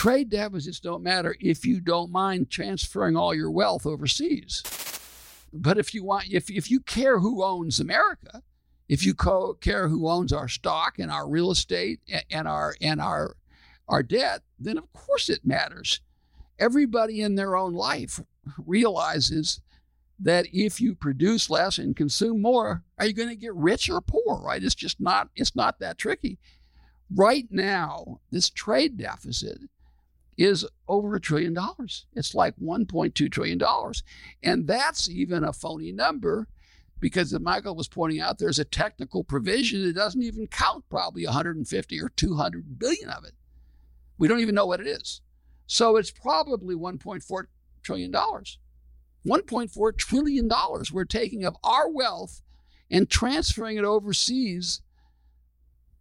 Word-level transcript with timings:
Trade 0.00 0.30
deficits 0.30 0.80
don't 0.80 1.02
matter 1.02 1.36
if 1.40 1.66
you 1.66 1.78
don't 1.78 2.10
mind 2.10 2.48
transferring 2.48 3.18
all 3.18 3.34
your 3.34 3.50
wealth 3.50 3.84
overseas. 3.84 4.62
But 5.52 5.76
if 5.76 5.92
you 5.92 6.02
want, 6.04 6.32
if, 6.32 6.50
if 6.50 6.70
you 6.70 6.80
care 6.80 7.18
who 7.18 7.44
owns 7.44 7.78
America, 7.78 8.42
if 8.88 9.04
you 9.04 9.12
co- 9.12 9.52
care 9.60 9.88
who 9.88 10.08
owns 10.08 10.32
our 10.32 10.48
stock 10.48 10.98
and 10.98 11.10
our 11.10 11.28
real 11.28 11.50
estate 11.50 12.00
and 12.30 12.48
our 12.48 12.74
and 12.80 12.98
our 12.98 13.36
our 13.88 14.02
debt, 14.02 14.40
then 14.58 14.78
of 14.78 14.90
course 14.94 15.28
it 15.28 15.44
matters. 15.44 16.00
Everybody 16.58 17.20
in 17.20 17.34
their 17.34 17.54
own 17.54 17.74
life 17.74 18.22
realizes 18.56 19.60
that 20.18 20.46
if 20.50 20.80
you 20.80 20.94
produce 20.94 21.50
less 21.50 21.76
and 21.76 21.94
consume 21.94 22.40
more, 22.40 22.84
are 22.96 23.04
you 23.04 23.12
going 23.12 23.28
to 23.28 23.36
get 23.36 23.54
rich 23.54 23.90
or 23.90 24.00
poor? 24.00 24.40
Right? 24.42 24.64
It's 24.64 24.74
just 24.74 24.98
not. 24.98 25.28
It's 25.36 25.54
not 25.54 25.78
that 25.80 25.98
tricky. 25.98 26.38
Right 27.14 27.48
now, 27.50 28.20
this 28.30 28.48
trade 28.48 28.96
deficit 28.96 29.58
is 30.40 30.66
over 30.88 31.14
a 31.14 31.20
trillion 31.20 31.52
dollars. 31.52 32.06
It's 32.14 32.34
like 32.34 32.54
1.2 32.56 33.30
trillion 33.30 33.58
dollars, 33.58 34.02
and 34.42 34.66
that's 34.66 35.08
even 35.08 35.44
a 35.44 35.52
phony 35.52 35.92
number 35.92 36.48
because 36.98 37.32
as 37.32 37.40
Michael 37.40 37.74
was 37.74 37.88
pointing 37.88 38.20
out, 38.20 38.38
there's 38.38 38.58
a 38.58 38.64
technical 38.64 39.24
provision 39.24 39.84
that 39.84 39.94
doesn't 39.94 40.22
even 40.22 40.46
count 40.46 40.84
probably 40.90 41.24
150 41.24 42.00
or 42.00 42.08
200 42.10 42.78
billion 42.78 43.08
of 43.08 43.24
it. 43.24 43.32
We 44.18 44.28
don't 44.28 44.40
even 44.40 44.54
know 44.54 44.66
what 44.66 44.80
it 44.80 44.86
is. 44.86 45.20
So 45.66 45.96
it's 45.96 46.10
probably 46.10 46.74
1.4 46.74 47.44
trillion 47.82 48.10
dollars. 48.10 48.58
1.4 49.26 49.96
trillion 49.98 50.48
dollars 50.48 50.90
we're 50.90 51.04
taking 51.04 51.44
of 51.44 51.56
our 51.62 51.90
wealth 51.90 52.40
and 52.90 53.10
transferring 53.10 53.76
it 53.76 53.84
overseas. 53.84 54.80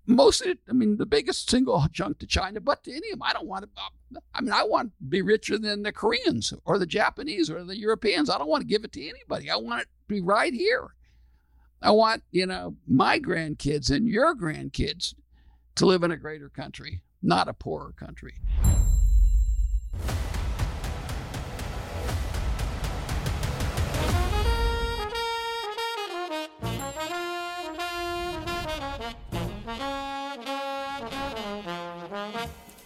Most 0.09 0.41
of 0.41 0.47
it, 0.47 0.59
I 0.67 0.73
mean, 0.73 0.97
the 0.97 1.05
biggest 1.05 1.51
single 1.51 1.85
chunk 1.93 2.17
to 2.17 2.25
China, 2.25 2.59
but 2.59 2.83
to 2.83 2.91
any 2.91 3.11
of 3.11 3.19
them, 3.19 3.23
I 3.23 3.31
don't 3.31 3.45
want 3.45 3.63
to. 3.63 4.19
I 4.33 4.41
mean, 4.41 4.51
I 4.51 4.63
want 4.63 4.89
to 4.89 5.03
be 5.07 5.21
richer 5.21 5.59
than 5.59 5.83
the 5.83 5.91
Koreans 5.91 6.51
or 6.65 6.79
the 6.79 6.87
Japanese 6.87 7.51
or 7.51 7.63
the 7.63 7.77
Europeans. 7.77 8.27
I 8.27 8.39
don't 8.39 8.49
want 8.49 8.61
to 8.61 8.67
give 8.67 8.83
it 8.83 8.91
to 8.93 9.07
anybody. 9.07 9.51
I 9.51 9.55
want 9.55 9.81
it 9.81 9.83
to 9.83 9.89
be 10.07 10.19
right 10.19 10.51
here. 10.51 10.95
I 11.79 11.91
want, 11.91 12.23
you 12.31 12.47
know, 12.47 12.75
my 12.87 13.19
grandkids 13.19 13.91
and 13.91 14.07
your 14.07 14.35
grandkids 14.35 15.13
to 15.75 15.85
live 15.85 16.01
in 16.01 16.09
a 16.09 16.17
greater 16.17 16.49
country, 16.49 17.01
not 17.21 17.47
a 17.47 17.53
poorer 17.53 17.93
country. 17.95 18.33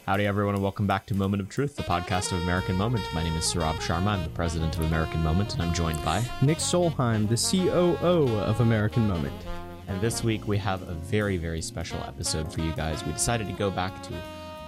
Howdy, 0.05 0.27
everyone, 0.27 0.55
and 0.55 0.61
welcome 0.61 0.85
back 0.85 1.05
to 1.05 1.15
Moment 1.15 1.41
of 1.41 1.47
Truth, 1.47 1.77
the 1.77 1.83
podcast 1.83 2.33
of 2.33 2.41
American 2.41 2.75
Moment. 2.75 3.07
My 3.13 3.23
name 3.23 3.37
is 3.37 3.45
Saurabh 3.45 3.75
Sharma. 3.75 4.07
I'm 4.07 4.23
the 4.23 4.29
president 4.31 4.77
of 4.77 4.83
American 4.83 5.23
Moment, 5.23 5.53
and 5.53 5.61
I'm 5.61 5.73
joined 5.73 6.03
by 6.03 6.21
Nick 6.41 6.57
Solheim, 6.57 7.29
the 7.29 7.37
COO 7.37 8.27
of 8.41 8.59
American 8.59 9.07
Moment. 9.07 9.33
And 9.87 10.01
this 10.01 10.21
week 10.21 10.45
we 10.45 10.57
have 10.57 10.81
a 10.81 10.93
very, 10.93 11.37
very 11.37 11.61
special 11.61 11.99
episode 11.99 12.51
for 12.51 12.59
you 12.59 12.73
guys. 12.73 13.01
We 13.05 13.13
decided 13.13 13.47
to 13.47 13.53
go 13.53 13.71
back 13.71 14.03
to 14.03 14.13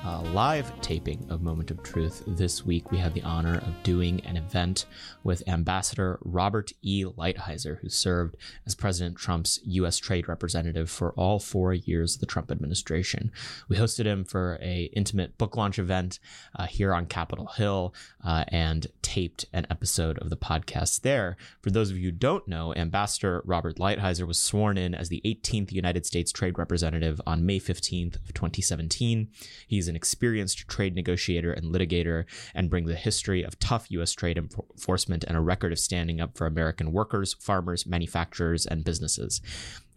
uh, 0.06 0.22
live 0.34 0.72
taping 0.82 1.26
of 1.30 1.42
Moment 1.42 1.72
of 1.72 1.82
Truth. 1.82 2.22
This 2.28 2.64
week, 2.64 2.92
we 2.92 3.00
had 3.00 3.16
the 3.16 3.24
honor 3.24 3.58
of 3.58 3.82
doing 3.82 4.24
an 4.24 4.38
event 4.38 4.86
with 5.24 5.48
Ambassador 5.48 6.20
Robert 6.22 6.72
E. 6.84 7.04
Lighthizer, 7.06 7.80
who 7.80 7.90
served 7.90 8.36
as 8.68 8.76
President 8.76 9.18
Trump's 9.18 9.60
U.S. 9.66 9.98
trade 9.98 10.28
representative 10.28 10.92
for 10.92 11.12
all 11.14 11.40
four 11.40 11.74
years 11.74 12.16
of 12.16 12.20
the 12.20 12.28
Trump 12.28 12.52
administration. 12.52 13.32
We 13.68 13.78
hosted 13.78 14.06
him 14.06 14.26
for 14.26 14.60
a 14.62 14.92
intimate 14.94 15.40
book 15.40 15.58
launch 15.58 15.80
event 15.80 16.20
uh, 16.56 16.68
here 16.68 16.94
on 16.94 17.08
Capitol 17.08 17.48
Hill 17.48 17.94
uh, 18.26 18.44
and 18.48 18.88
taped 19.02 19.46
an 19.54 19.68
episode 19.70 20.18
of 20.18 20.30
the 20.30 20.36
podcast 20.36 21.02
there. 21.02 21.38
For 21.62 21.70
those 21.70 21.92
of 21.92 21.98
you 21.98 22.06
who 22.06 22.12
don't 22.12 22.48
know, 22.48 22.74
Ambassador 22.76 23.42
Robert 23.46 23.78
Lighthizer 23.78 24.28
was 24.28 24.40
sworn 24.40 24.78
in 24.78 24.96
as 24.96 25.10
the 25.10 25.22
18th 25.24 25.72
United 25.72 26.06
States 26.06 26.32
Trade 26.32 26.58
Representative 26.58 27.22
on 27.28 27.46
May 27.46 27.60
15th 27.60 28.16
of 28.16 28.34
2017. 28.34 29.30
He's 29.68 29.88
an 29.88 29.96
experienced 29.96 30.68
trade 30.68 30.96
negotiator 30.96 31.54
and 31.54 31.74
litigator 31.74 32.26
and 32.56 32.70
brings 32.70 32.90
a 32.90 32.96
history 32.96 33.44
of 33.44 33.60
tough 33.60 33.92
U.S. 33.92 34.12
trade 34.12 34.38
enforcement 34.38 35.24
and 35.24 35.38
a 35.38 35.42
record 35.42 35.72
of 35.72 35.80
standing 35.80 36.20
up 36.20 36.36
for 36.36 36.48
American 36.48 36.92
workers, 36.92 37.36
farmers, 37.36 37.86
manufacturers, 37.86 38.66
and 38.66 38.84
businesses. 38.84 39.40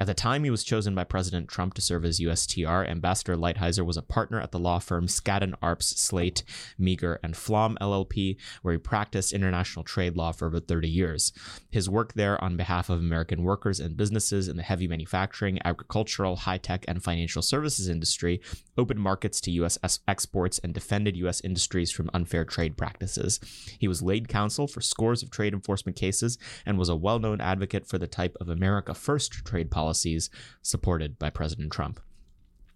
At 0.00 0.06
the 0.06 0.14
time 0.14 0.44
he 0.44 0.50
was 0.50 0.62
chosen 0.62 0.94
by 0.94 1.02
President 1.02 1.48
Trump 1.48 1.74
to 1.74 1.80
serve 1.80 2.04
as 2.04 2.20
USTR, 2.20 2.88
Ambassador 2.88 3.36
Lighthizer 3.36 3.84
was 3.84 3.96
a 3.96 4.02
partner 4.02 4.40
at 4.40 4.52
the 4.52 4.58
law 4.58 4.78
firm 4.78 5.06
Skadden 5.06 5.54
Arps, 5.60 5.96
Slate, 5.96 6.44
Meagher, 6.78 7.18
and 7.22 7.36
Flom 7.36 7.76
LLP, 7.80 8.17
where 8.62 8.72
he 8.72 8.78
practiced 8.78 9.32
international 9.32 9.84
trade 9.84 10.16
law 10.16 10.32
for 10.32 10.46
over 10.46 10.60
30 10.60 10.88
years. 10.88 11.32
His 11.70 11.88
work 11.88 12.14
there 12.14 12.42
on 12.42 12.56
behalf 12.56 12.90
of 12.90 12.98
American 12.98 13.42
workers 13.42 13.80
and 13.80 13.96
businesses 13.96 14.48
in 14.48 14.56
the 14.56 14.62
heavy 14.62 14.88
manufacturing, 14.88 15.58
agricultural, 15.64 16.36
high 16.36 16.58
tech, 16.58 16.84
and 16.88 17.02
financial 17.02 17.42
services 17.42 17.88
industry 17.88 18.40
opened 18.76 19.00
markets 19.00 19.40
to 19.42 19.50
U.S. 19.52 19.78
exports 20.06 20.58
and 20.58 20.74
defended 20.74 21.16
U.S. 21.18 21.40
industries 21.42 21.90
from 21.90 22.10
unfair 22.14 22.44
trade 22.44 22.76
practices. 22.76 23.40
He 23.78 23.88
was 23.88 24.02
lead 24.02 24.28
counsel 24.28 24.66
for 24.66 24.80
scores 24.80 25.22
of 25.22 25.30
trade 25.30 25.52
enforcement 25.52 25.96
cases 25.96 26.38
and 26.64 26.78
was 26.78 26.88
a 26.88 26.96
well 26.96 27.18
known 27.18 27.40
advocate 27.40 27.86
for 27.86 27.98
the 27.98 28.06
type 28.06 28.36
of 28.40 28.48
America 28.48 28.94
First 28.94 29.32
trade 29.44 29.70
policies 29.70 30.30
supported 30.62 31.18
by 31.18 31.30
President 31.30 31.72
Trump. 31.72 32.00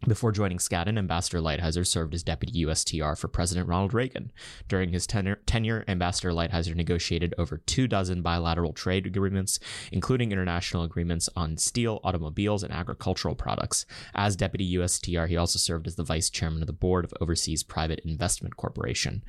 Before 0.09 0.33
joining 0.33 0.59
Skadden, 0.59 0.99
Ambassador 0.99 1.39
Lighthizer 1.39 1.87
served 1.87 2.13
as 2.13 2.25
deputy 2.25 2.65
USTR 2.65 3.17
for 3.17 3.29
President 3.29 3.69
Ronald 3.69 3.95
Reagan. 3.95 4.33
During 4.67 4.91
his 4.91 5.07
tenure, 5.07 5.37
tenure, 5.47 5.85
Ambassador 5.87 6.33
Lighthizer 6.33 6.75
negotiated 6.75 7.37
over 7.39 7.59
two 7.59 7.87
dozen 7.87 8.21
bilateral 8.21 8.73
trade 8.73 9.07
agreements, 9.07 9.61
including 9.93 10.33
international 10.33 10.83
agreements 10.83 11.29
on 11.37 11.57
steel, 11.57 12.01
automobiles, 12.03 12.65
and 12.65 12.73
agricultural 12.73 13.37
products. 13.37 13.87
As 14.13 14.35
deputy 14.35 14.75
USTR, 14.75 15.29
he 15.29 15.37
also 15.37 15.61
served 15.61 15.87
as 15.87 15.95
the 15.95 16.03
vice 16.03 16.31
chairman 16.31 16.65
of 16.65 16.67
the 16.67 16.73
board 16.73 17.05
of 17.05 17.15
Overseas 17.21 17.63
Private 17.63 18.01
Investment 18.01 18.57
Corporation. 18.57 19.23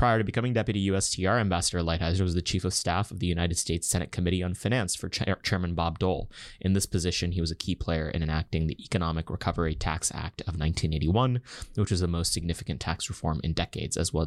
Prior 0.00 0.16
to 0.16 0.24
becoming 0.24 0.54
deputy 0.54 0.88
USTR, 0.88 1.38
Ambassador 1.38 1.82
Lighthizer 1.82 2.22
was 2.22 2.34
the 2.34 2.40
chief 2.40 2.64
of 2.64 2.72
staff 2.72 3.10
of 3.10 3.18
the 3.18 3.26
United 3.26 3.58
States 3.58 3.86
Senate 3.86 4.10
Committee 4.10 4.42
on 4.42 4.54
Finance 4.54 4.94
for 4.94 5.10
Chairman 5.10 5.74
Bob 5.74 5.98
Dole. 5.98 6.30
In 6.58 6.72
this 6.72 6.86
position, 6.86 7.32
he 7.32 7.40
was 7.42 7.50
a 7.50 7.54
key 7.54 7.74
player 7.74 8.08
in 8.08 8.22
enacting 8.22 8.66
the 8.66 8.82
Economic 8.82 9.28
Recovery 9.28 9.74
Tax 9.74 10.10
Act 10.14 10.40
of 10.40 10.58
1981, 10.58 11.42
which 11.74 11.90
was 11.90 12.00
the 12.00 12.08
most 12.08 12.32
significant 12.32 12.80
tax 12.80 13.10
reform 13.10 13.42
in 13.44 13.52
decades, 13.52 13.98
as 13.98 14.10
well, 14.10 14.26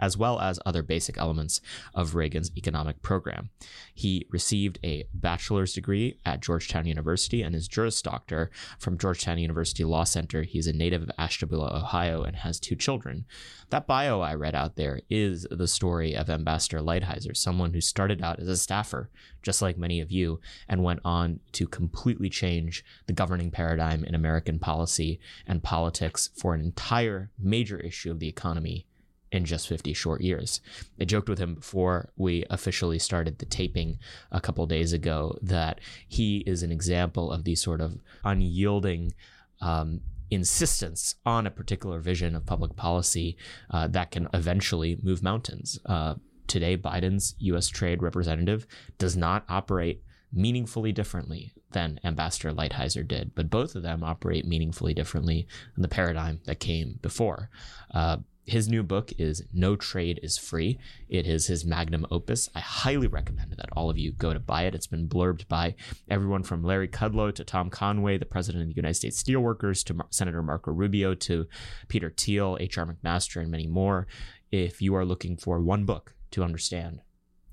as 0.00 0.16
well 0.16 0.40
as 0.40 0.58
other 0.66 0.82
basic 0.82 1.16
elements 1.18 1.60
of 1.94 2.16
Reagan's 2.16 2.50
economic 2.56 3.00
program. 3.00 3.50
He 3.94 4.26
received 4.32 4.80
a 4.82 5.06
bachelor's 5.14 5.72
degree 5.72 6.18
at 6.26 6.42
Georgetown 6.42 6.84
University 6.84 7.42
and 7.42 7.54
his 7.54 7.68
Juris 7.68 8.02
Doctor 8.02 8.50
from 8.80 8.98
Georgetown 8.98 9.38
University 9.38 9.84
Law 9.84 10.02
Center. 10.02 10.42
He's 10.42 10.66
a 10.66 10.72
native 10.72 11.02
of 11.02 11.12
Ashtabula, 11.16 11.78
Ohio, 11.78 12.24
and 12.24 12.38
has 12.38 12.58
two 12.58 12.74
children. 12.74 13.24
That 13.70 13.86
bio 13.86 14.20
I 14.20 14.34
read 14.34 14.56
out 14.56 14.74
there 14.74 14.95
is 15.10 15.46
the 15.50 15.66
story 15.66 16.14
of 16.14 16.30
Ambassador 16.30 16.80
Lighthizer, 16.80 17.36
someone 17.36 17.72
who 17.72 17.80
started 17.80 18.22
out 18.22 18.40
as 18.40 18.48
a 18.48 18.56
staffer, 18.56 19.10
just 19.42 19.62
like 19.62 19.78
many 19.78 20.00
of 20.00 20.10
you, 20.10 20.40
and 20.68 20.82
went 20.82 21.00
on 21.04 21.40
to 21.52 21.66
completely 21.66 22.28
change 22.28 22.84
the 23.06 23.12
governing 23.12 23.50
paradigm 23.50 24.04
in 24.04 24.14
American 24.14 24.58
policy 24.58 25.20
and 25.46 25.62
politics 25.62 26.30
for 26.36 26.54
an 26.54 26.60
entire 26.60 27.30
major 27.38 27.78
issue 27.78 28.10
of 28.10 28.18
the 28.18 28.28
economy 28.28 28.86
in 29.32 29.44
just 29.44 29.68
50 29.68 29.92
short 29.92 30.20
years. 30.20 30.60
I 31.00 31.04
joked 31.04 31.28
with 31.28 31.38
him 31.38 31.54
before 31.56 32.10
we 32.16 32.44
officially 32.48 32.98
started 32.98 33.38
the 33.38 33.46
taping 33.46 33.98
a 34.30 34.40
couple 34.40 34.66
days 34.66 34.92
ago 34.92 35.38
that 35.42 35.80
he 36.08 36.38
is 36.46 36.62
an 36.62 36.72
example 36.72 37.30
of 37.30 37.44
the 37.44 37.54
sort 37.54 37.80
of 37.80 37.98
unyielding 38.24 39.14
um, 39.60 40.00
insistence 40.30 41.14
on 41.24 41.46
a 41.46 41.50
particular 41.50 42.00
vision 42.00 42.34
of 42.34 42.46
public 42.46 42.76
policy 42.76 43.36
uh, 43.70 43.86
that 43.88 44.10
can 44.10 44.28
eventually 44.34 44.98
move 45.02 45.22
mountains. 45.22 45.78
Uh, 45.86 46.14
today, 46.46 46.76
Biden's 46.76 47.34
U.S. 47.38 47.68
trade 47.68 48.02
representative 48.02 48.66
does 48.98 49.16
not 49.16 49.44
operate 49.48 50.02
meaningfully 50.32 50.92
differently 50.92 51.52
than 51.72 52.00
Ambassador 52.04 52.52
Lighthizer 52.52 53.06
did, 53.06 53.34
but 53.34 53.50
both 53.50 53.74
of 53.74 53.82
them 53.82 54.02
operate 54.02 54.46
meaningfully 54.46 54.94
differently 54.94 55.46
in 55.76 55.82
the 55.82 55.88
paradigm 55.88 56.40
that 56.44 56.60
came 56.60 56.98
before. 57.02 57.50
Uh, 57.92 58.18
his 58.46 58.68
new 58.68 58.82
book 58.82 59.12
is 59.18 59.42
No 59.52 59.74
Trade 59.74 60.20
is 60.22 60.38
Free. 60.38 60.78
It 61.08 61.26
is 61.26 61.48
his 61.48 61.64
magnum 61.64 62.06
opus. 62.10 62.48
I 62.54 62.60
highly 62.60 63.08
recommend 63.08 63.52
that 63.52 63.68
all 63.72 63.90
of 63.90 63.98
you 63.98 64.12
go 64.12 64.32
to 64.32 64.38
buy 64.38 64.62
it. 64.62 64.74
It's 64.74 64.86
been 64.86 65.08
blurbed 65.08 65.48
by 65.48 65.74
everyone 66.08 66.44
from 66.44 66.62
Larry 66.62 66.88
Kudlow 66.88 67.34
to 67.34 67.44
Tom 67.44 67.70
Conway, 67.70 68.18
the 68.18 68.24
president 68.24 68.62
of 68.62 68.68
the 68.68 68.76
United 68.76 68.94
States 68.94 69.20
Steelworkers, 69.20 69.84
to 69.84 69.94
Mar- 69.94 70.06
Senator 70.10 70.42
Marco 70.42 70.70
Rubio, 70.70 71.14
to 71.14 71.46
Peter 71.88 72.08
Thiel, 72.08 72.56
H.R. 72.60 72.86
McMaster, 72.86 73.40
and 73.40 73.50
many 73.50 73.66
more. 73.66 74.06
If 74.52 74.80
you 74.80 74.94
are 74.94 75.04
looking 75.04 75.36
for 75.36 75.60
one 75.60 75.84
book 75.84 76.14
to 76.30 76.44
understand 76.44 77.00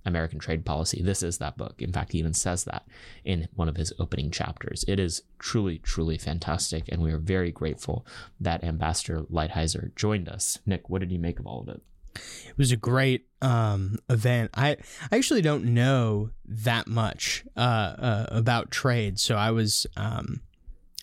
American 0.05 0.39
trade 0.39 0.65
policy. 0.65 1.01
This 1.01 1.23
is 1.23 1.37
that 1.37 1.57
book. 1.57 1.81
In 1.81 1.91
fact, 1.91 2.11
he 2.11 2.19
even 2.19 2.33
says 2.33 2.63
that 2.65 2.85
in 3.23 3.47
one 3.55 3.69
of 3.69 3.77
his 3.77 3.93
opening 3.99 4.31
chapters. 4.31 4.83
It 4.87 4.99
is 4.99 5.23
truly, 5.39 5.79
truly 5.79 6.17
fantastic, 6.17 6.85
and 6.89 7.01
we 7.01 7.11
are 7.11 7.17
very 7.17 7.51
grateful 7.51 8.05
that 8.39 8.63
Ambassador 8.63 9.21
Lighthizer 9.31 9.95
joined 9.95 10.29
us. 10.29 10.59
Nick, 10.65 10.89
what 10.89 10.99
did 10.99 11.11
you 11.11 11.19
make 11.19 11.39
of 11.39 11.47
all 11.47 11.61
of 11.61 11.69
it? 11.69 11.81
It 12.15 12.57
was 12.57 12.71
a 12.71 12.77
great 12.77 13.27
um, 13.41 13.97
event. 14.09 14.51
I, 14.53 14.77
I 15.11 15.17
actually 15.17 15.41
don't 15.41 15.65
know 15.65 16.29
that 16.45 16.87
much 16.87 17.43
uh, 17.57 17.59
uh, 17.59 18.25
about 18.29 18.71
trade, 18.71 19.19
so 19.19 19.35
I 19.35 19.51
was 19.51 19.87
um, 19.97 20.41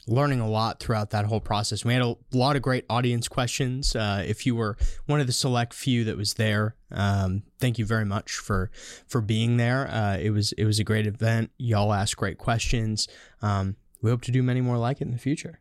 learning 0.07 0.41
a 0.41 0.49
lot 0.49 0.81
throughout 0.81 1.11
that 1.11 1.27
whole 1.27 1.41
process. 1.41 1.85
We 1.85 1.93
had 1.93 2.03
a 2.03 2.17
lot 2.33 2.57
of 2.57 2.63
great 2.63 2.85
audience 2.89 3.29
questions. 3.29 3.95
Uh, 3.95 4.25
if 4.27 4.47
you 4.47 4.55
were 4.55 4.77
one 5.07 5.21
of 5.21 5.27
the 5.27 5.33
select 5.33 5.75
few 5.75 6.05
that 6.05 6.17
was 6.17 6.35
there, 6.35 6.75
um, 6.91 7.43
thank 7.59 7.79
you 7.79 7.87
very 7.87 8.05
much 8.05 8.33
for 8.33 8.71
for 9.07 9.21
being 9.21 9.57
there. 9.57 9.89
Uh, 9.89 10.17
it 10.17 10.31
was 10.31 10.53
it 10.53 10.65
was 10.65 10.79
a 10.79 10.85
great 10.85 11.07
event. 11.07 11.51
Y'all 11.59 11.93
asked 11.93 12.17
great 12.17 12.39
questions. 12.39 13.09
Um, 13.43 13.77
we 14.03 14.11
hope 14.11 14.23
to 14.23 14.33
do 14.33 14.43
many 14.43 14.61
more 14.61 14.79
like 14.79 15.01
it 15.01 15.05
in 15.05 15.13
the 15.13 15.19
future. 15.19 15.61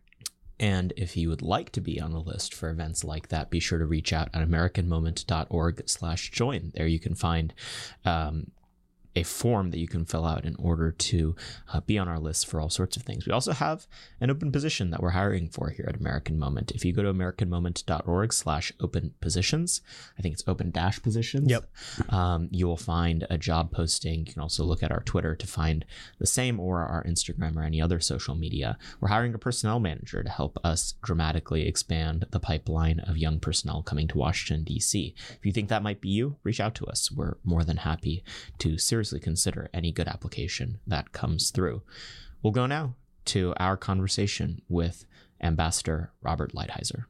And 0.60 0.92
if 0.98 1.16
you 1.16 1.30
would 1.30 1.42
like 1.42 1.72
to 1.72 1.82
be 1.82 2.02
on 2.02 2.12
the 2.12 2.20
list 2.20 2.54
for 2.54 2.70
events 2.70 3.06
like 3.06 3.30
that, 3.30 3.50
be 3.50 3.62
sure 3.62 3.80
to 3.80 3.86
reach 3.86 4.12
out 4.12 4.30
at 4.34 4.46
americanmoment.org 4.46 5.84
slash 5.86 6.32
join. 6.32 6.74
There 6.76 6.88
you 6.88 7.00
can 7.00 7.16
find 7.16 7.54
um, 8.04 8.52
a 9.20 9.24
form 9.24 9.72
that 9.72 9.80
you 9.80 9.88
can 9.88 10.06
fill 10.06 10.26
out 10.26 10.46
in 10.46 10.56
order 10.56 10.92
to 10.92 11.36
uh, 11.74 11.82
be 11.82 11.98
on 11.98 12.08
our 12.08 12.20
list 12.20 12.48
for 12.48 12.62
all 12.62 12.70
sorts 12.70 12.96
of 12.96 13.04
things. 13.04 13.26
We 13.26 13.34
also 13.34 13.52
have 13.52 13.86
an 14.22 14.30
open 14.30 14.52
position 14.52 14.92
that 14.92 15.02
we're 15.02 15.10
hiring 15.10 15.50
for 15.50 15.70
here 15.70 15.86
at 15.90 16.00
American 16.00 16.40
Moment. 16.40 16.72
If 16.72 16.86
you 16.86 16.94
go 16.94 17.04
to 17.04 17.14
americanmoment.org 17.14 18.32
slash 18.32 18.72
open 18.80 19.14
positions, 19.20 19.82
I 20.18 20.22
think 20.22 20.34
it's 20.34 20.44
open 20.48 20.72
dash 20.72 21.02
positions. 21.02 21.50
Yep. 21.50 21.70
Um, 22.14 22.48
you 22.52 22.66
will 22.66 22.78
find 22.78 23.28
a 23.30 23.38
job 23.38 23.72
posting. 23.72 24.26
You 24.26 24.34
can 24.34 24.42
also 24.42 24.64
look 24.64 24.82
at 24.84 24.92
our 24.92 25.02
Twitter 25.02 25.36
to 25.36 25.48
find 25.48 25.86
the 26.18 26.28
same 26.28 26.60
or 26.60 26.80
our 26.80 27.04
Instagram 27.04 27.58
or 27.58 27.64
any 27.64 27.82
other 27.82 28.00
social 28.00 28.36
media. 28.36 28.78
We're 29.02 29.10
hiring 29.10 29.34
a 29.34 29.38
personnel 29.38 29.80
manager 29.80 30.24
to 30.24 30.30
help 30.30 30.58
us 30.64 30.94
dramatically 31.04 31.68
expand 31.68 32.26
the 32.32 32.40
pipeline 32.40 33.00
of 33.02 33.18
young 33.18 33.40
personnel 33.40 33.84
coming 33.84 34.08
to 34.08 34.18
Washington, 34.18 34.64
D.C. 34.64 35.14
If 35.32 35.46
you 35.46 35.52
think 35.52 35.68
that 35.68 35.84
might 35.84 36.00
be 36.00 36.10
you, 36.10 36.38
reach 36.44 36.62
out 36.62 36.76
to 36.76 36.86
us. 36.86 37.12
We're 37.12 37.36
more 37.44 37.66
than 37.66 37.78
happy 37.78 38.24
to 38.60 38.78
seriously 38.78 39.09
seriously 39.10 39.24
consider 39.24 39.70
any 39.74 39.92
good 39.92 40.08
application 40.08 40.80
that 40.86 41.12
comes 41.12 41.50
through. 41.50 41.82
We'll 42.44 42.54
go 42.54 42.68
now 42.68 42.96
to 43.26 43.54
our 43.58 43.76
conversation 43.76 44.62
with 44.70 45.06
Ambassador 45.42 46.12
Robert 46.22 46.54
Lighthizer. 46.54 47.06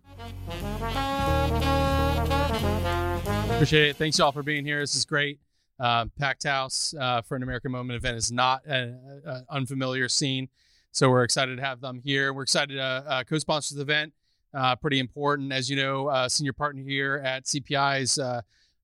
Appreciate 3.54 3.90
it. 3.90 3.96
Thanks 3.98 4.18
y'all 4.18 4.32
for 4.32 4.44
being 4.44 4.66
here. 4.66 4.80
This 4.80 4.96
is 4.96 5.06
great. 5.06 5.40
Uh, 5.78 6.06
packed 6.18 6.44
house 6.44 6.94
uh, 7.00 7.22
for 7.22 7.36
an 7.36 7.44
American 7.44 7.72
Moment 7.72 7.98
event 7.98 8.18
is 8.18 8.32
not 8.32 8.66
an 8.66 9.44
unfamiliar 9.50 10.08
scene. 10.08 10.48
So 10.92 11.10
we're 11.10 11.24
excited 11.24 11.58
to 11.58 11.62
have 11.62 11.82
them 11.82 12.02
here. 12.04 12.34
We're 12.34 12.44
excited 12.44 12.76
to 12.76 12.82
uh, 12.82 13.24
co-sponsor 13.24 13.76
the 13.76 13.82
event. 13.82 14.14
Uh, 14.54 14.76
pretty 14.76 15.00
important, 15.00 15.52
as 15.52 15.70
you 15.70 15.76
know, 15.76 16.08
uh, 16.08 16.28
senior 16.28 16.54
partner 16.54 16.82
here 16.82 17.22
at 17.24 17.46
CPI 17.46 18.02
is 18.02 18.20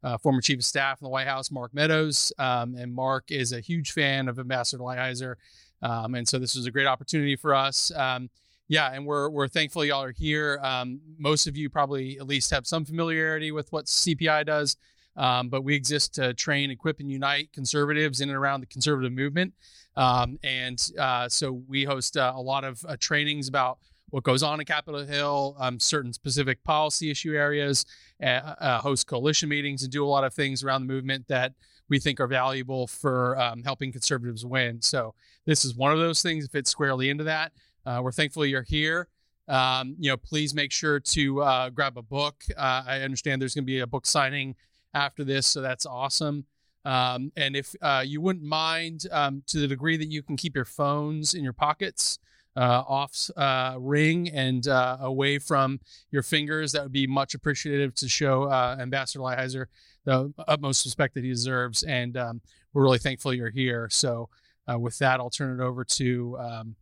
uh, 0.04 0.18
former 0.18 0.42
chief 0.42 0.60
of 0.60 0.66
staff 0.66 1.02
in 1.02 1.06
the 1.06 1.10
White 1.10 1.28
House, 1.28 1.52
Mark 1.52 1.74
Meadows. 1.74 2.32
Um, 2.38 2.76
and 2.76 2.94
Mark 2.94 3.32
is 3.32 3.52
a 3.52 3.60
huge 3.60 3.92
fan 3.92 4.28
of 4.28 4.40
Ambassador 4.40 4.84
Lighthizer. 4.84 5.36
Um, 5.82 6.16
and 6.16 6.28
so 6.28 6.40
this 6.40 6.56
was 6.56 6.66
a 6.66 6.72
great 6.72 6.88
opportunity 6.88 7.36
for 7.36 7.54
us. 7.54 7.92
Um, 7.96 8.30
yeah, 8.68 8.92
and 8.92 9.06
we're, 9.06 9.30
we're 9.30 9.48
thankful 9.48 9.86
y'all 9.86 10.04
are 10.04 10.12
here. 10.12 10.60
Um, 10.64 11.00
most 11.18 11.48
of 11.48 11.56
you 11.56 11.70
probably 11.70 12.18
at 12.18 12.28
least 12.28 12.50
have 12.52 12.66
some 12.66 12.86
familiarity 12.86 13.52
with 13.52 13.72
what 13.72 13.86
CPI 13.86 14.46
does. 14.46 14.78
Um, 15.18 15.50
but 15.50 15.64
we 15.64 15.76
exist 15.76 16.16
to 16.16 16.34
train, 16.34 16.72
equip, 16.72 17.00
and 17.00 17.10
unite 17.10 17.54
conservatives 17.54 18.22
in 18.22 18.30
and 18.30 18.38
around 18.38 18.62
the 18.62 18.68
conservative 18.68 19.14
movement. 19.14 19.54
Um, 19.96 20.38
and 20.44 20.92
uh, 21.00 21.30
so 21.30 21.64
we 21.68 21.86
host 21.86 22.18
uh, 22.18 22.34
a 22.36 22.42
lot 22.42 22.64
of 22.64 22.84
uh, 22.86 22.98
trainings 23.00 23.48
about 23.48 23.80
what 24.10 24.24
goes 24.24 24.44
on 24.44 24.60
in 24.60 24.66
Capitol 24.66 25.06
Hill, 25.06 25.56
um, 25.60 25.80
certain 25.80 26.14
specific 26.14 26.64
policy 26.64 27.12
issue 27.12 27.34
areas, 27.34 27.86
uh, 28.22 28.26
uh, 28.26 28.80
host 28.80 29.08
coalition 29.08 29.50
meetings, 29.50 29.84
and 29.84 29.92
do 29.92 30.06
a 30.06 30.08
lot 30.08 30.24
of 30.24 30.34
things 30.34 30.64
around 30.64 30.82
the 30.88 30.94
movement 30.94 31.28
that 31.28 31.54
we 31.90 32.00
think 32.00 32.20
are 32.20 32.28
valuable 32.28 32.88
for 32.88 33.40
um, 33.40 33.64
helping 33.64 33.92
conservatives 33.92 34.46
win. 34.46 34.82
So 34.82 35.14
this 35.46 35.66
is 35.66 35.76
one 35.76 35.92
of 35.92 36.00
those 36.00 36.22
things. 36.22 36.46
It 36.46 36.52
fits 36.52 36.70
squarely 36.70 37.10
into 37.10 37.24
that. 37.26 37.52
Uh, 37.86 38.00
we're 38.04 38.12
thankful 38.12 38.46
you're 38.46 38.64
here. 38.64 39.08
Um, 39.48 39.96
you 40.00 40.10
know, 40.10 40.18
please 40.18 40.56
make 40.56 40.72
sure 40.72 41.00
to 41.00 41.42
uh, 41.42 41.70
grab 41.70 41.98
a 41.98 42.02
book. 42.02 42.44
Uh, 42.58 42.84
I 42.88 43.02
understand 43.02 43.42
there's 43.42 43.54
going 43.54 43.64
to 43.64 43.68
be 43.68 43.80
a 43.80 43.88
book 43.88 44.08
signing 44.08 44.56
after 44.94 45.24
this, 45.24 45.46
so 45.46 45.62
that's 45.62 45.86
awesome. 45.86 46.46
Um, 46.84 47.32
and 47.36 47.56
if 47.56 47.76
uh, 47.82 48.04
you 48.06 48.22
wouldn't 48.22 48.46
mind, 48.46 49.06
um, 49.12 49.44
to 49.48 49.60
the 49.60 49.68
degree 49.68 49.98
that 49.98 50.12
you 50.12 50.22
can 50.24 50.38
keep 50.38 50.56
your 50.56 50.66
phones 50.66 51.34
in 51.34 51.44
your 51.44 51.54
pockets, 51.54 52.20
uh, 52.56 52.84
off 52.88 53.30
uh, 53.36 53.76
ring 53.80 54.30
and 54.30 54.68
uh, 54.68 54.98
away 55.02 55.40
from 55.40 55.80
your 56.12 56.24
fingers. 56.24 56.72
That 56.72 56.84
would 56.84 56.92
be 56.92 57.08
much 57.08 57.34
appreciative 57.34 57.94
to 57.96 58.10
show 58.10 58.44
uh, 58.44 58.78
Ambassador 58.80 59.20
Lighthizer 59.20 59.66
the 60.06 60.34
utmost 60.48 60.86
respect 60.86 61.16
that 61.16 61.24
he 61.24 61.30
deserves. 61.30 61.84
And 61.84 62.16
um, 62.16 62.42
we're 62.74 62.84
really 62.84 63.00
thankful 63.00 63.34
you're 63.34 63.50
here. 63.50 63.90
So, 63.92 64.30
uh, 64.72 64.80
with 64.80 64.98
that, 65.00 65.20
I'll 65.20 65.30
turn 65.30 65.60
it 65.60 65.64
over 65.64 65.84
to 65.84 66.38
um, 66.40 66.76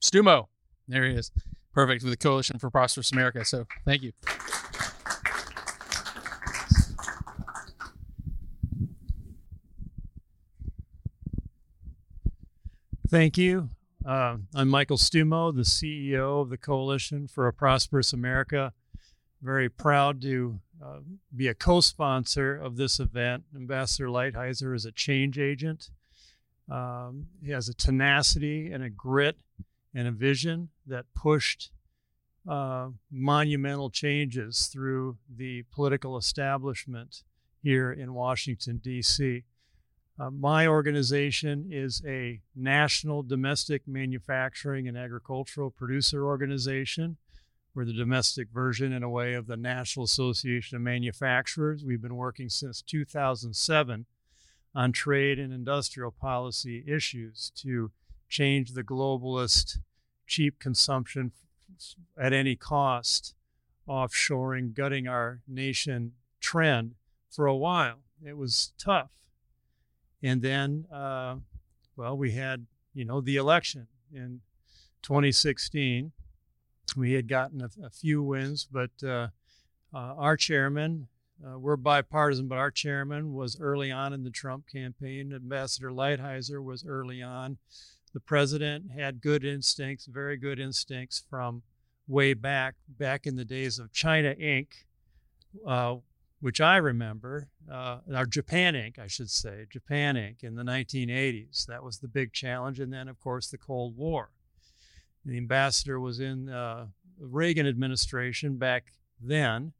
Stumo. 0.00 0.46
There 0.88 1.04
he 1.04 1.14
is. 1.14 1.30
Perfect 1.72 2.02
with 2.02 2.12
the 2.12 2.16
Coalition 2.16 2.58
for 2.58 2.70
Prosperous 2.70 3.12
America. 3.12 3.44
So, 3.44 3.66
thank 3.84 4.02
you. 4.02 4.12
Thank 13.08 13.36
you. 13.36 13.68
Uh, 14.04 14.36
I'm 14.52 14.68
Michael 14.68 14.96
Stumo, 14.96 15.54
the 15.54 15.62
CEO 15.62 16.40
of 16.40 16.50
the 16.50 16.56
Coalition 16.56 17.28
for 17.28 17.46
a 17.46 17.52
Prosperous 17.52 18.12
America. 18.12 18.72
Very 19.40 19.68
proud 19.68 20.20
to 20.22 20.58
uh, 20.84 20.98
be 21.34 21.46
a 21.46 21.54
co 21.54 21.80
sponsor 21.80 22.56
of 22.56 22.76
this 22.76 22.98
event. 22.98 23.44
Ambassador 23.54 24.08
Lighthizer 24.08 24.74
is 24.74 24.84
a 24.84 24.90
change 24.90 25.38
agent. 25.38 25.90
Um, 26.68 27.28
he 27.44 27.52
has 27.52 27.68
a 27.68 27.74
tenacity 27.74 28.72
and 28.72 28.82
a 28.82 28.90
grit 28.90 29.36
and 29.94 30.08
a 30.08 30.12
vision 30.12 30.70
that 30.86 31.04
pushed 31.14 31.70
uh, 32.48 32.88
monumental 33.08 33.88
changes 33.88 34.66
through 34.66 35.16
the 35.32 35.62
political 35.70 36.16
establishment 36.16 37.22
here 37.62 37.92
in 37.92 38.14
Washington, 38.14 38.80
D.C. 38.82 39.44
Uh, 40.18 40.30
my 40.30 40.66
organization 40.66 41.66
is 41.70 42.02
a 42.06 42.40
national 42.54 43.22
domestic 43.22 43.88
manufacturing 43.88 44.86
and 44.86 44.96
agricultural 44.96 45.70
producer 45.70 46.26
organization. 46.26 47.16
We're 47.74 47.86
the 47.86 47.94
domestic 47.94 48.48
version, 48.52 48.92
in 48.92 49.02
a 49.02 49.08
way, 49.08 49.32
of 49.32 49.46
the 49.46 49.56
National 49.56 50.04
Association 50.04 50.76
of 50.76 50.82
Manufacturers. 50.82 51.82
We've 51.82 52.02
been 52.02 52.16
working 52.16 52.50
since 52.50 52.82
2007 52.82 54.04
on 54.74 54.92
trade 54.92 55.38
and 55.38 55.52
industrial 55.52 56.10
policy 56.10 56.84
issues 56.86 57.50
to 57.56 57.90
change 58.28 58.72
the 58.72 58.82
globalist 58.82 59.78
cheap 60.26 60.58
consumption 60.58 61.32
at 62.18 62.34
any 62.34 62.54
cost, 62.54 63.34
offshoring, 63.88 64.74
gutting 64.74 65.08
our 65.08 65.40
nation 65.48 66.12
trend 66.40 66.94
for 67.30 67.46
a 67.46 67.56
while. 67.56 68.00
It 68.24 68.36
was 68.36 68.72
tough 68.78 69.10
and 70.22 70.40
then, 70.40 70.86
uh, 70.92 71.36
well, 71.96 72.16
we 72.16 72.32
had, 72.32 72.66
you 72.94 73.04
know, 73.04 73.20
the 73.20 73.36
election 73.36 73.86
in 74.12 74.40
2016. 75.02 76.12
We 76.96 77.12
had 77.12 77.28
gotten 77.28 77.60
a, 77.62 77.70
a 77.84 77.90
few 77.90 78.22
wins, 78.22 78.66
but 78.70 78.90
uh, 79.02 79.28
uh, 79.94 80.14
our 80.16 80.36
chairman, 80.36 81.08
uh, 81.44 81.58
we're 81.58 81.76
bipartisan, 81.76 82.48
but 82.48 82.58
our 82.58 82.70
chairman 82.70 83.34
was 83.34 83.58
early 83.60 83.90
on 83.90 84.12
in 84.12 84.22
the 84.22 84.30
Trump 84.30 84.66
campaign. 84.68 85.32
Ambassador 85.32 85.90
Lighthizer 85.90 86.62
was 86.62 86.84
early 86.86 87.22
on. 87.22 87.58
The 88.12 88.20
president 88.20 88.92
had 88.92 89.22
good 89.22 89.44
instincts, 89.44 90.06
very 90.06 90.36
good 90.36 90.60
instincts 90.60 91.24
from 91.28 91.62
way 92.06 92.34
back, 92.34 92.74
back 92.86 93.26
in 93.26 93.36
the 93.36 93.44
days 93.44 93.78
of 93.78 93.92
China 93.92 94.34
Inc., 94.34 94.68
uh, 95.66 95.96
which 96.42 96.60
I 96.60 96.76
remember, 96.78 97.46
uh, 97.70 97.98
or 98.12 98.26
Japan 98.26 98.74
Inc., 98.74 98.98
I 98.98 99.06
should 99.06 99.30
say, 99.30 99.64
Japan 99.70 100.16
Inc. 100.16 100.42
in 100.42 100.56
the 100.56 100.64
1980s. 100.64 101.66
That 101.66 101.84
was 101.84 101.98
the 101.98 102.08
big 102.08 102.32
challenge. 102.32 102.80
And 102.80 102.92
then, 102.92 103.06
of 103.06 103.20
course, 103.20 103.46
the 103.46 103.58
Cold 103.58 103.96
War. 103.96 104.30
The 105.24 105.36
ambassador 105.36 106.00
was 106.00 106.18
in 106.18 106.48
uh, 106.48 106.86
the 107.20 107.26
Reagan 107.26 107.68
administration 107.68 108.56
back 108.56 108.86
then, 109.20 109.72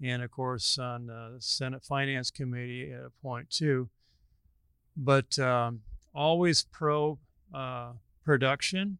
and 0.00 0.22
of 0.22 0.30
course, 0.30 0.78
on 0.78 1.06
the 1.06 1.34
Senate 1.40 1.82
Finance 1.82 2.30
Committee 2.30 2.92
at 2.92 3.00
a 3.00 3.10
point 3.20 3.50
too. 3.50 3.88
But 4.96 5.36
um, 5.40 5.80
always 6.14 6.62
pro 6.62 7.18
uh, 7.52 7.94
production 8.24 8.98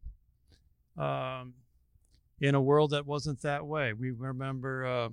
um, 0.97 1.55
in 2.41 2.57
a 2.57 2.61
world 2.61 2.91
that 2.91 3.07
wasn't 3.07 3.41
that 3.43 3.65
way. 3.65 3.93
We 3.93 4.11
remember 4.11 4.85
uh, 4.85 5.09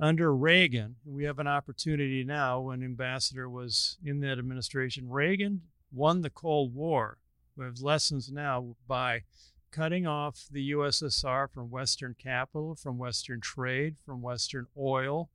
under 0.00 0.34
Reagan, 0.34 0.96
we 1.04 1.24
have 1.24 1.38
an 1.38 1.46
opportunity 1.46 2.24
now 2.24 2.60
when 2.60 2.82
Ambassador 2.82 3.48
was 3.48 3.98
in 4.04 4.20
that 4.20 4.38
administration. 4.38 5.08
Reagan 5.08 5.62
won 5.92 6.22
the 6.22 6.30
Cold 6.30 6.74
War. 6.74 7.18
We 7.56 7.64
have 7.64 7.80
lessons 7.80 8.32
now 8.32 8.74
by 8.88 9.22
cutting 9.70 10.06
off 10.06 10.46
the 10.50 10.72
USSR 10.72 11.50
from 11.50 11.70
Western 11.70 12.14
capital, 12.18 12.74
from 12.74 12.98
Western 12.98 13.40
trade, 13.40 13.96
from 14.04 14.22
Western 14.22 14.66
oil, 14.76 15.30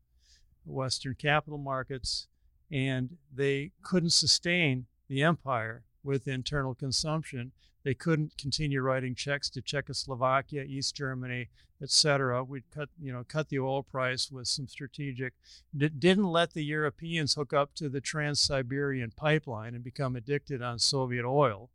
Western 0.66 1.16
capital 1.16 1.58
markets, 1.58 2.28
and 2.72 3.18
they 3.34 3.72
couldn't 3.82 4.12
sustain 4.12 4.86
the 5.08 5.24
empire 5.24 5.84
with 6.03 6.27
internal 6.27 6.75
consumption. 6.75 7.51
They 7.84 7.94
couldn't 7.94 8.38
continue 8.38 8.82
writing 8.82 9.15
checks 9.15 9.50
to 9.51 9.62
Czechoslovakia, 9.62 10.63
East 10.63 10.96
Germany, 10.96 11.50
etc. 11.82 12.44
We 12.44 12.63
cut, 12.74 12.89
you 13.01 13.13
know, 13.13 13.24
cut 13.27 13.50
the 13.50 13.60
oil 13.60 13.84
price 13.84 14.29
with 14.29 14.48
some 14.48 14.68
strategic. 14.68 15.34
D- 15.75 15.89
didn't 15.89 16.27
let 16.27 16.53
the 16.53 16.63
Europeans 16.63 17.36
hook 17.36 17.53
up 17.53 17.74
to 17.75 17.88
the 17.88 18.01
Trans-Siberian 18.01 19.13
pipeline 19.15 19.75
and 19.75 19.84
become 19.84 20.15
addicted 20.15 20.62
on 20.62 20.79
Soviet 20.79 21.25
oil. 21.25 21.70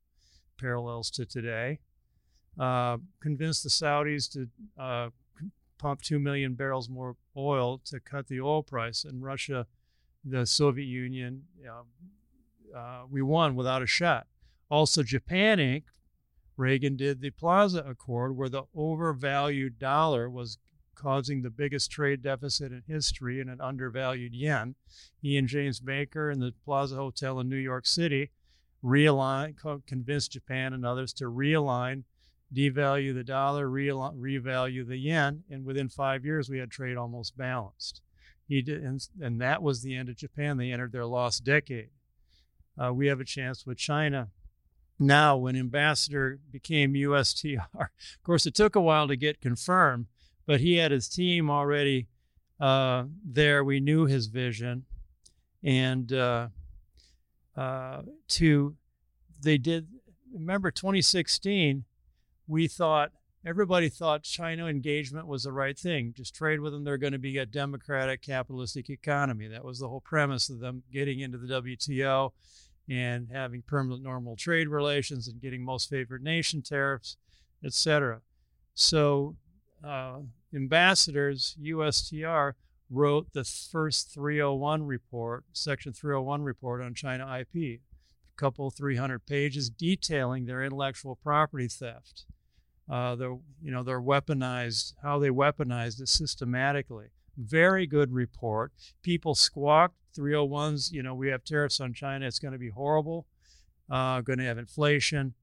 Parallels 0.58 1.10
to 1.12 1.24
today. 1.24 1.78
Uh, 2.58 2.98
convinced 3.20 3.64
the 3.64 3.70
Saudis 3.70 4.30
to 4.32 4.48
uh, 4.78 5.10
pump 5.78 6.02
two 6.02 6.18
million 6.18 6.54
barrels 6.54 6.88
more 6.88 7.16
oil 7.36 7.80
to 7.86 7.98
cut 7.98 8.28
the 8.28 8.40
oil 8.40 8.62
price, 8.62 9.04
and 9.04 9.22
Russia, 9.22 9.66
the 10.24 10.46
Soviet 10.46 10.86
Union, 10.86 11.42
uh, 12.74 13.04
we 13.10 13.22
won 13.22 13.54
without 13.54 13.82
a 13.82 13.86
shot. 13.86 14.26
Also, 14.70 15.02
Japan 15.02 15.58
Inc. 15.58 15.84
Reagan 16.56 16.96
did 16.96 17.20
the 17.20 17.30
Plaza 17.30 17.80
Accord, 17.80 18.36
where 18.36 18.48
the 18.48 18.64
overvalued 18.74 19.78
dollar 19.78 20.30
was 20.30 20.58
causing 20.94 21.42
the 21.42 21.50
biggest 21.50 21.90
trade 21.90 22.22
deficit 22.22 22.72
in 22.72 22.82
history 22.86 23.40
and 23.40 23.50
an 23.50 23.60
undervalued 23.60 24.34
yen. 24.34 24.76
He 25.20 25.36
and 25.36 25.48
James 25.48 25.80
Baker 25.80 26.30
in 26.30 26.38
the 26.38 26.54
Plaza 26.64 26.96
Hotel 26.96 27.40
in 27.40 27.48
New 27.48 27.56
York 27.56 27.86
City 27.86 28.30
realigned, 28.84 29.56
convinced 29.86 30.32
Japan 30.32 30.72
and 30.72 30.84
others 30.84 31.12
to 31.14 31.24
realign, 31.24 32.04
devalue 32.54 33.14
the 33.14 33.24
dollar, 33.24 33.66
revalue 33.66 34.86
the 34.86 34.98
yen, 34.98 35.42
and 35.50 35.64
within 35.64 35.88
five 35.88 36.24
years 36.24 36.48
we 36.48 36.58
had 36.58 36.70
trade 36.70 36.96
almost 36.96 37.36
balanced. 37.36 38.02
He 38.46 38.60
did, 38.60 38.82
and, 38.82 39.00
and 39.20 39.40
that 39.40 39.62
was 39.62 39.82
the 39.82 39.96
end 39.96 40.10
of 40.10 40.16
Japan. 40.16 40.58
They 40.58 40.70
entered 40.70 40.92
their 40.92 41.06
lost 41.06 41.44
decade. 41.44 41.88
Uh, 42.78 42.92
we 42.92 43.06
have 43.06 43.20
a 43.20 43.24
chance 43.24 43.64
with 43.64 43.78
China 43.78 44.28
now 44.98 45.36
when 45.36 45.56
ambassador 45.56 46.38
became 46.50 46.94
USTR. 46.94 47.58
Of 47.74 48.22
course, 48.22 48.46
it 48.46 48.54
took 48.54 48.76
a 48.76 48.80
while 48.80 49.08
to 49.08 49.16
get 49.16 49.40
confirmed, 49.40 50.06
but 50.46 50.60
he 50.60 50.76
had 50.76 50.90
his 50.90 51.08
team 51.08 51.50
already 51.50 52.08
uh, 52.60 53.04
there. 53.24 53.64
We 53.64 53.80
knew 53.80 54.06
his 54.06 54.26
vision, 54.26 54.84
and 55.62 56.12
uh, 56.12 56.48
uh, 57.56 58.02
to 58.28 58.76
they 59.42 59.58
did. 59.58 59.88
Remember 60.32 60.72
2016, 60.72 61.84
we 62.48 62.66
thought 62.66 63.12
everybody 63.46 63.88
thought 63.88 64.24
China 64.24 64.66
engagement 64.66 65.28
was 65.28 65.44
the 65.44 65.52
right 65.52 65.78
thing. 65.78 66.12
Just 66.16 66.34
trade 66.34 66.60
with 66.60 66.72
them; 66.72 66.84
they're 66.84 66.98
going 66.98 67.12
to 67.12 67.18
be 67.18 67.38
a 67.38 67.46
democratic, 67.46 68.22
capitalistic 68.22 68.90
economy. 68.90 69.48
That 69.48 69.64
was 69.64 69.78
the 69.78 69.88
whole 69.88 70.00
premise 70.00 70.48
of 70.48 70.60
them 70.60 70.82
getting 70.92 71.20
into 71.20 71.38
the 71.38 71.62
WTO 71.62 72.32
and 72.88 73.28
having 73.32 73.62
permanent 73.62 74.02
normal 74.02 74.36
trade 74.36 74.68
relations 74.68 75.28
and 75.28 75.40
getting 75.40 75.64
most 75.64 75.88
favored 75.88 76.22
nation 76.22 76.62
tariffs, 76.62 77.16
etc. 77.64 78.20
So, 78.74 79.36
uh, 79.82 80.18
ambassadors, 80.54 81.56
USTR, 81.62 82.54
wrote 82.90 83.32
the 83.32 83.44
first 83.44 84.12
301 84.12 84.84
report, 84.84 85.44
Section 85.52 85.92
301 85.92 86.42
report 86.42 86.82
on 86.82 86.94
China 86.94 87.24
IP, 87.40 87.54
a 87.56 87.80
couple 88.36 88.70
300 88.70 89.26
pages 89.26 89.70
detailing 89.70 90.46
their 90.46 90.62
intellectual 90.62 91.16
property 91.16 91.68
theft. 91.68 92.26
Uh, 92.88 93.16
you 93.62 93.72
know, 93.72 93.82
their 93.82 94.00
weaponized, 94.00 94.92
how 95.02 95.18
they 95.18 95.30
weaponized 95.30 96.00
it 96.00 96.08
systematically. 96.08 97.06
Very 97.36 97.86
good 97.86 98.12
report. 98.12 98.72
People 99.02 99.34
squawked 99.34 99.96
301s, 100.16 100.92
you 100.92 101.02
know, 101.02 101.14
we 101.14 101.28
have 101.28 101.44
tariffs 101.44 101.80
on 101.80 101.92
China. 101.92 102.26
It's 102.26 102.38
going 102.38 102.52
to 102.52 102.58
be 102.58 102.70
horrible. 102.70 103.26
Uh, 103.90 104.20
going 104.20 104.38
to 104.38 104.44
have 104.44 104.58
inflation. 104.58 105.34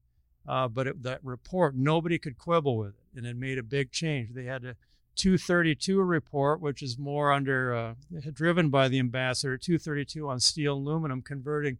Uh, 0.48 0.66
but 0.66 0.86
it, 0.86 1.02
that 1.02 1.20
report, 1.22 1.76
nobody 1.76 2.18
could 2.18 2.36
quibble 2.36 2.76
with 2.76 2.94
it, 2.94 3.18
and 3.18 3.26
it 3.26 3.36
made 3.36 3.58
a 3.58 3.62
big 3.62 3.92
change. 3.92 4.30
They 4.34 4.44
had 4.44 4.64
a 4.64 4.74
232 5.16 6.00
report, 6.00 6.60
which 6.60 6.82
is 6.82 6.98
more 6.98 7.32
under 7.32 7.74
uh, 7.74 7.94
driven 8.32 8.70
by 8.70 8.88
the 8.88 8.98
ambassador. 8.98 9.56
232 9.56 10.28
on 10.28 10.40
steel 10.40 10.76
and 10.76 10.86
aluminum, 10.86 11.22
converting 11.22 11.78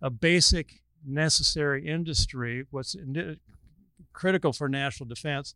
a 0.00 0.08
basic 0.08 0.82
necessary 1.04 1.86
industry, 1.86 2.64
what's 2.70 2.96
critical 4.12 4.52
for 4.52 4.68
national 4.68 5.08
defense, 5.08 5.54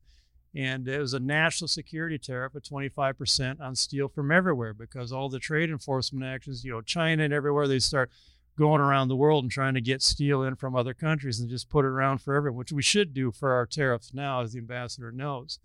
and 0.55 0.87
it 0.87 0.99
was 0.99 1.15
a 1.15 1.21
national 1.21 1.69
security 1.69 2.19
tariff 2.19 2.55
of 2.55 2.63
25% 2.63 3.61
on 3.61 3.75
steel 3.75 4.09
from 4.09 4.31
everywhere 4.31 4.75
because 4.75 5.13
all 5.13 5.29
the 5.29 5.39
trade 5.39 5.71
enforcement 5.71 6.25
actions, 6.25 6.65
you 6.65 6.73
know, 6.73 6.83
China 6.83 7.25
and 7.25 7.33
everywhere, 7.33 7.67
they 7.67 7.79
start 7.79 8.11
going 8.59 8.83
around 8.83 9.09
the 9.09 9.17
world 9.17 9.45
and 9.45 9.51
trying 9.51 9.73
to 9.75 9.81
get 9.81 10.03
steel 10.03 10.43
in 10.43 10.55
from 10.55 10.77
other 10.77 10.93
countries 10.93 11.41
and 11.41 11.49
just 11.49 11.71
put 11.71 11.87
it 11.87 11.89
around 11.89 12.19
for 12.19 12.35
everyone, 12.35 12.59
which 12.59 12.73
we 12.73 12.83
should 12.83 13.15
do 13.15 13.33
for 13.33 13.53
our 13.53 13.65
tariffs 13.65 14.13
now, 14.13 14.43
as 14.43 14.53
the 14.53 14.59
ambassador 14.59 15.11
knows. 15.11 15.59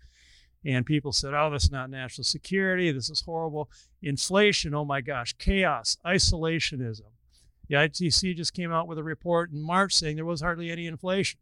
And 0.64 0.86
people 0.86 1.12
said, 1.12 1.34
oh, 1.34 1.50
that's 1.50 1.70
not 1.70 1.90
national 1.90 2.24
security. 2.24 2.90
This 2.90 3.10
is 3.10 3.20
horrible. 3.20 3.70
Inflation, 4.02 4.74
oh 4.74 4.86
my 4.86 5.02
gosh, 5.02 5.34
chaos, 5.34 5.98
isolationism. 6.04 7.02
The 7.68 7.74
ITC 7.74 8.34
just 8.36 8.54
came 8.54 8.72
out 8.72 8.88
with 8.88 8.98
a 8.98 9.02
report 9.02 9.52
in 9.52 9.60
March 9.60 9.92
saying 9.92 10.16
there 10.16 10.24
was 10.24 10.40
hardly 10.40 10.70
any 10.70 10.86
inflation. 10.86 11.38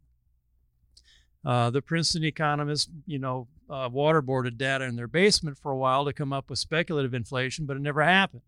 Uh, 1.47 1.69
the 1.69 1.81
Princeton 1.81 2.25
economists, 2.25 2.89
you 3.05 3.17
know, 3.17 3.47
uh, 3.69 3.87
waterboarded 3.87 4.57
data 4.57 4.83
in 4.83 4.97
their 4.97 5.07
basement 5.07 5.57
for 5.57 5.71
a 5.71 5.77
while 5.77 6.03
to 6.03 6.11
come 6.11 6.33
up 6.33 6.49
with 6.49 6.59
speculative 6.59 7.13
inflation, 7.13 7.65
but 7.65 7.77
it 7.77 7.81
never 7.81 8.03
happened. 8.03 8.41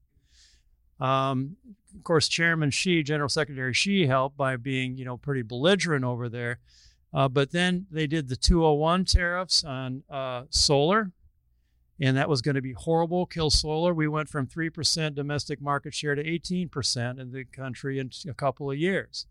Um, 0.99 1.55
of 1.95 2.03
course, 2.03 2.27
Chairman 2.27 2.71
Xi, 2.71 3.01
General 3.03 3.29
Secretary 3.29 3.73
Xi, 3.73 4.05
helped 4.05 4.35
by 4.35 4.57
being, 4.57 4.97
you 4.97 5.05
know, 5.05 5.15
pretty 5.15 5.43
belligerent 5.43 6.03
over 6.03 6.27
there. 6.27 6.59
Uh, 7.13 7.29
but 7.29 7.51
then 7.51 7.87
they 7.89 8.05
did 8.05 8.27
the 8.27 8.35
201 8.35 9.05
tariffs 9.05 9.63
on 9.63 10.03
uh, 10.09 10.43
solar, 10.49 11.13
and 12.01 12.17
that 12.17 12.27
was 12.27 12.41
going 12.41 12.55
to 12.55 12.61
be 12.61 12.73
horrible, 12.73 13.25
kill 13.25 13.49
solar. 13.49 13.93
We 13.93 14.09
went 14.09 14.27
from 14.27 14.45
3% 14.45 15.15
domestic 15.15 15.61
market 15.61 15.93
share 15.93 16.15
to 16.15 16.23
18% 16.23 17.17
in 17.17 17.31
the 17.31 17.45
country 17.45 17.97
in 17.97 18.11
a 18.27 18.33
couple 18.33 18.69
of 18.69 18.77
years 18.77 19.25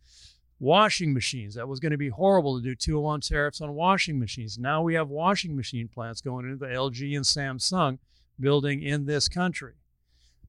washing 0.60 1.14
machines. 1.14 1.54
That 1.54 1.68
was 1.68 1.80
going 1.80 1.92
to 1.92 1.98
be 1.98 2.08
horrible 2.08 2.58
to 2.58 2.62
do 2.62 2.74
201 2.74 3.20
tariffs 3.20 3.60
on 3.60 3.74
washing 3.74 4.18
machines. 4.18 4.58
Now 4.58 4.82
we 4.82 4.94
have 4.94 5.08
washing 5.08 5.56
machine 5.56 5.88
plants 5.88 6.20
going 6.20 6.44
into 6.44 6.56
the 6.56 6.66
LG 6.66 7.16
and 7.16 7.24
Samsung 7.24 7.98
building 8.40 8.82
in 8.82 9.06
this 9.06 9.28
country. 9.28 9.74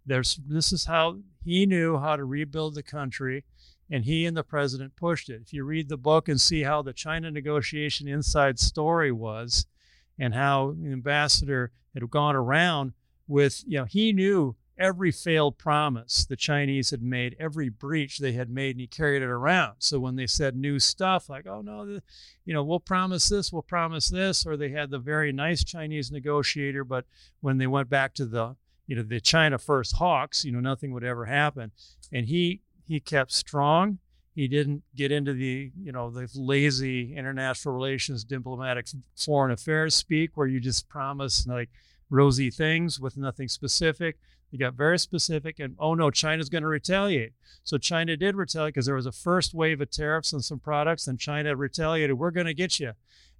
There's, 0.05 0.39
this 0.47 0.71
is 0.71 0.85
how 0.85 1.19
he 1.43 1.65
knew 1.65 1.97
how 1.99 2.15
to 2.15 2.23
rebuild 2.23 2.75
the 2.75 2.83
country, 2.83 3.45
and 3.91 4.03
he 4.05 4.25
and 4.25 4.35
the 4.35 4.43
president 4.43 4.95
pushed 4.95 5.29
it. 5.29 5.41
If 5.41 5.53
you 5.53 5.63
read 5.63 5.89
the 5.89 5.97
book 5.97 6.27
and 6.27 6.41
see 6.41 6.63
how 6.63 6.81
the 6.81 6.93
China 6.93 7.29
negotiation 7.29 8.07
inside 8.07 8.59
story 8.59 9.11
was, 9.11 9.65
and 10.19 10.33
how 10.33 10.75
the 10.77 10.91
ambassador 10.91 11.71
had 11.93 12.09
gone 12.09 12.35
around 12.35 12.93
with, 13.27 13.63
you 13.65 13.79
know, 13.79 13.85
he 13.85 14.11
knew 14.11 14.55
every 14.79 15.11
failed 15.11 15.57
promise 15.57 16.25
the 16.25 16.37
Chinese 16.37 16.89
had 16.89 17.03
made, 17.03 17.35
every 17.39 17.69
breach 17.69 18.17
they 18.17 18.31
had 18.31 18.49
made, 18.49 18.71
and 18.71 18.79
he 18.79 18.87
carried 18.87 19.21
it 19.21 19.25
around. 19.25 19.75
So 19.79 19.99
when 19.99 20.15
they 20.15 20.25
said 20.25 20.55
new 20.55 20.79
stuff 20.79 21.29
like, 21.29 21.45
oh 21.45 21.61
no, 21.61 21.99
you 22.45 22.53
know, 22.53 22.63
we'll 22.63 22.79
promise 22.79 23.27
this, 23.27 23.51
we'll 23.51 23.61
promise 23.61 24.09
this, 24.09 24.45
or 24.45 24.55
they 24.55 24.69
had 24.69 24.89
the 24.89 24.97
very 24.97 25.31
nice 25.31 25.63
Chinese 25.63 26.11
negotiator, 26.11 26.83
but 26.83 27.05
when 27.41 27.57
they 27.57 27.67
went 27.67 27.89
back 27.89 28.13
to 28.15 28.25
the, 28.25 28.55
you 28.87 28.95
know, 28.95 29.03
the 29.03 29.19
China 29.19 29.57
first 29.57 29.97
hawks, 29.97 30.45
you 30.45 30.51
know, 30.51 30.61
nothing 30.61 30.93
would 30.93 31.03
ever 31.03 31.25
happen. 31.25 31.71
And 32.11 32.25
he 32.25 32.61
he 32.87 32.99
kept 32.99 33.31
strong. 33.31 33.99
He 34.33 34.47
didn't 34.47 34.83
get 34.95 35.11
into 35.11 35.33
the, 35.33 35.71
you 35.77 35.91
know, 35.91 36.09
the 36.09 36.29
lazy 36.33 37.13
international 37.15 37.75
relations, 37.75 38.23
diplomatic 38.23 38.87
foreign 39.15 39.51
affairs 39.51 39.93
speak 39.93 40.31
where 40.35 40.47
you 40.47 40.59
just 40.61 40.87
promise 40.87 41.45
like 41.45 41.69
rosy 42.09 42.49
things 42.49 42.99
with 42.99 43.17
nothing 43.17 43.47
specific. 43.47 44.17
They 44.51 44.57
got 44.57 44.73
very 44.73 44.97
specific, 44.97 45.59
and 45.59 45.75
oh 45.77 45.93
no, 45.93 46.09
China's 46.09 46.49
going 46.49 46.63
to 46.63 46.67
retaliate. 46.67 47.33
So 47.63 47.77
China 47.77 48.17
did 48.17 48.35
retaliate 48.35 48.73
because 48.73 48.87
there 48.87 48.95
was 48.95 49.05
a 49.05 49.11
first 49.11 49.53
wave 49.53 49.79
of 49.79 49.91
tariffs 49.91 50.33
on 50.33 50.41
some 50.41 50.59
products, 50.59 51.07
and 51.07 51.19
China 51.19 51.55
retaliated. 51.55 52.17
We're 52.17 52.31
going 52.31 52.47
to 52.47 52.53
get 52.53 52.79
you. 52.79 52.93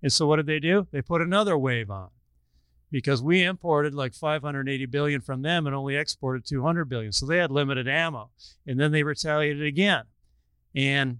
And 0.04 0.14
so 0.14 0.28
what 0.28 0.38
did 0.38 0.46
they 0.46 0.60
do? 0.60 0.88
They 0.92 1.02
put 1.02 1.22
another 1.22 1.58
wave 1.58 1.90
on 1.90 2.10
because 2.92 3.22
we 3.22 3.44
imported 3.44 3.94
like 3.94 4.14
580 4.14 4.86
billion 4.88 5.22
from 5.22 5.42
them 5.42 5.68
and 5.68 5.76
only 5.76 5.96
exported 5.96 6.46
200 6.46 6.86
billion. 6.86 7.12
So 7.12 7.26
they 7.26 7.38
had 7.38 7.52
limited 7.52 7.88
ammo. 7.88 8.30
And 8.66 8.80
then 8.80 8.92
they 8.92 9.04
retaliated 9.04 9.64
again. 9.64 10.04
And 10.76 11.20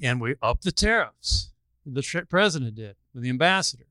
and 0.00 0.20
we 0.20 0.36
upped 0.40 0.62
the 0.62 0.72
tariffs. 0.72 1.50
The 1.84 2.24
president 2.28 2.76
did 2.76 2.96
with 3.12 3.24
the 3.24 3.30
ambassador. 3.30 3.87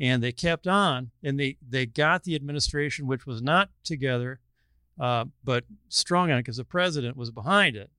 And 0.00 0.22
they 0.22 0.32
kept 0.32 0.66
on, 0.66 1.10
and 1.22 1.38
they 1.40 1.56
they 1.66 1.86
got 1.86 2.22
the 2.22 2.34
administration, 2.36 3.06
which 3.06 3.26
was 3.26 3.42
not 3.42 3.70
together, 3.82 4.38
uh, 5.00 5.24
but 5.42 5.64
strong 5.88 6.30
on 6.30 6.38
it 6.38 6.42
because 6.42 6.56
the 6.56 6.64
president 6.64 7.16
was 7.16 7.30
behind 7.30 7.74
it. 7.74 7.90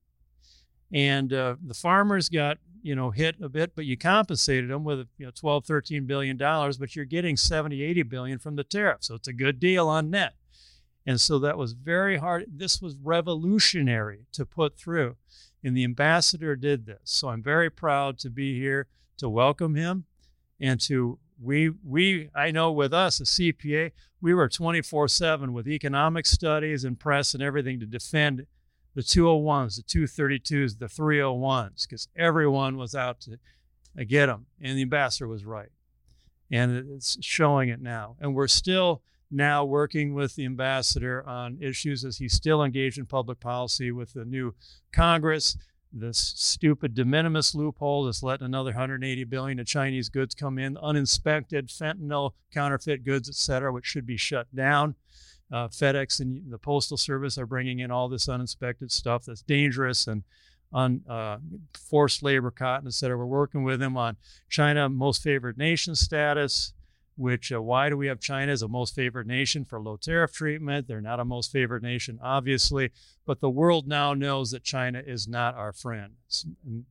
And 0.92 1.32
uh, 1.32 1.56
the 1.64 1.74
farmers 1.74 2.28
got 2.28 2.58
you 2.82 2.94
know 2.94 3.10
hit 3.10 3.36
a 3.42 3.48
bit, 3.48 3.72
but 3.74 3.84
you 3.84 3.98
compensated 3.98 4.70
them 4.70 4.82
with 4.82 5.08
you 5.18 5.26
know 5.26 5.32
12, 5.34 5.66
13 5.66 6.06
billion 6.06 6.36
dollars, 6.36 6.78
but 6.78 6.96
you're 6.96 7.04
getting 7.04 7.36
70, 7.36 7.82
80 7.82 8.02
billion 8.04 8.38
from 8.38 8.56
the 8.56 8.64
tariff, 8.64 8.98
so 9.00 9.14
it's 9.14 9.28
a 9.28 9.32
good 9.32 9.60
deal 9.60 9.88
on 9.88 10.10
net. 10.10 10.34
And 11.06 11.20
so 11.20 11.38
that 11.40 11.58
was 11.58 11.72
very 11.72 12.18
hard. 12.18 12.44
This 12.48 12.80
was 12.80 12.96
revolutionary 13.02 14.26
to 14.32 14.44
put 14.44 14.76
through. 14.76 15.16
And 15.64 15.76
the 15.76 15.84
ambassador 15.84 16.56
did 16.56 16.86
this. 16.86 17.00
So 17.04 17.28
I'm 17.28 17.42
very 17.42 17.70
proud 17.70 18.18
to 18.20 18.30
be 18.30 18.58
here 18.58 18.86
to 19.18 19.28
welcome 19.28 19.74
him 19.74 20.04
and 20.60 20.80
to 20.82 21.18
we 21.42 21.70
we 21.84 22.30
I 22.34 22.50
know 22.50 22.72
with 22.72 22.92
us 22.92 23.20
a 23.20 23.24
CPA 23.24 23.92
we 24.20 24.34
were 24.34 24.48
24/7 24.48 25.52
with 25.52 25.66
economic 25.66 26.26
studies 26.26 26.84
and 26.84 26.98
press 26.98 27.34
and 27.34 27.42
everything 27.42 27.80
to 27.80 27.86
defend 27.86 28.46
the 28.94 29.02
201s, 29.02 29.76
the 29.76 29.82
232s, 29.82 30.78
the 30.78 30.86
301s 30.86 31.86
because 31.86 32.08
everyone 32.16 32.76
was 32.76 32.94
out 32.94 33.20
to 33.20 33.38
get 34.04 34.26
them 34.26 34.46
and 34.60 34.76
the 34.76 34.82
ambassador 34.82 35.28
was 35.28 35.44
right. 35.44 35.70
And 36.50 36.76
it's 36.90 37.16
showing 37.20 37.68
it 37.68 37.80
now. 37.80 38.16
And 38.20 38.34
we're 38.34 38.48
still 38.48 39.02
now 39.30 39.64
working 39.64 40.12
with 40.12 40.34
the 40.34 40.44
ambassador 40.44 41.24
on 41.26 41.56
issues 41.60 42.04
as 42.04 42.18
he's 42.18 42.32
still 42.32 42.64
engaged 42.64 42.98
in 42.98 43.06
public 43.06 43.38
policy 43.38 43.92
with 43.92 44.12
the 44.12 44.24
new 44.24 44.54
Congress. 44.92 45.56
This 45.92 46.18
stupid 46.36 46.94
de 46.94 47.04
minimis 47.04 47.54
loophole 47.54 48.04
that's 48.04 48.22
letting 48.22 48.46
another 48.46 48.70
180 48.70 49.24
billion 49.24 49.58
of 49.58 49.66
Chinese 49.66 50.08
goods 50.08 50.34
come 50.36 50.56
in, 50.58 50.76
uninspected 50.76 51.68
fentanyl, 51.68 52.32
counterfeit 52.52 53.04
goods, 53.04 53.28
et 53.28 53.34
cetera, 53.34 53.72
which 53.72 53.86
should 53.86 54.06
be 54.06 54.16
shut 54.16 54.54
down. 54.54 54.94
Uh, 55.52 55.66
FedEx 55.66 56.20
and 56.20 56.52
the 56.52 56.58
Postal 56.58 56.96
Service 56.96 57.36
are 57.36 57.46
bringing 57.46 57.80
in 57.80 57.90
all 57.90 58.08
this 58.08 58.28
uninspected 58.28 58.92
stuff 58.92 59.24
that's 59.24 59.42
dangerous 59.42 60.06
and 60.06 60.22
on 60.72 61.02
uh, 61.08 61.38
forced 61.74 62.22
labor, 62.22 62.52
cotton, 62.52 62.86
et 62.86 62.94
cetera. 62.94 63.18
We're 63.18 63.26
working 63.26 63.64
with 63.64 63.80
them 63.80 63.96
on 63.96 64.16
China 64.48 64.88
most 64.88 65.22
favored 65.22 65.58
nation 65.58 65.96
status, 65.96 66.72
which 67.20 67.52
uh, 67.52 67.60
why 67.60 67.90
do 67.90 67.98
we 67.98 68.06
have 68.06 68.18
China 68.18 68.50
as 68.50 68.62
a 68.62 68.68
most 68.68 68.94
favored 68.94 69.26
nation 69.26 69.62
for 69.66 69.78
low 69.78 69.98
tariff 69.98 70.32
treatment? 70.32 70.88
They're 70.88 71.02
not 71.02 71.20
a 71.20 71.24
most 71.24 71.52
favored 71.52 71.82
nation, 71.82 72.18
obviously, 72.22 72.92
but 73.26 73.40
the 73.40 73.50
world 73.50 73.86
now 73.86 74.14
knows 74.14 74.52
that 74.52 74.64
China 74.64 75.02
is 75.06 75.28
not 75.28 75.54
our 75.54 75.74
friend. 75.74 76.14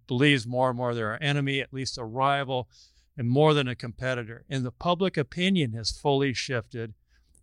believes 0.06 0.46
more 0.46 0.70
and 0.70 0.78
more 0.78 0.94
they're 0.94 1.14
our 1.14 1.18
enemy, 1.20 1.62
at 1.62 1.74
least 1.74 1.98
a 1.98 2.06
rival, 2.06 2.70
and 3.18 3.28
more 3.28 3.56
than 3.56 3.68
a 3.68 3.76
competitor. 3.76 4.46
And 4.48 4.64
the 4.64 4.72
public 4.72 5.18
opinion 5.18 5.74
has 5.74 5.90
fully 5.90 6.34
shifted. 6.34 6.94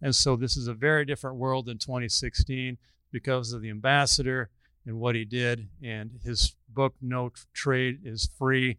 And 0.00 0.14
so 0.14 0.36
this 0.36 0.56
is 0.56 0.68
a 0.68 0.74
very 0.74 1.04
different 1.04 1.38
world 1.38 1.66
than 1.66 1.78
2016 1.78 2.78
because 3.10 3.52
of 3.52 3.62
the 3.62 3.70
ambassador 3.70 4.50
and 4.86 5.00
what 5.00 5.16
he 5.16 5.24
did. 5.24 5.68
And 5.82 6.20
his 6.22 6.54
book, 6.68 6.94
No 7.02 7.32
Trade 7.52 8.02
is 8.04 8.30
Free, 8.38 8.78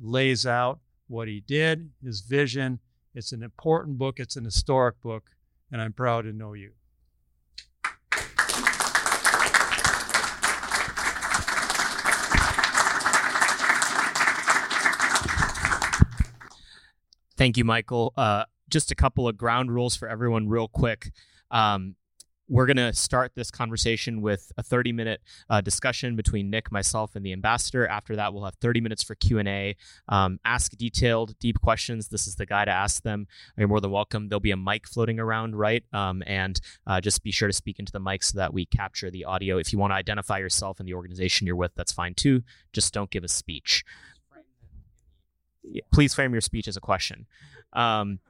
lays 0.00 0.46
out 0.46 0.78
what 1.08 1.26
he 1.26 1.40
did, 1.40 1.90
his 2.04 2.20
vision, 2.20 2.78
it's 3.18 3.32
an 3.32 3.42
important 3.42 3.98
book, 3.98 4.20
it's 4.20 4.36
an 4.36 4.44
historic 4.44 5.00
book, 5.02 5.30
and 5.72 5.82
I'm 5.82 5.92
proud 5.92 6.22
to 6.22 6.32
know 6.32 6.52
you. 6.52 6.70
Thank 17.36 17.56
you, 17.56 17.64
Michael. 17.64 18.12
Uh, 18.16 18.44
just 18.70 18.92
a 18.92 18.94
couple 18.94 19.26
of 19.26 19.36
ground 19.36 19.72
rules 19.72 19.96
for 19.96 20.08
everyone, 20.08 20.48
real 20.48 20.68
quick. 20.68 21.10
Um, 21.50 21.96
we're 22.48 22.66
going 22.66 22.78
to 22.78 22.92
start 22.94 23.32
this 23.34 23.50
conversation 23.50 24.22
with 24.22 24.50
a 24.56 24.62
30 24.62 24.92
minute 24.92 25.20
uh, 25.50 25.60
discussion 25.60 26.16
between 26.16 26.50
nick 26.50 26.72
myself 26.72 27.14
and 27.14 27.24
the 27.24 27.32
ambassador. 27.32 27.86
After 27.86 28.16
that 28.16 28.32
we'll 28.32 28.44
have 28.44 28.54
30 28.56 28.80
minutes 28.80 29.02
for 29.02 29.14
q&a 29.14 29.76
um, 30.08 30.40
ask 30.44 30.72
detailed 30.76 31.38
deep 31.38 31.60
questions. 31.60 32.08
This 32.08 32.26
is 32.26 32.36
the 32.36 32.46
guy 32.46 32.64
to 32.64 32.70
ask 32.70 33.02
them. 33.02 33.26
You're 33.56 33.68
more 33.68 33.80
than 33.80 33.90
welcome. 33.90 34.28
There'll 34.28 34.40
be 34.40 34.50
a 34.50 34.56
mic 34.56 34.88
floating 34.88 35.20
around 35.20 35.56
right? 35.56 35.84
Um, 35.92 36.22
and 36.26 36.58
uh, 36.86 37.00
just 37.00 37.22
be 37.22 37.30
sure 37.30 37.48
to 37.48 37.54
speak 37.54 37.78
into 37.78 37.92
the 37.92 38.00
mic 38.00 38.22
so 38.22 38.38
that 38.38 38.52
we 38.52 38.66
capture 38.66 39.10
the 39.10 39.24
audio. 39.24 39.58
If 39.58 39.72
you 39.72 39.78
want 39.78 39.92
to 39.92 39.96
identify 39.96 40.38
yourself 40.38 40.80
and 40.80 40.88
the 40.88 40.94
organization 40.94 41.46
you're 41.46 41.56
with 41.56 41.74
that's 41.74 41.92
fine 41.92 42.14
too. 42.14 42.42
Just 42.72 42.94
don't 42.94 43.10
give 43.10 43.24
a 43.24 43.28
speech. 43.28 43.84
Please 45.92 46.14
frame 46.14 46.32
your 46.32 46.40
speech 46.40 46.66
as 46.66 46.76
a 46.76 46.80
question. 46.80 47.26
Um, 47.74 48.20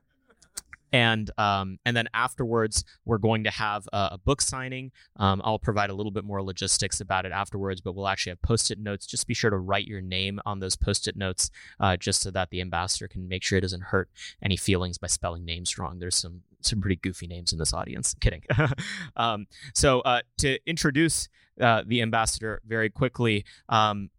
and 0.93 1.31
um, 1.39 1.79
and 1.85 1.97
then 1.97 2.09
afterwards 2.15 2.85
we're 3.05 3.19
going 3.19 3.45
to 3.45 3.51
have 3.51 3.89
a, 3.93 4.11
a 4.13 4.19
book 4.19 4.41
signing. 4.41 4.93
Um, 5.17 5.41
I'll 5.45 5.59
provide 5.59 5.91
a 5.91 5.95
little 5.95 6.13
bit 6.13 6.25
more 6.25 6.43
logistics 6.43 7.01
about 7.01 7.27
it 7.27 7.33
afterwards, 7.33 7.81
but 7.81 7.95
we'll 7.95 8.09
actually 8.09 8.31
have 8.31 8.43
post-it 8.43 8.79
notes. 8.79 9.07
Just 9.07 9.27
be 9.27 9.35
sure 9.35 9.51
to 9.51 9.59
write 9.59 9.87
your 9.87 10.01
name 10.01 10.41
on 10.45 10.61
those 10.61 10.77
post-it 10.77 11.17
notes, 11.17 11.51
uh, 11.81 11.97
just 11.97 12.23
so 12.23 12.31
that 12.31 12.51
the 12.51 12.61
ambassador 12.61 13.09
can 13.09 13.29
make 13.29 13.43
sure 13.43 13.59
it 13.59 13.63
doesn't 13.63 13.85
hurt 13.85 14.09
any 14.43 14.57
feelings 14.57 14.99
by 14.99 15.07
spelling 15.07 15.45
names 15.45 15.79
wrong. 15.79 15.99
There's 15.99 16.17
some 16.17 16.43
some 16.61 16.81
pretty 16.81 16.97
goofy 16.97 17.27
names 17.27 17.53
in 17.53 17.59
this 17.59 17.73
audience. 17.73 18.15
Kidding. 18.21 18.43
um, 19.17 19.47
so 19.75 20.01
uh, 20.01 20.21
to 20.39 20.59
introduce 20.67 21.29
uh, 21.61 21.83
the 21.87 22.03
ambassador 22.03 22.61
very 22.67 22.91
quickly. 22.91 23.45
Um, 23.69 24.11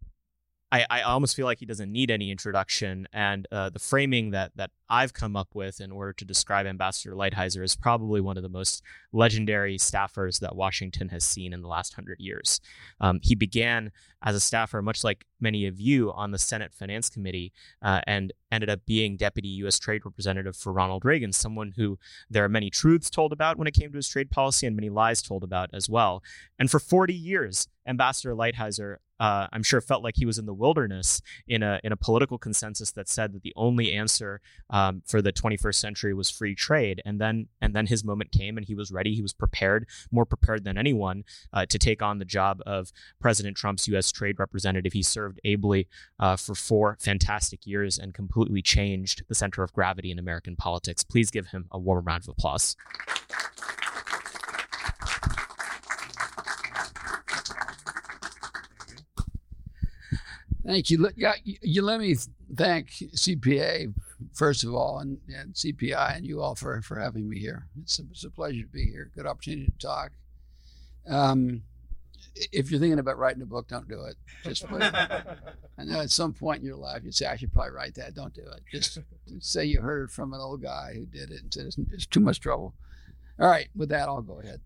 I, 0.72 0.86
I 0.88 1.02
almost 1.02 1.34
feel 1.34 1.46
like 1.46 1.58
he 1.58 1.66
doesn't 1.66 1.90
need 1.90 2.10
any 2.10 2.30
introduction. 2.30 3.08
And 3.12 3.46
uh, 3.50 3.70
the 3.70 3.78
framing 3.78 4.30
that 4.30 4.52
that 4.56 4.70
I've 4.90 5.14
come 5.14 5.36
up 5.36 5.54
with 5.54 5.80
in 5.80 5.92
order 5.92 6.12
to 6.14 6.24
describe 6.24 6.66
Ambassador 6.66 7.14
Lighthizer 7.14 7.62
is 7.62 7.76
probably 7.76 8.20
one 8.20 8.36
of 8.36 8.42
the 8.42 8.48
most 8.48 8.82
legendary 9.12 9.78
staffers 9.78 10.40
that 10.40 10.56
Washington 10.56 11.08
has 11.10 11.24
seen 11.24 11.52
in 11.52 11.62
the 11.62 11.68
last 11.68 11.94
hundred 11.94 12.18
years. 12.18 12.60
Um, 13.00 13.20
he 13.22 13.36
began 13.36 13.92
as 14.22 14.34
a 14.34 14.40
staffer, 14.40 14.82
much 14.82 15.04
like 15.04 15.24
many 15.40 15.66
of 15.66 15.80
you, 15.80 16.12
on 16.12 16.32
the 16.32 16.38
Senate 16.38 16.74
Finance 16.74 17.08
Committee, 17.08 17.52
uh, 17.82 18.00
and 18.06 18.32
ended 18.50 18.68
up 18.68 18.84
being 18.84 19.16
deputy 19.16 19.48
U.S. 19.48 19.78
Trade 19.78 20.04
Representative 20.04 20.56
for 20.56 20.72
Ronald 20.72 21.04
Reagan, 21.04 21.32
someone 21.32 21.72
who 21.76 21.96
there 22.28 22.44
are 22.44 22.48
many 22.48 22.68
truths 22.68 23.08
told 23.08 23.32
about 23.32 23.56
when 23.56 23.68
it 23.68 23.74
came 23.74 23.92
to 23.92 23.96
his 23.96 24.08
trade 24.08 24.30
policy 24.30 24.66
and 24.66 24.74
many 24.74 24.90
lies 24.90 25.22
told 25.22 25.44
about 25.44 25.70
as 25.72 25.88
well. 25.88 26.22
And 26.58 26.68
for 26.68 26.80
40 26.80 27.14
years, 27.14 27.68
Ambassador 27.86 28.34
Lighthizer 28.34 28.96
uh, 29.20 29.46
I'm 29.52 29.62
sure 29.62 29.82
felt 29.82 30.02
like 30.02 30.16
he 30.16 30.24
was 30.24 30.38
in 30.38 30.46
the 30.46 30.54
wilderness 30.54 31.20
in 31.46 31.62
a 31.62 31.78
in 31.84 31.92
a 31.92 31.96
political 31.96 32.38
consensus 32.38 32.90
that 32.92 33.06
said 33.06 33.34
that 33.34 33.42
the 33.42 33.52
only 33.54 33.92
answer 33.92 34.40
um, 34.80 35.02
for 35.06 35.20
the 35.20 35.32
21st 35.32 35.74
century 35.74 36.14
was 36.14 36.30
free 36.30 36.54
trade. 36.54 37.02
And 37.04 37.20
then 37.20 37.48
and 37.60 37.74
then 37.74 37.86
his 37.86 38.04
moment 38.04 38.32
came, 38.32 38.56
and 38.56 38.66
he 38.66 38.74
was 38.74 38.90
ready. 38.90 39.14
He 39.14 39.22
was 39.22 39.32
prepared, 39.32 39.86
more 40.10 40.24
prepared 40.24 40.64
than 40.64 40.78
anyone, 40.78 41.24
uh, 41.52 41.66
to 41.66 41.78
take 41.78 42.02
on 42.02 42.18
the 42.18 42.24
job 42.24 42.62
of 42.66 42.92
President 43.20 43.56
Trump's 43.56 43.86
U.S. 43.88 44.10
trade 44.10 44.38
representative. 44.38 44.92
He 44.92 45.02
served 45.02 45.40
ably 45.44 45.88
uh, 46.18 46.36
for 46.36 46.54
four 46.54 46.96
fantastic 47.00 47.66
years 47.66 47.98
and 47.98 48.14
completely 48.14 48.62
changed 48.62 49.24
the 49.28 49.34
center 49.34 49.62
of 49.62 49.72
gravity 49.72 50.10
in 50.10 50.18
American 50.18 50.56
politics. 50.56 51.02
Please 51.02 51.30
give 51.30 51.48
him 51.48 51.66
a 51.70 51.78
warm 51.78 52.04
round 52.04 52.24
of 52.24 52.28
applause. 52.28 52.76
Thank 60.70 60.90
you. 60.90 61.08
You 61.62 61.82
let 61.82 62.00
me 62.00 62.14
thank 62.54 62.90
CPA 62.90 63.92
first 64.34 64.64
of 64.64 64.74
all, 64.74 65.00
and, 65.00 65.18
and 65.28 65.54
CPI, 65.54 66.16
and 66.16 66.26
you 66.26 66.40
all 66.40 66.54
for 66.54 66.80
for 66.82 66.98
having 66.98 67.28
me 67.28 67.38
here. 67.38 67.66
It's 67.82 67.98
a, 67.98 68.02
it's 68.10 68.24
a 68.24 68.30
pleasure 68.30 68.62
to 68.62 68.68
be 68.68 68.86
here. 68.86 69.10
Good 69.14 69.26
opportunity 69.26 69.66
to 69.66 69.78
talk. 69.78 70.12
Um, 71.08 71.62
if 72.52 72.70
you're 72.70 72.78
thinking 72.78 72.98
about 73.00 73.18
writing 73.18 73.42
a 73.42 73.46
book, 73.46 73.66
don't 73.68 73.88
do 73.88 74.04
it. 74.04 74.16
Just 74.44 74.66
put, 74.68 74.82
I 74.82 75.84
know 75.84 76.00
at 76.00 76.10
some 76.10 76.32
point 76.32 76.60
in 76.60 76.66
your 76.66 76.76
life 76.76 77.02
you'd 77.04 77.14
say 77.14 77.26
I 77.26 77.36
should 77.36 77.52
probably 77.52 77.72
write 77.72 77.96
that. 77.96 78.14
Don't 78.14 78.32
do 78.32 78.42
it. 78.42 78.62
Just 78.70 78.98
say 79.40 79.64
you 79.64 79.80
heard 79.80 80.04
it 80.04 80.10
from 80.10 80.32
an 80.32 80.40
old 80.40 80.62
guy 80.62 80.92
who 80.94 81.06
did 81.06 81.32
it 81.32 81.42
and 81.42 81.52
said 81.52 81.66
it's, 81.66 81.78
it's 81.92 82.06
too 82.06 82.20
much 82.20 82.40
trouble. 82.40 82.74
All 83.40 83.48
right, 83.48 83.68
with 83.74 83.88
that, 83.88 84.08
I'll 84.08 84.22
go 84.22 84.40
ahead. 84.40 84.60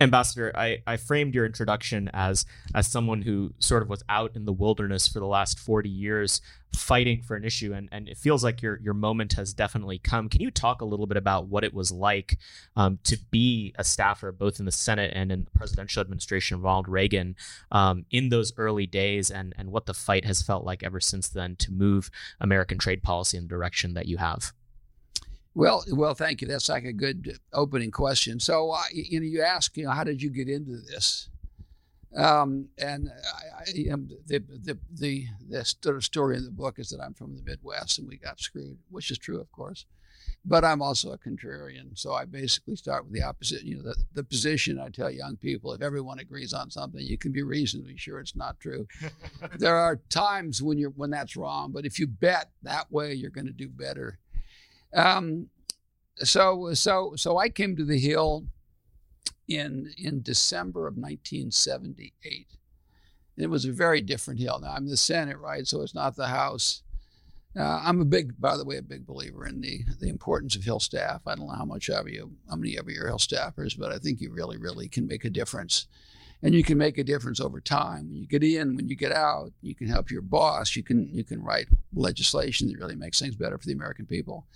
Ambassador, 0.00 0.52
I, 0.56 0.82
I 0.86 0.96
framed 0.96 1.34
your 1.34 1.46
introduction 1.46 2.10
as 2.12 2.44
as 2.74 2.88
someone 2.88 3.22
who 3.22 3.54
sort 3.58 3.82
of 3.82 3.88
was 3.88 4.02
out 4.08 4.32
in 4.34 4.44
the 4.44 4.52
wilderness 4.52 5.06
for 5.06 5.20
the 5.20 5.26
last 5.26 5.58
40 5.58 5.88
years 5.88 6.40
fighting 6.74 7.22
for 7.22 7.36
an 7.36 7.44
issue 7.44 7.72
and, 7.72 7.88
and 7.92 8.08
it 8.08 8.16
feels 8.16 8.42
like 8.42 8.60
your 8.60 8.80
your 8.82 8.94
moment 8.94 9.34
has 9.34 9.54
definitely 9.54 9.98
come. 9.98 10.28
Can 10.28 10.40
you 10.40 10.50
talk 10.50 10.80
a 10.80 10.84
little 10.84 11.06
bit 11.06 11.16
about 11.16 11.46
what 11.46 11.62
it 11.62 11.72
was 11.72 11.92
like 11.92 12.38
um, 12.74 12.98
to 13.04 13.16
be 13.30 13.72
a 13.78 13.84
staffer 13.84 14.32
both 14.32 14.58
in 14.58 14.66
the 14.66 14.72
Senate 14.72 15.12
and 15.14 15.30
in 15.30 15.44
the 15.44 15.50
presidential 15.52 16.00
administration 16.00 16.56
of 16.56 16.64
Ronald 16.64 16.88
Reagan 16.88 17.36
um, 17.70 18.04
in 18.10 18.30
those 18.30 18.52
early 18.56 18.86
days 18.86 19.30
and, 19.30 19.54
and 19.56 19.70
what 19.70 19.86
the 19.86 19.94
fight 19.94 20.24
has 20.24 20.42
felt 20.42 20.64
like 20.64 20.82
ever 20.82 20.98
since 20.98 21.28
then 21.28 21.54
to 21.56 21.70
move 21.70 22.10
American 22.40 22.78
trade 22.78 23.04
policy 23.04 23.36
in 23.36 23.44
the 23.44 23.48
direction 23.48 23.94
that 23.94 24.06
you 24.06 24.16
have? 24.16 24.52
Well, 25.54 25.84
well, 25.92 26.14
thank 26.14 26.42
you. 26.42 26.48
That's 26.48 26.68
like 26.68 26.84
a 26.84 26.92
good 26.92 27.38
opening 27.52 27.90
question. 27.92 28.40
So, 28.40 28.70
uh, 28.72 28.82
you 28.92 29.20
know, 29.20 29.26
you 29.26 29.42
ask, 29.42 29.76
you 29.76 29.84
know, 29.84 29.92
how 29.92 30.04
did 30.04 30.20
you 30.22 30.30
get 30.30 30.48
into 30.48 30.78
this? 30.80 31.28
Um, 32.16 32.68
and 32.78 33.10
I, 33.10 33.88
I, 33.88 33.92
um, 33.92 34.08
the, 34.26 34.38
the 34.38 34.78
the 34.92 35.26
the 35.48 35.64
story 36.00 36.36
in 36.36 36.44
the 36.44 36.50
book 36.52 36.78
is 36.78 36.90
that 36.90 37.00
I'm 37.00 37.14
from 37.14 37.36
the 37.36 37.42
Midwest 37.42 37.98
and 37.98 38.08
we 38.08 38.16
got 38.18 38.40
screwed, 38.40 38.78
which 38.90 39.10
is 39.10 39.18
true, 39.18 39.40
of 39.40 39.50
course. 39.52 39.86
but 40.44 40.64
I'm 40.64 40.82
also 40.82 41.12
a 41.12 41.18
contrarian. 41.18 41.98
So 41.98 42.12
I 42.12 42.24
basically 42.24 42.76
start 42.76 43.04
with 43.04 43.14
the 43.14 43.22
opposite. 43.22 43.62
You 43.64 43.76
know, 43.76 43.82
the, 43.82 43.96
the 44.14 44.24
position 44.24 44.78
I 44.78 44.90
tell 44.90 45.10
young 45.10 45.36
people 45.36 45.72
if 45.72 45.82
everyone 45.82 46.18
agrees 46.18 46.52
on 46.52 46.70
something, 46.70 47.00
you 47.00 47.18
can 47.18 47.32
be 47.32 47.42
reasonably 47.42 47.96
sure 47.96 48.20
it's 48.20 48.36
not 48.36 48.60
true. 48.60 48.86
there 49.58 49.76
are 49.76 49.96
times 50.10 50.62
when 50.62 50.78
you're 50.78 50.90
when 50.90 51.10
that's 51.10 51.36
wrong, 51.36 51.72
but 51.72 51.86
if 51.86 51.98
you 51.98 52.06
bet 52.06 52.50
that 52.62 52.90
way, 52.92 53.14
you're 53.14 53.30
going 53.30 53.46
to 53.46 53.52
do 53.52 53.68
better. 53.68 54.18
Um, 54.94 55.48
so 56.18 56.72
so 56.74 57.14
so 57.16 57.38
I 57.38 57.48
came 57.48 57.76
to 57.76 57.84
the 57.84 57.98
Hill 57.98 58.46
in 59.48 59.92
in 59.98 60.22
December 60.22 60.86
of 60.86 60.96
1978. 60.96 62.46
It 63.36 63.46
was 63.48 63.64
a 63.64 63.72
very 63.72 64.00
different 64.00 64.40
Hill. 64.40 64.60
Now 64.60 64.72
I'm 64.72 64.88
the 64.88 64.96
Senate, 64.96 65.38
right? 65.38 65.66
So 65.66 65.82
it's 65.82 65.94
not 65.94 66.16
the 66.16 66.28
House. 66.28 66.82
Uh, 67.56 67.80
I'm 67.84 68.00
a 68.00 68.04
big, 68.04 68.40
by 68.40 68.56
the 68.56 68.64
way, 68.64 68.78
a 68.78 68.82
big 68.82 69.06
believer 69.06 69.46
in 69.46 69.60
the 69.60 69.84
the 70.00 70.08
importance 70.08 70.56
of 70.56 70.64
Hill 70.64 70.80
staff. 70.80 71.22
I 71.26 71.34
don't 71.34 71.46
know 71.46 71.54
how 71.54 71.64
much 71.64 71.88
of 71.88 72.08
you, 72.08 72.32
how 72.48 72.56
many 72.56 72.76
of 72.76 72.88
you 72.88 73.00
are 73.02 73.06
Hill 73.06 73.18
staffers, 73.18 73.78
but 73.78 73.92
I 73.92 73.98
think 73.98 74.20
you 74.20 74.30
really, 74.30 74.56
really 74.56 74.88
can 74.88 75.06
make 75.06 75.24
a 75.24 75.30
difference, 75.30 75.86
and 76.42 76.54
you 76.54 76.64
can 76.64 76.78
make 76.78 76.98
a 76.98 77.04
difference 77.04 77.40
over 77.40 77.60
time. 77.60 78.08
When 78.08 78.16
you 78.16 78.26
get 78.26 78.42
in, 78.42 78.76
when 78.76 78.88
you 78.88 78.96
get 78.96 79.12
out, 79.12 79.52
you 79.62 79.74
can 79.74 79.88
help 79.88 80.10
your 80.10 80.22
boss. 80.22 80.74
You 80.74 80.82
can 80.82 81.08
you 81.12 81.22
can 81.22 81.42
write 81.42 81.68
legislation 81.94 82.68
that 82.68 82.78
really 82.78 82.96
makes 82.96 83.20
things 83.20 83.36
better 83.36 83.56
for 83.56 83.66
the 83.66 83.74
American 83.74 84.06
people. 84.06 84.46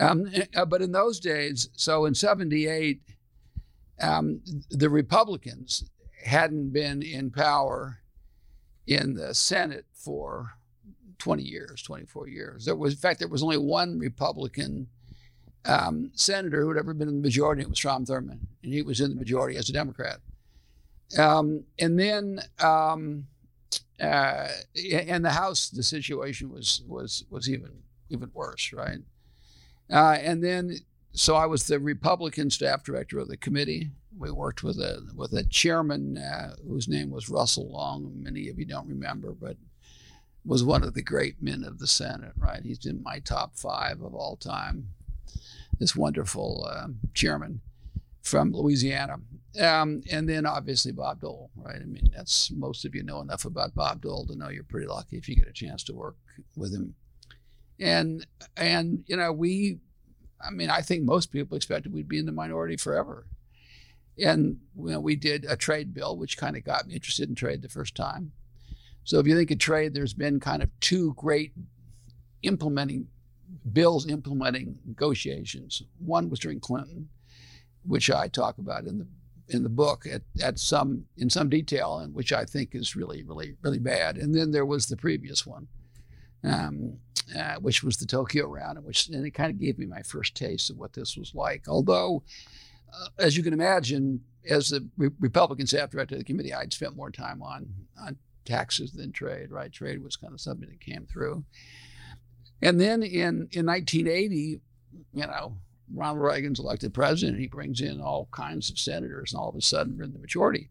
Um, 0.00 0.28
uh, 0.56 0.64
but 0.64 0.82
in 0.82 0.92
those 0.92 1.20
days, 1.20 1.68
so 1.76 2.06
in 2.06 2.14
'78, 2.14 3.02
um, 4.00 4.40
the 4.70 4.88
Republicans 4.90 5.84
hadn't 6.24 6.70
been 6.70 7.02
in 7.02 7.30
power 7.30 7.98
in 8.86 9.14
the 9.14 9.34
Senate 9.34 9.84
for 9.92 10.54
20 11.18 11.42
years, 11.42 11.82
24 11.82 12.28
years. 12.28 12.64
There 12.64 12.74
was, 12.74 12.94
in 12.94 12.98
fact, 12.98 13.20
there 13.20 13.28
was 13.28 13.42
only 13.42 13.58
one 13.58 13.98
Republican 13.98 14.88
um, 15.66 16.10
senator 16.14 16.62
who 16.62 16.68
had 16.68 16.78
ever 16.78 16.94
been 16.94 17.08
in 17.08 17.16
the 17.16 17.22
majority. 17.22 17.62
It 17.62 17.68
was 17.68 17.78
Strom 17.78 18.06
Thurmond, 18.06 18.40
and 18.62 18.72
he 18.72 18.82
was 18.82 19.00
in 19.00 19.10
the 19.10 19.16
majority 19.16 19.56
as 19.58 19.68
a 19.68 19.72
Democrat. 19.72 20.18
Um, 21.18 21.64
and 21.78 21.98
then, 21.98 22.40
um, 22.58 23.26
uh, 24.00 24.48
in 24.74 25.22
the 25.22 25.30
House, 25.30 25.68
the 25.68 25.82
situation 25.82 26.50
was 26.50 26.82
was 26.88 27.24
was 27.28 27.50
even 27.50 27.70
even 28.08 28.30
worse, 28.32 28.72
right? 28.72 29.00
Uh, 29.90 30.18
and 30.20 30.42
then, 30.42 30.76
so 31.12 31.34
I 31.34 31.46
was 31.46 31.66
the 31.66 31.80
Republican 31.80 32.50
staff 32.50 32.84
director 32.84 33.18
of 33.18 33.28
the 33.28 33.36
committee. 33.36 33.90
We 34.16 34.30
worked 34.30 34.62
with 34.62 34.78
a 34.78 35.08
with 35.14 35.32
a 35.32 35.44
chairman 35.44 36.18
uh, 36.18 36.54
whose 36.66 36.88
name 36.88 37.10
was 37.10 37.30
Russell 37.30 37.70
Long. 37.70 38.12
Many 38.16 38.48
of 38.48 38.58
you 38.58 38.66
don't 38.66 38.88
remember, 38.88 39.32
but 39.32 39.56
was 40.44 40.64
one 40.64 40.82
of 40.82 40.94
the 40.94 41.02
great 41.02 41.42
men 41.42 41.64
of 41.64 41.78
the 41.78 41.86
Senate, 41.86 42.32
right? 42.36 42.62
He's 42.62 42.84
in 42.86 43.02
my 43.02 43.18
top 43.18 43.56
five 43.56 44.00
of 44.00 44.14
all 44.14 44.36
time. 44.36 44.88
This 45.78 45.96
wonderful 45.96 46.66
uh, 46.70 46.88
chairman 47.14 47.60
from 48.22 48.52
Louisiana. 48.52 49.16
Um, 49.60 50.02
and 50.10 50.28
then 50.28 50.46
obviously 50.46 50.92
Bob 50.92 51.20
Dole, 51.20 51.50
right? 51.56 51.80
I 51.80 51.84
mean, 51.84 52.10
that's 52.14 52.50
most 52.52 52.84
of 52.84 52.94
you 52.94 53.02
know 53.02 53.20
enough 53.20 53.44
about 53.44 53.74
Bob 53.74 54.02
Dole 54.02 54.26
to 54.26 54.36
know 54.36 54.48
you're 54.48 54.62
pretty 54.62 54.86
lucky 54.86 55.16
if 55.16 55.28
you 55.28 55.34
get 55.34 55.48
a 55.48 55.52
chance 55.52 55.82
to 55.84 55.94
work 55.94 56.16
with 56.56 56.72
him. 56.72 56.94
And 57.80 58.26
and 58.56 59.04
you 59.06 59.16
know, 59.16 59.32
we 59.32 59.78
I 60.40 60.50
mean, 60.50 60.70
I 60.70 60.82
think 60.82 61.04
most 61.04 61.32
people 61.32 61.56
expected 61.56 61.92
we'd 61.92 62.08
be 62.08 62.18
in 62.18 62.26
the 62.26 62.32
minority 62.32 62.76
forever. 62.76 63.26
And 64.22 64.58
you 64.76 64.90
know, 64.90 65.00
we 65.00 65.16
did 65.16 65.44
a 65.46 65.56
trade 65.56 65.94
bill, 65.94 66.16
which 66.16 66.38
kind 66.38 66.56
of 66.56 66.64
got 66.64 66.86
me 66.86 66.94
interested 66.94 67.28
in 67.28 67.34
trade 67.34 67.62
the 67.62 67.68
first 67.68 67.94
time. 67.94 68.32
So 69.04 69.18
if 69.18 69.26
you 69.26 69.36
think 69.36 69.50
of 69.50 69.58
trade, 69.58 69.94
there's 69.94 70.14
been 70.14 70.40
kind 70.40 70.62
of 70.62 70.68
two 70.80 71.14
great 71.14 71.52
implementing 72.42 73.08
bills 73.72 74.06
implementing 74.06 74.78
negotiations. 74.86 75.82
One 75.98 76.30
was 76.30 76.38
during 76.38 76.60
Clinton, 76.60 77.08
which 77.84 78.10
I 78.10 78.28
talk 78.28 78.58
about 78.58 78.84
in 78.84 78.98
the 78.98 79.06
in 79.48 79.64
the 79.64 79.68
book 79.68 80.06
at, 80.06 80.22
at 80.40 80.58
some 80.58 81.06
in 81.16 81.28
some 81.30 81.48
detail, 81.48 81.98
and 81.98 82.14
which 82.14 82.32
I 82.32 82.44
think 82.44 82.74
is 82.74 82.94
really 82.94 83.22
really 83.22 83.56
really 83.62 83.78
bad. 83.78 84.16
And 84.16 84.34
then 84.34 84.50
there 84.50 84.66
was 84.66 84.86
the 84.86 84.96
previous 84.96 85.46
one, 85.46 85.68
um, 86.44 86.98
uh, 87.36 87.56
which 87.56 87.82
was 87.82 87.96
the 87.96 88.06
Tokyo 88.06 88.46
round, 88.46 88.78
and 88.78 88.86
which 88.86 89.08
and 89.08 89.24
it 89.24 89.32
kind 89.32 89.50
of 89.50 89.60
gave 89.60 89.78
me 89.78 89.86
my 89.86 90.02
first 90.02 90.34
taste 90.34 90.70
of 90.70 90.78
what 90.78 90.92
this 90.92 91.16
was 91.16 91.34
like. 91.34 91.64
Although, 91.68 92.22
uh, 92.92 93.08
as 93.18 93.36
you 93.36 93.42
can 93.42 93.52
imagine, 93.52 94.22
as 94.48 94.70
the 94.70 94.88
Re- 94.96 95.10
Republican 95.20 95.66
staff 95.66 95.90
director 95.90 96.14
of 96.14 96.20
the 96.20 96.24
committee, 96.24 96.54
I'd 96.54 96.72
spent 96.72 96.96
more 96.96 97.10
time 97.10 97.42
on 97.42 97.68
on 98.00 98.16
taxes 98.44 98.92
than 98.92 99.12
trade, 99.12 99.50
right? 99.50 99.72
Trade 99.72 100.02
was 100.02 100.16
kind 100.16 100.32
of 100.32 100.40
something 100.40 100.68
that 100.68 100.80
came 100.80 101.06
through. 101.06 101.44
And 102.62 102.80
then 102.80 103.02
in, 103.02 103.48
in 103.52 103.66
1980, 103.66 104.60
you 105.14 105.26
know, 105.26 105.56
Ronald 105.92 106.20
Reagan's 106.20 106.60
elected 106.60 106.94
president. 106.94 107.38
He 107.38 107.46
brings 107.46 107.80
in 107.80 108.00
all 108.00 108.28
kinds 108.32 108.70
of 108.70 108.78
senators, 108.78 109.32
and 109.32 109.40
all 109.40 109.48
of 109.48 109.56
a 109.56 109.60
sudden 109.60 109.96
we're 109.96 110.04
in 110.04 110.12
the 110.12 110.18
majority. 110.18 110.70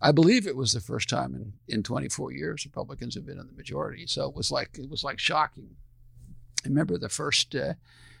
I 0.00 0.12
believe 0.12 0.46
it 0.46 0.56
was 0.56 0.72
the 0.72 0.80
first 0.80 1.08
time 1.08 1.34
in, 1.34 1.52
in 1.68 1.82
24 1.82 2.32
years 2.32 2.64
Republicans 2.64 3.14
have 3.14 3.26
been 3.26 3.38
in 3.38 3.46
the 3.46 3.52
majority. 3.52 4.06
So 4.06 4.28
it 4.28 4.34
was 4.34 4.50
like 4.50 4.78
it 4.78 4.90
was 4.90 5.04
like 5.04 5.18
shocking. 5.18 5.76
I 6.64 6.68
remember 6.68 6.98
the 6.98 7.08
first 7.08 7.54
uh, 7.54 7.74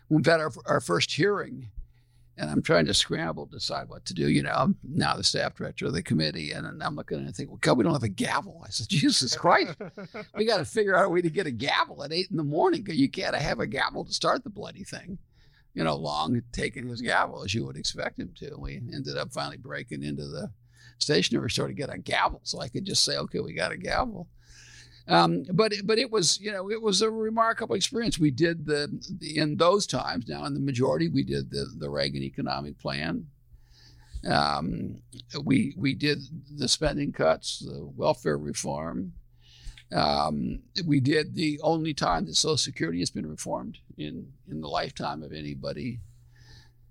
when 0.08 0.22
we 0.22 0.30
had 0.30 0.40
our, 0.40 0.52
our 0.66 0.80
first 0.80 1.12
hearing 1.12 1.70
and 2.36 2.50
I'm 2.50 2.62
trying 2.62 2.86
to 2.86 2.94
scramble 2.94 3.46
to 3.46 3.52
decide 3.52 3.88
what 3.88 4.04
to 4.06 4.14
do. 4.14 4.28
You 4.28 4.42
know, 4.42 4.52
I'm 4.52 4.76
now 4.82 5.14
the 5.16 5.22
staff 5.22 5.54
director 5.54 5.86
of 5.86 5.92
the 5.92 6.02
committee, 6.02 6.50
and 6.52 6.82
I'm 6.82 6.96
looking 6.96 7.18
and 7.18 7.28
I 7.28 7.32
think, 7.32 7.50
well, 7.50 7.58
God, 7.60 7.78
we 7.78 7.84
don't 7.84 7.92
have 7.92 8.02
a 8.02 8.08
gavel. 8.08 8.62
I 8.64 8.70
said, 8.70 8.88
Jesus 8.88 9.36
Christ, 9.36 9.76
we 10.36 10.44
got 10.44 10.58
to 10.58 10.64
figure 10.64 10.96
out 10.96 11.06
a 11.06 11.08
way 11.08 11.22
to 11.22 11.30
get 11.30 11.46
a 11.46 11.52
gavel 11.52 12.02
at 12.02 12.12
eight 12.12 12.30
in 12.30 12.36
the 12.36 12.44
morning. 12.44 12.82
Because 12.82 12.98
you 12.98 13.08
can't 13.08 13.36
have 13.36 13.60
a 13.60 13.66
gavel 13.66 14.04
to 14.04 14.12
start 14.12 14.42
the 14.42 14.50
bloody 14.50 14.84
thing. 14.84 15.18
You 15.74 15.84
know, 15.84 15.96
Long 15.96 16.40
taking 16.52 16.88
his 16.88 17.00
gavel 17.00 17.42
as 17.44 17.54
you 17.54 17.64
would 17.66 17.76
expect 17.76 18.18
him 18.18 18.32
to. 18.36 18.56
We 18.58 18.76
ended 18.92 19.16
up 19.16 19.32
finally 19.32 19.56
breaking 19.56 20.02
into 20.02 20.26
the 20.26 20.50
stationery 20.98 21.50
store 21.50 21.68
to 21.68 21.74
get 21.74 21.92
a 21.92 21.98
gavel, 21.98 22.40
so 22.44 22.60
I 22.60 22.68
could 22.68 22.84
just 22.84 23.04
say, 23.04 23.16
okay, 23.16 23.40
we 23.40 23.52
got 23.52 23.72
a 23.72 23.76
gavel. 23.76 24.28
Um, 25.06 25.44
but 25.52 25.74
but 25.84 25.98
it 25.98 26.10
was 26.10 26.40
you 26.40 26.50
know 26.50 26.70
it 26.70 26.80
was 26.80 27.02
a 27.02 27.10
remarkable 27.10 27.74
experience. 27.74 28.18
We 28.18 28.30
did 28.30 28.64
the, 28.64 28.88
the, 29.18 29.38
in 29.38 29.56
those 29.56 29.86
times 29.86 30.28
now 30.28 30.44
in 30.46 30.54
the 30.54 30.60
majority 30.60 31.08
we 31.08 31.22
did 31.22 31.50
the 31.50 31.66
the 31.78 31.90
Reagan 31.90 32.22
economic 32.22 32.78
plan. 32.78 33.26
Um, 34.26 35.02
we 35.42 35.74
we 35.76 35.94
did 35.94 36.20
the 36.56 36.68
spending 36.68 37.12
cuts, 37.12 37.58
the 37.58 37.84
welfare 37.84 38.38
reform. 38.38 39.12
Um, 39.92 40.60
we 40.86 41.00
did 41.00 41.34
the 41.34 41.60
only 41.62 41.92
time 41.92 42.24
that 42.24 42.36
Social 42.36 42.56
Security 42.56 43.00
has 43.00 43.10
been 43.10 43.28
reformed 43.28 43.78
in 43.98 44.32
in 44.48 44.62
the 44.62 44.68
lifetime 44.68 45.22
of 45.22 45.32
anybody 45.32 46.00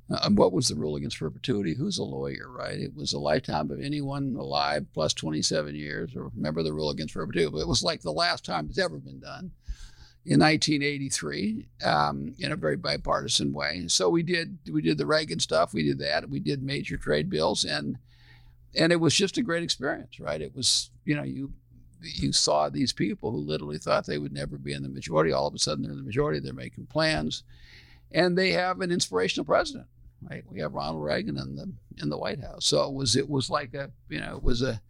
uh, 0.10 0.30
what 0.32 0.52
was 0.52 0.68
the 0.68 0.76
rule 0.76 0.96
against 0.96 1.20
perpetuity? 1.20 1.74
Who's 1.74 1.98
a 1.98 2.04
lawyer, 2.04 2.50
right? 2.50 2.78
It 2.78 2.96
was 2.96 3.14
a 3.14 3.20
lifetime 3.20 3.72
of 3.72 3.80
anyone 3.80 4.36
alive 4.38 4.86
plus 4.94 5.14
27 5.14 5.76
years, 5.76 6.16
or 6.16 6.30
remember 6.36 6.62
the 6.62 6.74
rule 6.74 6.90
against 6.90 7.14
perpetuity. 7.14 7.52
But 7.52 7.62
it 7.62 7.68
was 7.68 7.84
like 7.84 8.02
the 8.02 8.12
last 8.12 8.44
time 8.44 8.68
it's 8.70 8.80
ever 8.80 8.98
been 8.98 9.20
done 9.20 9.52
in 10.26 10.40
1983 10.40 11.68
um, 11.86 12.34
in 12.38 12.52
a 12.52 12.58
very 12.58 12.76
bipartisan 12.76 13.54
way. 13.54 13.86
So 13.88 14.10
we 14.10 14.24
did 14.24 14.58
we 14.72 14.82
did 14.82 14.98
the 14.98 15.06
Reagan 15.06 15.40
stuff, 15.40 15.74
we 15.74 15.84
did 15.84 16.00
that, 16.00 16.30
we 16.30 16.40
did 16.40 16.62
major 16.62 16.98
trade 16.98 17.30
bills, 17.30 17.64
and 17.64 17.98
and 18.76 18.92
it 18.92 19.00
was 19.00 19.16
just 19.16 19.38
a 19.38 19.42
great 19.42 19.64
experience, 19.64 20.20
right? 20.20 20.42
It 20.42 20.54
was 20.54 20.92
you 21.06 21.16
know 21.16 21.24
you 21.24 21.54
you 22.02 22.34
saw 22.34 22.68
these 22.68 22.92
people 22.92 23.32
who 23.32 23.38
literally 23.38 23.78
thought 23.78 24.06
they 24.06 24.18
would 24.18 24.34
never 24.34 24.58
be 24.58 24.74
in 24.74 24.84
the 24.84 24.90
majority. 24.90 25.32
All 25.32 25.48
of 25.48 25.56
a 25.56 25.60
sudden, 25.60 25.84
they're 25.84 25.92
in 25.92 25.98
the 25.98 26.04
majority. 26.04 26.40
They're 26.40 26.54
making 26.54 26.88
plans, 26.88 27.44
and 28.12 28.38
they 28.38 28.52
have 28.52 28.82
an 28.82 28.92
inspirational 28.92 29.46
president 29.46 29.88
right? 30.30 30.44
We 30.50 30.60
have 30.62 30.74
Ronald 30.74 31.04
Reagan 31.04 31.38
in 31.38 31.56
the 31.56 31.72
in 32.02 32.10
the 32.10 32.18
White 32.18 32.42
House, 32.42 32.66
so 32.66 32.88
it 32.88 32.94
was 32.94 33.16
it 33.16 33.30
was 33.30 33.50
like 33.50 33.74
a 33.74 33.92
you 34.10 34.20
know 34.20 34.38
it 34.38 34.44
was 34.44 34.62
a 34.62 34.82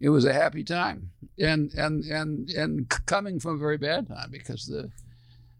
it 0.00 0.10
was 0.10 0.24
a 0.24 0.32
happy 0.32 0.64
time, 0.64 1.10
and 1.38 1.72
and 1.74 2.04
and 2.04 2.50
and 2.50 2.88
coming 3.06 3.40
from 3.40 3.56
a 3.56 3.58
very 3.58 3.78
bad 3.78 4.08
time 4.08 4.30
because 4.30 4.66
the 4.66 4.90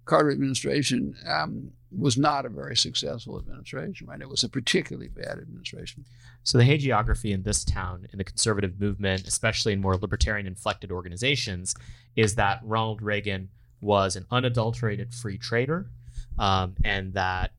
Carter 0.05 0.31
administration 0.31 1.15
um, 1.27 1.73
was 1.97 2.17
not 2.17 2.47
a 2.47 2.49
very 2.49 2.77
successful 2.77 3.39
administration, 3.39 4.07
right? 4.07 4.21
It 4.21 4.29
was 4.29 4.45
a 4.45 4.49
particularly 4.49 5.09
bad 5.09 5.39
administration. 5.39 6.05
So 6.45 6.59
the 6.59 6.65
hagiography 6.65 7.33
in 7.33 7.43
this 7.43 7.65
town, 7.65 8.09
in 8.13 8.19
the 8.19 8.25
conservative 8.25 8.81
movement, 8.81 9.27
especially 9.27 9.73
in 9.73 9.81
more 9.81 9.97
libertarian 9.97 10.47
inflected 10.47 10.91
organizations, 10.91 11.75
is 12.17 12.35
that 12.37 12.61
Ronald 12.63 13.03
Reagan 13.03 13.51
was 13.81 14.17
an 14.17 14.25
unadulterated 14.31 15.15
free 15.15 15.39
trader, 15.39 15.87
um, 16.39 16.75
and 16.85 17.13
that 17.15 17.53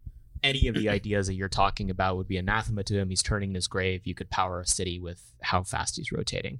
any 0.43 0.67
of 0.67 0.75
the 0.75 0.89
ideas 0.89 1.28
that 1.28 1.34
you're 1.36 1.49
talking 1.49 1.89
about 1.89 2.17
would 2.17 2.28
be 2.28 2.38
anathema 2.38 2.84
to 2.84 2.97
him. 2.97 3.10
He's 3.10 3.23
turning 3.23 3.49
in 3.49 3.56
his 3.56 3.67
grave. 3.67 4.02
You 4.06 4.15
could 4.15 4.30
power 4.30 4.60
a 4.60 4.67
city 4.67 4.99
with 4.99 5.34
how 5.41 5.63
fast 5.63 5.97
he's 5.97 6.12
rotating. 6.12 6.60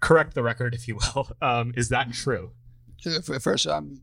Correct 0.00 0.34
the 0.34 0.42
record, 0.42 0.74
if 0.74 0.88
you 0.88 0.96
will. 0.96 1.28
Um, 1.42 1.72
is 1.76 1.88
that 1.90 2.12
true? 2.12 2.52
First, 3.40 3.66
I'm 3.66 4.00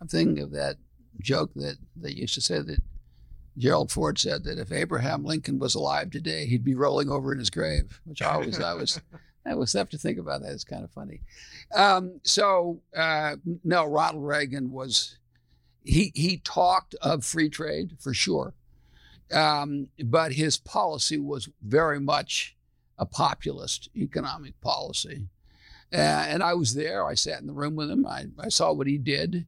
I'm 0.00 0.08
thinking 0.08 0.42
of 0.42 0.50
that 0.52 0.76
joke 1.20 1.52
that 1.54 1.76
they 1.96 2.10
used 2.10 2.34
to 2.34 2.40
say 2.40 2.60
that 2.60 2.80
Gerald 3.56 3.92
Ford 3.92 4.18
said 4.18 4.44
that 4.44 4.58
if 4.58 4.72
Abraham 4.72 5.24
Lincoln 5.24 5.58
was 5.58 5.74
alive 5.74 6.10
today, 6.10 6.46
he'd 6.46 6.64
be 6.64 6.74
rolling 6.74 7.10
over 7.10 7.32
in 7.32 7.38
his 7.38 7.50
grave. 7.50 8.00
Which 8.04 8.22
I 8.22 8.32
always 8.32 8.60
I 8.60 8.74
was 8.74 9.00
I 9.46 9.54
was 9.54 9.72
have 9.72 9.88
to 9.90 9.98
think 9.98 10.18
about 10.18 10.42
that. 10.42 10.52
It's 10.52 10.64
kind 10.64 10.84
of 10.84 10.90
funny. 10.90 11.22
Um, 11.74 12.20
so 12.22 12.80
uh, 12.96 13.36
no, 13.64 13.84
Ronald 13.86 14.24
Reagan 14.24 14.70
was 14.70 15.18
he 15.84 16.12
he 16.14 16.38
talked 16.38 16.94
of 17.02 17.24
free 17.24 17.50
trade 17.50 17.96
for 18.00 18.14
sure, 18.14 18.54
um, 19.32 19.88
but 20.04 20.32
his 20.32 20.56
policy 20.56 21.18
was 21.18 21.48
very 21.62 22.00
much 22.00 22.56
a 22.98 23.06
populist 23.06 23.88
economic 23.96 24.60
policy. 24.60 25.26
Uh, 25.92 26.24
and 26.28 26.42
I 26.42 26.54
was 26.54 26.74
there. 26.74 27.04
I 27.04 27.14
sat 27.14 27.40
in 27.40 27.46
the 27.46 27.52
room 27.52 27.74
with 27.74 27.90
him. 27.90 28.06
I, 28.06 28.26
I 28.38 28.48
saw 28.48 28.72
what 28.72 28.86
he 28.86 28.96
did, 28.96 29.46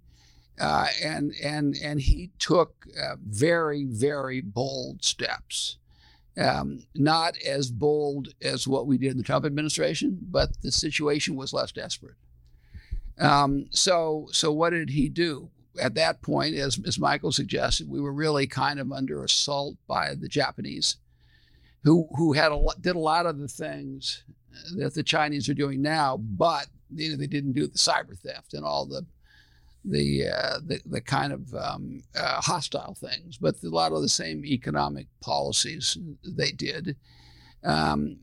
uh, 0.61 0.89
and 1.03 1.33
and 1.43 1.75
and 1.83 2.01
he 2.01 2.33
took 2.39 2.87
uh, 3.01 3.17
very 3.25 3.85
very 3.85 4.43
bold 4.43 5.03
steps. 5.03 5.79
Um, 6.37 6.85
not 6.95 7.39
as 7.47 7.71
bold 7.71 8.35
as 8.43 8.67
what 8.67 8.87
we 8.87 8.99
did 8.99 9.13
in 9.13 9.19
the 9.19 9.23
Trump 9.23 9.47
administration, 9.47 10.19
but 10.21 10.51
the 10.63 10.73
situation 10.73 11.37
was 11.37 11.53
less 11.53 11.73
desperate. 11.73 12.17
Um, 13.19 13.67
so 13.71 14.29
so 14.33 14.53
what 14.53 14.71
did 14.71 14.91
he 14.91 15.09
do? 15.09 15.51
At 15.81 15.95
that 15.95 16.23
point, 16.23 16.55
as, 16.55 16.79
as 16.87 16.99
Michael 16.99 17.33
suggested, 17.33 17.89
we 17.89 18.01
were 18.01 18.13
really 18.13 18.47
kind 18.47 18.79
of 18.79 18.93
under 18.93 19.25
assault 19.25 19.77
by 19.87 20.15
the 20.15 20.29
Japanese, 20.29 20.97
who 21.83 22.09
who 22.17 22.33
had 22.33 22.53
a 22.53 22.65
did 22.81 22.97
a 22.97 23.01
lot 23.01 23.27
of 23.27 23.39
the 23.39 23.49
things 23.49 24.25
that 24.77 24.95
the 24.95 25.03
Chinese 25.03 25.49
are 25.49 25.55
doing 25.55 25.83
now, 25.83 26.17
but 26.17 26.67
you 26.95 27.11
know, 27.11 27.17
they 27.17 27.27
didn't 27.27 27.53
do 27.53 27.67
the 27.67 27.79
cyber 27.79 28.19
theft 28.19 28.55
and 28.55 28.65
all 28.65 28.87
the 28.87 29.05
the 29.85 30.29
uh, 30.29 30.59
the, 30.65 30.81
the, 30.87 31.01
kind 31.01 31.33
of 31.33 31.55
um, 31.55 32.03
uh, 32.19 32.41
hostile 32.41 32.95
things, 32.95 33.37
but 33.37 33.63
a 33.63 33.69
lot 33.69 33.93
of 33.93 34.01
the 34.01 34.09
same 34.09 34.45
economic 34.45 35.07
policies 35.21 35.99
they 36.25 36.53
did. 36.53 36.97
Um, 37.63 38.19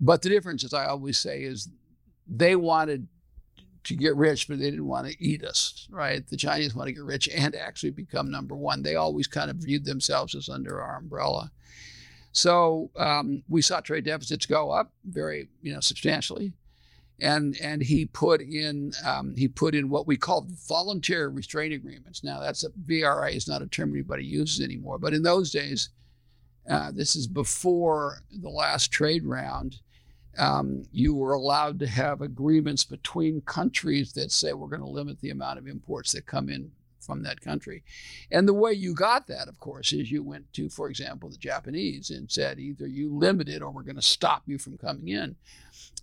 but 0.00 0.22
the 0.22 0.28
difference, 0.28 0.64
as 0.64 0.74
I 0.74 0.86
always 0.86 1.18
say, 1.18 1.42
is 1.42 1.68
they 2.28 2.54
wanted 2.54 3.08
to 3.84 3.96
get 3.96 4.16
rich, 4.16 4.48
but 4.48 4.58
they 4.58 4.70
didn't 4.70 4.86
want 4.86 5.08
to 5.08 5.22
eat 5.22 5.44
us, 5.44 5.88
right? 5.90 6.26
The 6.26 6.36
Chinese 6.36 6.74
want 6.74 6.88
to 6.88 6.92
get 6.92 7.02
rich 7.02 7.28
and 7.28 7.54
actually 7.54 7.90
become 7.90 8.30
number 8.30 8.54
one. 8.54 8.82
They 8.82 8.96
always 8.96 9.26
kind 9.26 9.50
of 9.50 9.56
viewed 9.56 9.84
themselves 9.84 10.34
as 10.34 10.48
under 10.48 10.80
our 10.80 10.98
umbrella. 10.98 11.50
So 12.32 12.90
um, 12.96 13.42
we 13.48 13.60
saw 13.60 13.80
trade 13.80 14.04
deficits 14.04 14.46
go 14.46 14.70
up 14.70 14.92
very, 15.04 15.48
you 15.60 15.72
know, 15.72 15.80
substantially, 15.80 16.52
and 17.20 17.56
and 17.62 17.82
he 17.82 18.06
put 18.06 18.40
in 18.40 18.92
um, 19.04 19.34
he 19.36 19.48
put 19.48 19.74
in 19.74 19.90
what 19.90 20.06
we 20.06 20.16
call 20.16 20.48
voluntary 20.66 21.28
restraint 21.28 21.74
agreements. 21.74 22.24
Now 22.24 22.40
that's 22.40 22.64
a 22.64 22.70
VRA 22.70 23.34
is 23.34 23.46
not 23.46 23.62
a 23.62 23.66
term 23.66 23.92
anybody 23.92 24.24
uses 24.24 24.64
anymore, 24.64 24.98
but 24.98 25.12
in 25.12 25.22
those 25.22 25.50
days, 25.50 25.90
uh, 26.68 26.90
this 26.90 27.14
is 27.14 27.26
before 27.26 28.22
the 28.30 28.50
last 28.50 28.90
trade 28.90 29.24
round. 29.24 29.80
Um, 30.38 30.84
you 30.92 31.14
were 31.14 31.34
allowed 31.34 31.78
to 31.80 31.86
have 31.86 32.22
agreements 32.22 32.84
between 32.84 33.42
countries 33.42 34.12
that 34.14 34.32
say 34.32 34.52
we're 34.52 34.68
going 34.68 34.80
to 34.80 34.88
limit 34.88 35.20
the 35.20 35.30
amount 35.30 35.58
of 35.58 35.66
imports 35.66 36.12
that 36.12 36.26
come 36.26 36.48
in 36.48 36.72
from 37.02 37.22
that 37.22 37.40
country. 37.40 37.82
And 38.30 38.48
the 38.48 38.54
way 38.54 38.72
you 38.72 38.94
got 38.94 39.26
that, 39.26 39.48
of 39.48 39.58
course, 39.58 39.92
is 39.92 40.10
you 40.10 40.22
went 40.22 40.52
to, 40.54 40.68
for 40.68 40.88
example, 40.88 41.28
the 41.28 41.36
Japanese 41.36 42.10
and 42.10 42.30
said 42.30 42.58
either 42.58 42.86
you 42.86 43.14
limit 43.14 43.48
it 43.48 43.62
or 43.62 43.70
we're 43.70 43.82
going 43.82 43.96
to 43.96 44.02
stop 44.02 44.42
you 44.46 44.58
from 44.58 44.78
coming 44.78 45.08
in. 45.08 45.36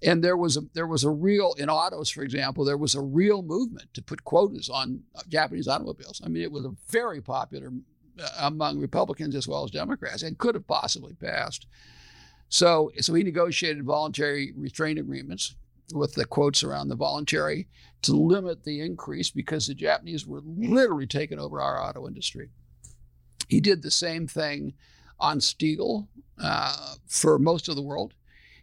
And 0.04 0.24
there 0.24 0.38
was 0.38 0.58
a 0.58 0.62
there 0.74 0.88
was 0.88 1.04
a 1.04 1.10
real 1.10 1.54
in 1.58 1.70
autos, 1.70 2.10
for 2.10 2.22
example, 2.22 2.64
there 2.64 2.78
was 2.78 2.96
a 2.96 3.02
real 3.02 3.42
movement 3.42 3.94
to 3.94 4.02
put 4.02 4.24
quotas 4.24 4.70
on 4.70 5.04
Japanese 5.28 5.68
automobiles. 5.68 6.22
I 6.24 6.30
mean, 6.30 6.44
it 6.44 6.52
was 6.52 6.66
a 6.66 6.76
very 6.90 7.22
popular 7.22 7.72
uh, 8.22 8.30
among 8.40 8.80
Republicans 8.80 9.36
as 9.36 9.48
well 9.48 9.64
as 9.64 9.72
Democrats, 9.72 10.24
and 10.24 10.38
could 10.38 10.56
have 10.56 10.68
possibly 10.68 11.14
passed. 11.14 11.66
So, 12.50 12.92
so 13.00 13.14
he 13.14 13.24
negotiated 13.24 13.84
voluntary 13.86 14.54
restraint 14.58 15.00
agreements 15.00 15.56
with 15.94 16.16
the 16.16 16.26
quotes 16.26 16.64
around 16.64 16.90
the 16.90 16.96
voluntary 16.96 17.68
to 18.02 18.14
limit 18.14 18.64
the 18.64 18.82
increase 18.82 19.30
because 19.30 19.68
the 19.68 19.74
Japanese 19.74 20.26
were 20.26 20.42
literally 20.44 21.08
taking 21.08 21.40
over 21.40 21.62
our 21.62 21.82
auto 21.82 22.08
industry. 22.08 22.50
He 23.48 23.60
did 23.60 23.82
the 23.82 23.92
same 23.92 24.28
thing 24.28 24.74
on 25.20 25.42
steel 25.42 26.08
uh, 26.42 26.96
for 27.08 27.40
most 27.40 27.68
of 27.68 27.76
the 27.76 27.82
world. 27.82 28.14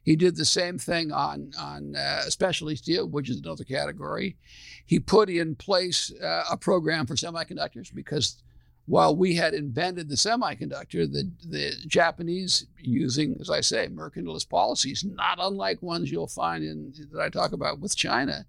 He 0.02 0.14
did 0.14 0.36
the 0.36 0.44
same 0.44 0.78
thing 0.78 1.10
on 1.10 1.50
on 1.58 1.96
uh, 1.96 2.22
specialty 2.22 2.76
steel, 2.76 3.08
which 3.08 3.28
is 3.28 3.38
another 3.38 3.64
category. 3.64 4.36
He 4.86 5.00
put 5.00 5.28
in 5.28 5.56
place 5.56 6.12
uh, 6.22 6.44
a 6.48 6.56
program 6.56 7.06
for 7.06 7.16
semiconductors 7.16 7.92
because 7.92 8.40
while 8.86 9.14
we 9.14 9.34
had 9.34 9.52
invented 9.52 10.08
the 10.08 10.14
semiconductor, 10.14 11.10
the, 11.12 11.28
the 11.44 11.72
Japanese, 11.86 12.66
using, 12.78 13.36
as 13.40 13.50
I 13.50 13.60
say, 13.60 13.88
mercantilist 13.88 14.48
policies, 14.48 15.04
not 15.04 15.38
unlike 15.40 15.82
ones 15.82 16.10
you'll 16.10 16.28
find 16.28 16.62
in 16.62 16.94
that 17.12 17.20
I 17.20 17.28
talk 17.28 17.52
about 17.52 17.80
with 17.80 17.96
China, 17.96 18.46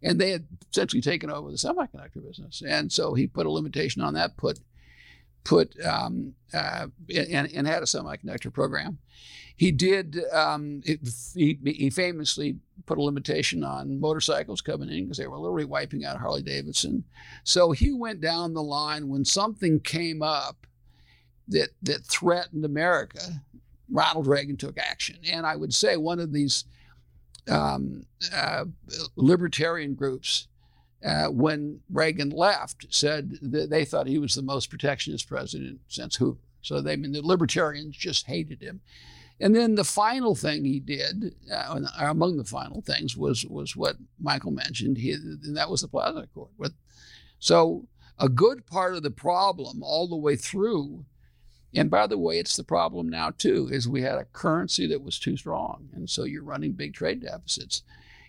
and 0.00 0.20
they 0.20 0.30
had 0.30 0.46
essentially 0.70 1.02
taken 1.02 1.30
over 1.30 1.50
the 1.50 1.56
semiconductor 1.56 2.24
business. 2.24 2.62
And 2.66 2.92
so 2.92 3.14
he 3.14 3.26
put 3.26 3.46
a 3.46 3.50
limitation 3.50 4.02
on 4.02 4.14
that, 4.14 4.36
put 4.36 4.60
put 5.44 5.74
um, 5.84 6.34
uh, 6.54 6.86
and, 7.14 7.50
and 7.52 7.66
had 7.66 7.82
a 7.82 7.86
semiconductor 7.86 8.52
program. 8.52 8.98
He 9.56 9.70
did. 9.70 10.20
Um, 10.32 10.82
it, 10.84 11.00
he, 11.34 11.58
he, 11.64 11.90
famously 11.90 12.56
put 12.86 12.98
a 12.98 13.02
limitation 13.02 13.62
on 13.62 14.00
motorcycles 14.00 14.60
coming 14.60 14.88
in 14.88 15.04
because 15.04 15.18
they 15.18 15.26
were 15.26 15.38
literally 15.38 15.64
wiping 15.64 16.04
out 16.04 16.18
Harley 16.18 16.42
Davidson. 16.42 17.04
So 17.44 17.72
he 17.72 17.92
went 17.92 18.20
down 18.20 18.54
the 18.54 18.62
line 18.62 19.08
when 19.08 19.24
something 19.24 19.80
came 19.80 20.22
up 20.22 20.66
that 21.48 21.70
that 21.82 22.04
threatened 22.04 22.64
America. 22.64 23.20
Ronald 23.90 24.26
Reagan 24.26 24.56
took 24.56 24.78
action, 24.78 25.18
and 25.30 25.46
I 25.46 25.54
would 25.54 25.74
say 25.74 25.96
one 25.96 26.18
of 26.18 26.32
these 26.32 26.64
um, 27.48 28.04
uh, 28.34 28.64
libertarian 29.16 29.94
groups. 29.94 30.48
Uh, 31.04 31.26
when 31.26 31.80
Reagan 31.90 32.30
left, 32.30 32.86
said 32.90 33.38
that 33.42 33.70
they 33.70 33.84
thought 33.84 34.06
he 34.06 34.18
was 34.18 34.34
the 34.34 34.42
most 34.42 34.70
protectionist 34.70 35.28
president 35.28 35.80
since 35.88 36.16
Hoover. 36.16 36.38
So 36.60 36.80
they 36.80 36.92
I 36.92 36.96
mean 36.96 37.12
the 37.12 37.22
libertarians 37.22 37.96
just 37.96 38.26
hated 38.26 38.62
him. 38.62 38.80
And 39.40 39.56
then 39.56 39.74
the 39.74 39.84
final 39.84 40.36
thing 40.36 40.64
he 40.64 40.78
did, 40.78 41.34
uh, 41.52 41.80
among 41.98 42.36
the 42.36 42.44
final 42.44 42.80
things, 42.82 43.16
was 43.16 43.44
was 43.44 43.74
what 43.74 43.96
Michael 44.20 44.52
mentioned, 44.52 44.98
he, 44.98 45.12
and 45.12 45.56
that 45.56 45.70
was 45.70 45.80
the 45.80 45.88
Plaza 45.88 46.20
Accord. 46.20 46.50
So 47.40 47.88
a 48.18 48.28
good 48.28 48.66
part 48.66 48.94
of 48.94 49.02
the 49.02 49.10
problem 49.10 49.82
all 49.82 50.06
the 50.06 50.16
way 50.16 50.36
through, 50.36 51.04
and 51.74 51.90
by 51.90 52.06
the 52.06 52.18
way, 52.18 52.38
it's 52.38 52.56
the 52.56 52.62
problem 52.62 53.08
now 53.08 53.30
too, 53.30 53.68
is 53.72 53.88
we 53.88 54.02
had 54.02 54.18
a 54.18 54.26
currency 54.26 54.86
that 54.86 55.02
was 55.02 55.18
too 55.18 55.36
strong, 55.36 55.88
and 55.92 56.08
so 56.08 56.22
you're 56.22 56.44
running 56.44 56.72
big 56.72 56.94
trade 56.94 57.22
deficits. 57.22 57.82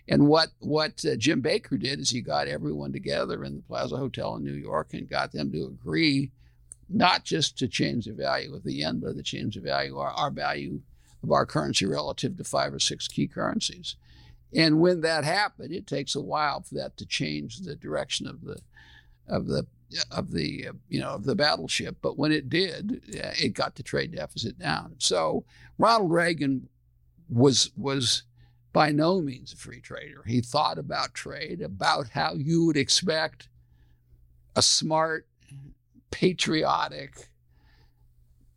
And 0.06 0.28
what 0.28 0.50
what 0.58 1.04
uh, 1.04 1.16
Jim 1.16 1.40
Baker 1.40 1.76
did 1.76 1.98
is 1.98 2.10
he 2.10 2.20
got 2.20 2.48
everyone 2.48 2.92
together 2.92 3.42
in 3.44 3.56
the 3.56 3.62
Plaza 3.62 3.96
Hotel 3.96 4.36
in 4.36 4.44
New 4.44 4.52
York 4.52 4.92
and 4.92 5.08
got 5.08 5.32
them 5.32 5.50
to 5.52 5.64
agree, 5.66 6.30
not 6.88 7.24
just 7.24 7.56
to 7.58 7.68
change 7.68 8.04
the 8.04 8.12
value 8.12 8.54
of 8.54 8.64
the 8.64 8.74
yen, 8.74 9.00
but 9.00 9.16
to 9.16 9.22
change 9.22 9.54
the 9.54 9.62
value 9.62 9.96
our, 9.96 10.10
our 10.10 10.30
value 10.30 10.80
of 11.22 11.32
our 11.32 11.46
currency 11.46 11.86
relative 11.86 12.36
to 12.36 12.44
five 12.44 12.74
or 12.74 12.78
six 12.78 13.08
key 13.08 13.26
currencies. 13.26 13.96
And 14.54 14.80
when 14.80 15.00
that 15.00 15.24
happened, 15.24 15.72
it 15.72 15.86
takes 15.86 16.14
a 16.14 16.20
while 16.20 16.60
for 16.60 16.74
that 16.76 16.96
to 16.98 17.06
change 17.06 17.60
the 17.60 17.74
direction 17.74 18.26
of 18.26 18.42
the 18.44 18.58
of 19.26 19.46
the 19.46 19.66
of 20.10 20.32
the 20.32 20.68
you 20.88 21.00
know 21.00 21.10
of 21.10 21.24
the 21.24 21.34
battleship. 21.34 21.96
But 22.02 22.18
when 22.18 22.30
it 22.30 22.50
did, 22.50 23.00
it 23.08 23.54
got 23.54 23.76
the 23.76 23.82
trade 23.82 24.12
deficit 24.12 24.58
down. 24.58 24.96
So 24.98 25.44
Ronald 25.78 26.12
Reagan 26.12 26.68
was 27.28 27.70
was 27.76 28.24
by 28.74 28.90
no 28.90 29.20
means 29.20 29.52
a 29.52 29.56
free 29.56 29.80
trader. 29.80 30.24
He 30.26 30.40
thought 30.40 30.78
about 30.78 31.14
trade, 31.14 31.62
about 31.62 32.08
how 32.08 32.34
you 32.34 32.66
would 32.66 32.76
expect 32.76 33.48
a 34.56 34.62
smart, 34.62 35.28
patriotic, 36.10 37.28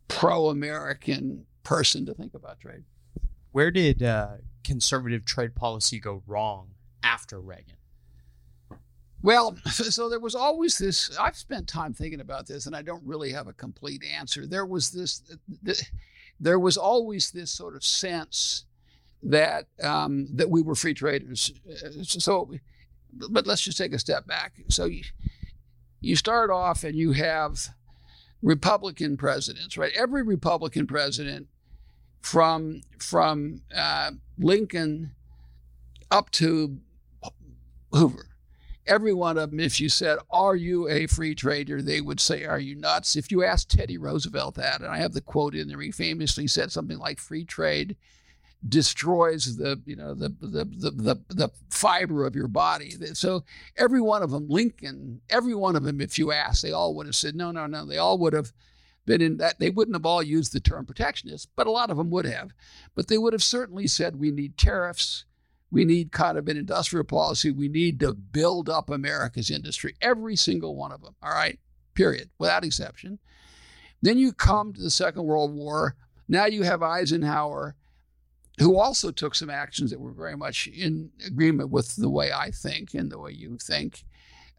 pro-American 0.08 1.46
person 1.62 2.04
to 2.04 2.14
think 2.14 2.34
about 2.34 2.58
trade. 2.60 2.82
Where 3.52 3.70
did 3.70 4.02
uh, 4.02 4.38
conservative 4.64 5.24
trade 5.24 5.54
policy 5.54 6.00
go 6.00 6.22
wrong 6.26 6.70
after 7.04 7.40
Reagan? 7.40 7.76
Well, 9.22 9.56
so 9.66 10.08
there 10.08 10.18
was 10.18 10.34
always 10.34 10.78
this. 10.78 11.16
I've 11.16 11.36
spent 11.36 11.68
time 11.68 11.94
thinking 11.94 12.20
about 12.20 12.48
this, 12.48 12.66
and 12.66 12.74
I 12.74 12.82
don't 12.82 13.06
really 13.06 13.30
have 13.30 13.46
a 13.46 13.52
complete 13.52 14.02
answer. 14.04 14.46
There 14.46 14.66
was 14.66 14.90
this. 14.90 15.22
There 16.40 16.58
was 16.58 16.76
always 16.76 17.30
this 17.30 17.52
sort 17.52 17.76
of 17.76 17.84
sense 17.84 18.64
that 19.22 19.66
um, 19.82 20.28
that 20.34 20.50
we 20.50 20.62
were 20.62 20.74
free 20.74 20.94
traders. 20.94 21.52
So, 22.02 22.50
but 23.12 23.46
let's 23.46 23.62
just 23.62 23.78
take 23.78 23.92
a 23.92 23.98
step 23.98 24.26
back. 24.26 24.54
So, 24.68 24.84
you, 24.84 25.02
you 26.00 26.16
start 26.16 26.50
off 26.50 26.84
and 26.84 26.94
you 26.94 27.12
have 27.12 27.68
Republican 28.42 29.16
presidents, 29.16 29.76
right? 29.76 29.92
Every 29.96 30.22
Republican 30.22 30.86
president 30.86 31.48
from 32.20 32.82
from 32.98 33.62
uh, 33.74 34.12
Lincoln 34.38 35.12
up 36.10 36.30
to 36.32 36.78
Hoover. 37.92 38.26
Every 38.86 39.12
one 39.12 39.36
of 39.36 39.50
them, 39.50 39.60
if 39.60 39.80
you 39.80 39.88
said, 39.90 40.18
Are 40.30 40.56
you 40.56 40.88
a 40.88 41.06
free 41.06 41.34
trader? 41.34 41.82
they 41.82 42.00
would 42.00 42.20
say, 42.20 42.44
Are 42.44 42.58
you 42.58 42.74
nuts? 42.74 43.16
If 43.16 43.30
you 43.30 43.44
asked 43.44 43.70
Teddy 43.70 43.98
Roosevelt 43.98 44.54
that, 44.54 44.80
and 44.80 44.88
I 44.88 44.98
have 44.98 45.12
the 45.12 45.20
quote 45.20 45.54
in 45.54 45.68
there, 45.68 45.80
he 45.80 45.90
famously 45.90 46.46
said 46.46 46.72
something 46.72 46.98
like, 46.98 47.18
Free 47.18 47.44
trade 47.44 47.96
destroys 48.66 49.56
the 49.56 49.80
you 49.84 49.94
know 49.94 50.14
the 50.14 50.30
the 50.40 50.64
the 50.64 50.90
the, 50.90 51.24
the 51.28 51.48
fiber 51.70 52.26
of 52.26 52.34
your 52.34 52.48
body. 52.48 52.90
So 53.14 53.44
every 53.76 54.00
one 54.00 54.22
of 54.22 54.30
them, 54.30 54.48
Lincoln, 54.48 55.20
every 55.30 55.54
one 55.54 55.76
of 55.76 55.84
them, 55.84 56.00
if 56.00 56.18
you 56.18 56.32
ask, 56.32 56.62
they 56.62 56.72
all 56.72 56.94
would 56.94 57.06
have 57.06 57.14
said 57.16 57.36
no, 57.36 57.52
no, 57.52 57.66
no. 57.66 57.86
They 57.86 57.98
all 57.98 58.18
would 58.18 58.32
have 58.32 58.52
been 59.06 59.20
in 59.20 59.36
that. 59.36 59.58
They 59.58 59.70
wouldn't 59.70 59.94
have 59.94 60.06
all 60.06 60.22
used 60.22 60.52
the 60.52 60.60
term 60.60 60.86
protectionist, 60.86 61.48
but 61.54 61.66
a 61.66 61.70
lot 61.70 61.90
of 61.90 61.96
them 61.96 62.10
would 62.10 62.26
have. 62.26 62.50
But 62.94 63.08
they 63.08 63.18
would 63.18 63.32
have 63.32 63.42
certainly 63.42 63.86
said 63.86 64.16
we 64.16 64.30
need 64.30 64.56
tariffs. 64.56 65.24
We 65.70 65.84
need 65.84 66.12
kind 66.12 66.38
of 66.38 66.48
an 66.48 66.56
industrial 66.56 67.04
policy. 67.04 67.50
We 67.50 67.68
need 67.68 68.00
to 68.00 68.14
build 68.14 68.70
up 68.70 68.88
America's 68.88 69.50
industry. 69.50 69.94
Every 70.00 70.34
single 70.34 70.74
one 70.74 70.92
of 70.92 71.02
them. 71.02 71.14
All 71.22 71.30
right. 71.30 71.58
Period. 71.94 72.30
Without 72.38 72.64
exception. 72.64 73.18
Then 74.00 74.16
you 74.18 74.32
come 74.32 74.72
to 74.72 74.80
the 74.80 74.90
Second 74.90 75.24
World 75.24 75.54
War. 75.54 75.94
Now 76.26 76.46
you 76.46 76.62
have 76.62 76.82
Eisenhower 76.82 77.74
who 78.58 78.78
also 78.78 79.10
took 79.10 79.34
some 79.34 79.50
actions 79.50 79.90
that 79.90 80.00
were 80.00 80.12
very 80.12 80.36
much 80.36 80.66
in 80.66 81.10
agreement 81.26 81.70
with 81.70 81.96
the 81.96 82.08
way 82.08 82.32
I 82.32 82.50
think 82.50 82.94
and 82.94 83.10
the 83.10 83.18
way 83.18 83.32
you 83.32 83.58
think. 83.58 84.04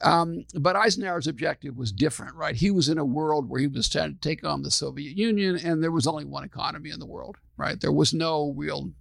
Um, 0.01 0.45
but 0.53 0.77
Eisenhower's 0.77 1.27
objective 1.27 1.75
was 1.77 1.91
different, 1.91 2.35
right? 2.35 2.55
He 2.55 2.71
was 2.71 2.87
in 2.87 2.97
a 2.97 3.05
world 3.05 3.49
where 3.49 3.59
he 3.59 3.67
was 3.67 3.89
trying 3.89 4.13
to 4.13 4.19
take 4.21 4.45
on 4.45 4.63
the 4.63 4.71
Soviet 4.71 5.17
Union, 5.17 5.57
and 5.57 5.83
there 5.83 5.91
was 5.91 6.07
only 6.07 6.23
one 6.23 6.45
economy 6.45 6.89
in 6.89 6.99
the 6.99 7.05
world, 7.05 7.37
right? 7.57 7.79
There 7.79 7.91
was 7.91 8.13
no 8.13 8.53
real, 8.55 8.91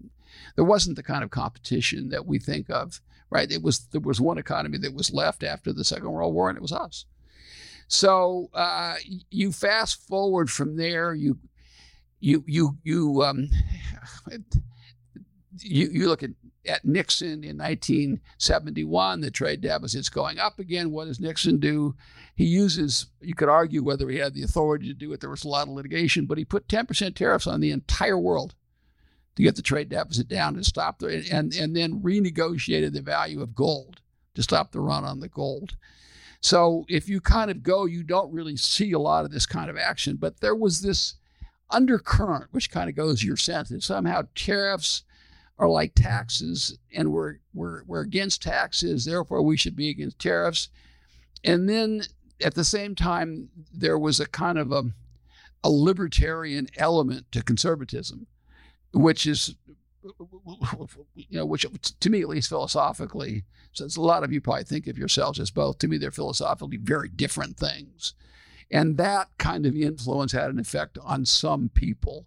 there 0.56 0.64
wasn't 0.64 0.96
the 0.96 1.04
kind 1.04 1.22
of 1.22 1.30
competition 1.30 2.08
that 2.08 2.26
we 2.26 2.40
think 2.40 2.68
of, 2.68 3.00
right? 3.30 3.50
It 3.50 3.62
was 3.62 3.78
there 3.92 4.00
was 4.00 4.20
one 4.20 4.38
economy 4.38 4.78
that 4.78 4.94
was 4.94 5.12
left 5.12 5.44
after 5.44 5.72
the 5.72 5.84
Second 5.84 6.10
World 6.10 6.34
War, 6.34 6.48
and 6.48 6.56
it 6.56 6.62
was 6.62 6.72
us. 6.72 7.04
So 7.86 8.50
uh, 8.52 8.96
you 9.30 9.52
fast 9.52 10.06
forward 10.06 10.50
from 10.50 10.76
there, 10.76 11.14
you 11.14 11.38
you 12.18 12.42
you 12.46 12.76
you 12.82 13.22
um, 13.22 13.48
you, 15.62 15.88
you 15.90 16.08
look 16.08 16.22
at, 16.22 16.30
at 16.66 16.84
Nixon 16.84 17.44
in 17.44 17.58
1971, 17.58 19.20
the 19.20 19.30
trade 19.30 19.60
deficit's 19.60 20.08
going 20.08 20.38
up 20.38 20.58
again. 20.58 20.90
What 20.90 21.06
does 21.06 21.20
Nixon 21.20 21.58
do? 21.58 21.94
He 22.34 22.44
uses, 22.44 23.06
you 23.20 23.34
could 23.34 23.48
argue 23.48 23.82
whether 23.82 24.08
he 24.08 24.18
had 24.18 24.34
the 24.34 24.42
authority 24.42 24.86
to 24.88 24.94
do 24.94 25.12
it. 25.12 25.20
There 25.20 25.30
was 25.30 25.44
a 25.44 25.48
lot 25.48 25.68
of 25.68 25.74
litigation, 25.74 26.26
but 26.26 26.38
he 26.38 26.44
put 26.44 26.68
10% 26.68 27.14
tariffs 27.14 27.46
on 27.46 27.60
the 27.60 27.70
entire 27.70 28.18
world 28.18 28.54
to 29.36 29.42
get 29.42 29.56
the 29.56 29.62
trade 29.62 29.88
deficit 29.88 30.28
down 30.28 30.54
to 30.54 30.64
stop 30.64 30.98
the, 30.98 31.24
and, 31.30 31.54
and 31.54 31.74
then 31.76 32.00
renegotiated 32.00 32.92
the 32.92 33.02
value 33.02 33.40
of 33.40 33.54
gold 33.54 34.00
to 34.34 34.42
stop 34.42 34.72
the 34.72 34.80
run 34.80 35.04
on 35.04 35.20
the 35.20 35.28
gold. 35.28 35.76
So 36.40 36.84
if 36.88 37.08
you 37.08 37.20
kind 37.20 37.50
of 37.50 37.62
go, 37.62 37.84
you 37.84 38.02
don't 38.02 38.32
really 38.32 38.56
see 38.56 38.92
a 38.92 38.98
lot 38.98 39.24
of 39.24 39.30
this 39.30 39.46
kind 39.46 39.70
of 39.70 39.76
action, 39.76 40.16
but 40.16 40.40
there 40.40 40.54
was 40.54 40.80
this 40.80 41.14
undercurrent, 41.70 42.46
which 42.52 42.70
kind 42.70 42.88
of 42.88 42.96
goes 42.96 43.24
your 43.24 43.36
sense 43.36 43.68
that 43.68 43.82
somehow 43.82 44.22
tariffs 44.34 45.02
are 45.58 45.68
like 45.68 45.94
taxes, 45.94 46.78
and 46.94 47.12
we're 47.12 47.36
we're 47.52 47.82
we're 47.84 48.00
against 48.00 48.42
taxes, 48.42 49.04
therefore 49.04 49.42
we 49.42 49.56
should 49.56 49.76
be 49.76 49.88
against 49.88 50.18
tariffs. 50.18 50.68
And 51.44 51.68
then 51.68 52.02
at 52.42 52.54
the 52.54 52.64
same 52.64 52.94
time, 52.94 53.48
there 53.72 53.98
was 53.98 54.20
a 54.20 54.26
kind 54.26 54.58
of 54.58 54.72
a 54.72 54.84
a 55.64 55.70
libertarian 55.70 56.68
element 56.76 57.30
to 57.32 57.42
conservatism, 57.42 58.26
which 58.92 59.26
is 59.26 59.56
you 61.14 61.26
know, 61.30 61.44
which 61.44 61.66
to 62.00 62.10
me 62.10 62.22
at 62.22 62.28
least 62.28 62.48
philosophically, 62.48 63.44
since 63.72 63.96
a 63.96 64.00
lot 64.00 64.24
of 64.24 64.32
you 64.32 64.40
probably 64.40 64.64
think 64.64 64.86
of 64.86 64.96
yourselves 64.96 65.40
as 65.40 65.50
both, 65.50 65.78
to 65.78 65.88
me 65.88 65.98
they're 65.98 66.10
philosophically 66.10 66.76
very 66.76 67.08
different 67.08 67.56
things. 67.56 68.14
And 68.70 68.96
that 68.98 69.28
kind 69.38 69.66
of 69.66 69.74
influence 69.74 70.32
had 70.32 70.50
an 70.50 70.58
effect 70.58 70.98
on 71.02 71.24
some 71.24 71.70
people. 71.72 72.26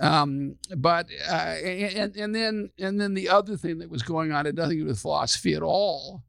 Um, 0.00 0.56
but 0.76 1.08
uh, 1.28 1.56
and 1.64 2.16
and 2.16 2.34
then 2.34 2.70
and 2.78 3.00
then 3.00 3.14
the 3.14 3.28
other 3.28 3.56
thing 3.56 3.78
that 3.78 3.90
was 3.90 4.02
going 4.02 4.32
on 4.32 4.46
had 4.46 4.56
nothing 4.56 4.78
to 4.78 4.84
do 4.84 4.88
with 4.88 4.98
philosophy 4.98 5.54
at 5.54 5.62
all. 5.62 6.22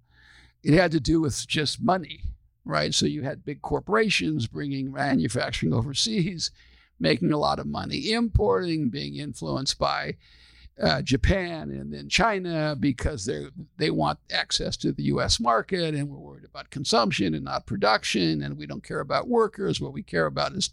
It 0.64 0.74
had 0.74 0.92
to 0.92 1.00
do 1.00 1.22
with 1.22 1.48
just 1.48 1.82
money, 1.82 2.24
right? 2.66 2.94
So 2.94 3.06
you 3.06 3.24
had 3.24 3.46
big 3.46 3.62
corporations 3.62 4.48
bringing 4.48 4.92
manufacturing 4.92 5.74
overseas, 5.74 6.52
making 7.00 7.32
a 7.32 7.38
lot 7.38 7.60
of 7.60 7.68
money, 7.68 8.12
importing, 8.12 8.90
being 8.90 9.16
influenced 9.16 9.78
by 9.80 10.16
uh, 10.82 11.02
Japan 11.02 11.70
and 11.70 11.94
then 11.94 12.10
China 12.10 12.76
because 12.80 13.26
they 13.26 13.48
they 13.78 13.92
want 13.92 14.20
access 14.32 14.76
to 14.78 14.92
the 14.92 15.04
U.S. 15.04 15.40
market, 15.40 15.94
and 15.94 16.10
we're 16.10 16.18
worried 16.18 16.46
about 16.46 16.70
consumption 16.70 17.34
and 17.34 17.46
not 17.46 17.66
production, 17.66 18.42
and 18.42 18.58
we 18.58 18.66
don't 18.66 18.84
care 18.84 19.00
about 19.00 19.28
workers. 19.28 19.80
What 19.80 19.94
we 19.94 20.04
care 20.04 20.26
about 20.26 20.54
is 20.54 20.72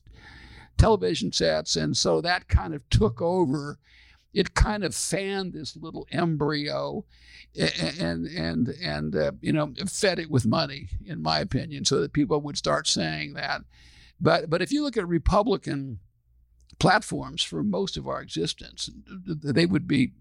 television 0.81 1.31
sets. 1.31 1.77
And 1.77 1.97
so 1.97 2.21
that 2.23 2.49
kind 2.49 2.75
of 2.75 2.89
took 2.89 3.21
over. 3.21 3.79
It 4.33 4.55
kind 4.55 4.85
of 4.85 4.95
fanned 4.95 5.53
this 5.53 5.77
little 5.77 6.07
embryo 6.11 7.05
and, 7.59 8.27
and, 8.27 8.69
and, 8.69 9.17
uh, 9.17 9.33
you 9.41 9.53
know, 9.53 9.75
fed 9.87 10.19
it 10.19 10.31
with 10.31 10.47
money, 10.47 10.89
in 11.05 11.21
my 11.21 11.41
opinion, 11.41 11.85
so 11.85 12.01
that 12.01 12.13
people 12.13 12.41
would 12.41 12.57
start 12.57 12.87
saying 12.87 13.35
that. 13.35 13.63
But, 14.21 14.49
but 14.49 14.63
if 14.63 14.73
you 14.73 14.83
look 14.83 14.97
at 14.97 15.07
Republican 15.07 15.99
platforms 16.79 17.43
for 17.43 17.63
most 17.63 17.97
of 17.97 18.07
our 18.07 18.23
existence, 18.23 18.89
they 19.27 19.67
would 19.67 19.87
be 19.87 20.13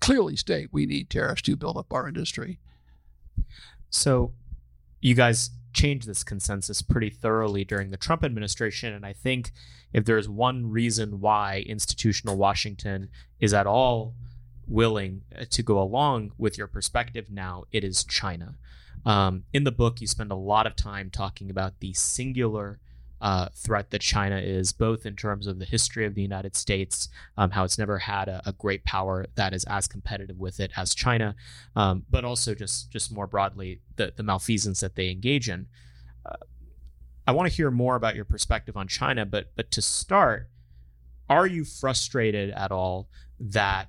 clearly 0.00 0.36
state 0.36 0.68
we 0.72 0.86
need 0.86 1.10
tariffs 1.10 1.42
to 1.42 1.56
build 1.56 1.76
up 1.76 1.92
our 1.92 2.08
industry. 2.08 2.60
So, 3.90 4.32
you 5.00 5.14
guys 5.14 5.50
changed 5.72 6.08
this 6.08 6.24
consensus 6.24 6.82
pretty 6.82 7.10
thoroughly 7.10 7.64
during 7.64 7.90
the 7.90 7.96
Trump 7.96 8.24
administration. 8.24 8.92
And 8.92 9.04
I 9.04 9.12
think 9.12 9.52
if 9.92 10.04
there's 10.04 10.28
one 10.28 10.70
reason 10.70 11.20
why 11.20 11.64
institutional 11.66 12.36
Washington 12.36 13.08
is 13.40 13.54
at 13.54 13.66
all 13.66 14.14
willing 14.66 15.22
uh, 15.36 15.44
to 15.50 15.62
go 15.62 15.80
along 15.80 16.32
with 16.38 16.58
your 16.58 16.66
perspective 16.66 17.30
now, 17.30 17.64
it 17.72 17.84
is 17.84 18.04
China. 18.04 18.54
Um, 19.04 19.44
in 19.52 19.64
the 19.64 19.72
book, 19.72 20.00
you 20.00 20.06
spend 20.06 20.30
a 20.30 20.36
lot 20.36 20.66
of 20.66 20.76
time 20.76 21.10
talking 21.10 21.50
about 21.50 21.80
the 21.80 21.92
singular 21.94 22.78
uh, 23.20 23.48
threat 23.54 23.90
that 23.90 24.00
China 24.00 24.38
is, 24.38 24.72
both 24.72 25.04
in 25.04 25.16
terms 25.16 25.46
of 25.46 25.58
the 25.58 25.64
history 25.64 26.06
of 26.06 26.14
the 26.14 26.22
United 26.22 26.54
States, 26.54 27.08
um, 27.36 27.50
how 27.50 27.64
it's 27.64 27.78
never 27.78 27.98
had 27.98 28.28
a, 28.28 28.40
a, 28.46 28.52
great 28.52 28.84
power 28.84 29.26
that 29.34 29.52
is 29.52 29.64
as 29.64 29.88
competitive 29.88 30.38
with 30.38 30.60
it 30.60 30.70
as 30.76 30.94
China, 30.94 31.34
um, 31.74 32.04
but 32.10 32.24
also 32.24 32.54
just 32.54 32.90
just 32.90 33.12
more 33.12 33.26
broadly 33.26 33.80
the 33.96 34.12
the 34.16 34.22
malfeasance 34.22 34.80
that 34.80 34.94
they 34.94 35.10
engage 35.10 35.48
in. 35.48 35.66
Uh, 36.24 36.36
I 37.26 37.32
want 37.32 37.50
to 37.50 37.54
hear 37.54 37.70
more 37.70 37.96
about 37.96 38.14
your 38.14 38.24
perspective 38.24 38.76
on 38.76 38.86
China, 38.86 39.26
but 39.26 39.52
but 39.56 39.70
to 39.72 39.82
start, 39.82 40.48
are 41.28 41.46
you 41.46 41.64
frustrated 41.64 42.50
at 42.50 42.70
all 42.70 43.08
that 43.40 43.88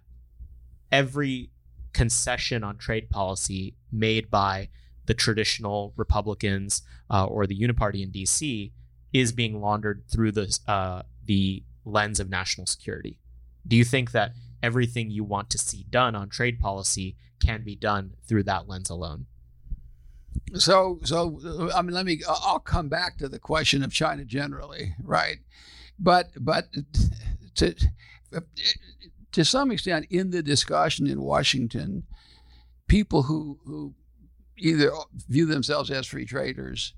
every 0.91 1.51
concession 1.93 2.63
on 2.63 2.77
trade 2.77 3.09
policy 3.09 3.75
made 3.91 4.31
by 4.31 4.69
the 5.05 5.13
traditional 5.13 5.93
Republicans 5.97 6.83
uh, 7.09 7.25
or 7.25 7.47
the 7.47 7.59
Uniparty 7.59 8.03
in 8.03 8.11
DC 8.11 8.71
is 9.13 9.31
being 9.31 9.61
laundered 9.61 10.03
through 10.11 10.31
the 10.31 10.59
uh, 10.67 11.03
the 11.25 11.63
lens 11.85 12.19
of 12.19 12.29
national 12.29 12.67
security. 12.67 13.19
Do 13.67 13.75
you 13.75 13.83
think 13.83 14.11
that 14.11 14.33
everything 14.61 15.09
you 15.09 15.23
want 15.23 15.49
to 15.51 15.57
see 15.57 15.85
done 15.89 16.15
on 16.15 16.29
trade 16.29 16.59
policy 16.59 17.15
can 17.43 17.63
be 17.63 17.75
done 17.75 18.15
through 18.27 18.43
that 18.43 18.67
lens 18.67 18.89
alone? 18.89 19.25
So, 20.55 20.99
so 21.03 21.69
I 21.73 21.81
mean, 21.81 21.93
let 21.93 22.05
me. 22.05 22.21
I'll 22.27 22.59
come 22.59 22.89
back 22.89 23.17
to 23.17 23.29
the 23.29 23.39
question 23.39 23.83
of 23.83 23.93
China 23.93 24.25
generally, 24.25 24.95
right? 25.03 25.37
But, 25.99 26.29
but 26.39 26.67
to 27.55 27.75
to 29.31 29.45
some 29.45 29.71
extent, 29.71 30.07
in 30.09 30.31
the 30.31 30.41
discussion 30.41 31.07
in 31.07 31.21
Washington, 31.21 32.03
people 32.87 33.23
who 33.23 33.59
who 33.65 33.93
either 34.57 34.91
view 35.27 35.45
themselves 35.45 35.91
as 35.91 36.07
free 36.07 36.25
traders 36.25 36.93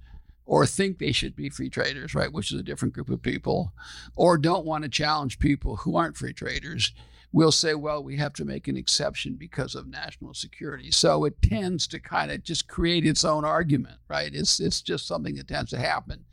or 0.51 0.65
think 0.65 0.99
they 0.99 1.13
should 1.13 1.33
be 1.33 1.47
free 1.47 1.69
traders, 1.69 2.13
right, 2.13 2.33
which 2.33 2.51
is 2.51 2.59
a 2.59 2.63
different 2.63 2.93
group 2.93 3.09
of 3.09 3.21
people, 3.21 3.71
or 4.17 4.37
don't 4.37 4.65
want 4.65 4.83
to 4.83 4.89
challenge 4.89 5.39
people 5.39 5.77
who 5.77 5.95
aren't 5.95 6.17
free 6.17 6.33
traders, 6.33 6.91
will 7.31 7.53
say, 7.53 7.73
well, 7.73 8.03
we 8.03 8.17
have 8.17 8.33
to 8.33 8.43
make 8.43 8.67
an 8.67 8.75
exception 8.75 9.37
because 9.39 9.75
of 9.75 9.87
national 9.87 10.33
security. 10.33 10.91
So 10.91 11.23
it 11.23 11.41
tends 11.41 11.87
to 11.87 12.01
kind 12.01 12.29
of 12.31 12.43
just 12.43 12.67
create 12.67 13.05
its 13.05 13.23
own 13.23 13.45
argument, 13.45 13.95
right? 14.09 14.29
It's, 14.33 14.59
it's 14.59 14.81
just 14.81 15.07
something 15.07 15.35
that 15.35 15.47
tends 15.47 15.69
to 15.69 15.79
happen. 15.79 16.25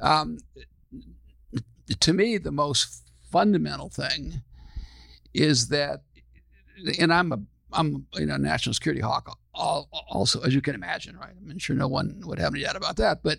Um, 0.00 0.38
to 1.98 2.12
me, 2.12 2.38
the 2.38 2.52
most 2.52 3.10
fundamental 3.32 3.88
thing 3.88 4.42
is 5.34 5.66
that, 5.70 6.02
and 7.00 7.12
I'm 7.12 7.32
a 7.32 7.40
I'm 7.72 8.06
you 8.14 8.26
know 8.26 8.36
national 8.36 8.74
security 8.74 9.00
hawk 9.00 9.38
also, 9.54 10.40
as 10.42 10.54
you 10.54 10.60
can 10.60 10.74
imagine, 10.74 11.16
right? 11.16 11.34
I'm 11.48 11.58
sure 11.58 11.76
no 11.76 11.88
one 11.88 12.22
would 12.24 12.38
have 12.38 12.54
any 12.54 12.62
doubt 12.64 12.76
about 12.76 12.96
that. 12.96 13.22
But 13.22 13.38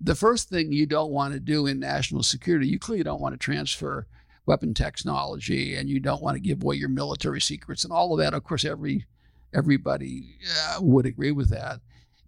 the 0.00 0.14
first 0.14 0.48
thing 0.48 0.72
you 0.72 0.86
don't 0.86 1.10
want 1.10 1.34
to 1.34 1.40
do 1.40 1.66
in 1.66 1.78
national 1.78 2.22
security, 2.22 2.66
you 2.66 2.78
clearly 2.78 3.04
don't 3.04 3.20
want 3.20 3.34
to 3.34 3.38
transfer 3.38 4.06
weapon 4.46 4.74
technology, 4.74 5.76
and 5.76 5.88
you 5.88 6.00
don't 6.00 6.22
want 6.22 6.36
to 6.36 6.40
give 6.40 6.62
away 6.62 6.76
your 6.76 6.88
military 6.88 7.40
secrets 7.40 7.84
and 7.84 7.92
all 7.92 8.12
of 8.12 8.18
that. 8.18 8.34
Of 8.34 8.44
course, 8.44 8.64
every 8.64 9.06
everybody 9.52 10.38
uh, 10.68 10.78
would 10.80 11.06
agree 11.06 11.32
with 11.32 11.50
that. 11.50 11.80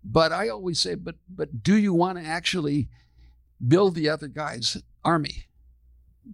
But 0.04 0.32
I 0.32 0.48
always 0.48 0.80
say, 0.80 0.94
but 0.94 1.16
but 1.28 1.62
do 1.62 1.76
you 1.76 1.94
want 1.94 2.18
to 2.18 2.24
actually 2.24 2.88
build 3.66 3.94
the 3.94 4.08
other 4.08 4.28
guy's 4.28 4.82
army? 5.04 5.46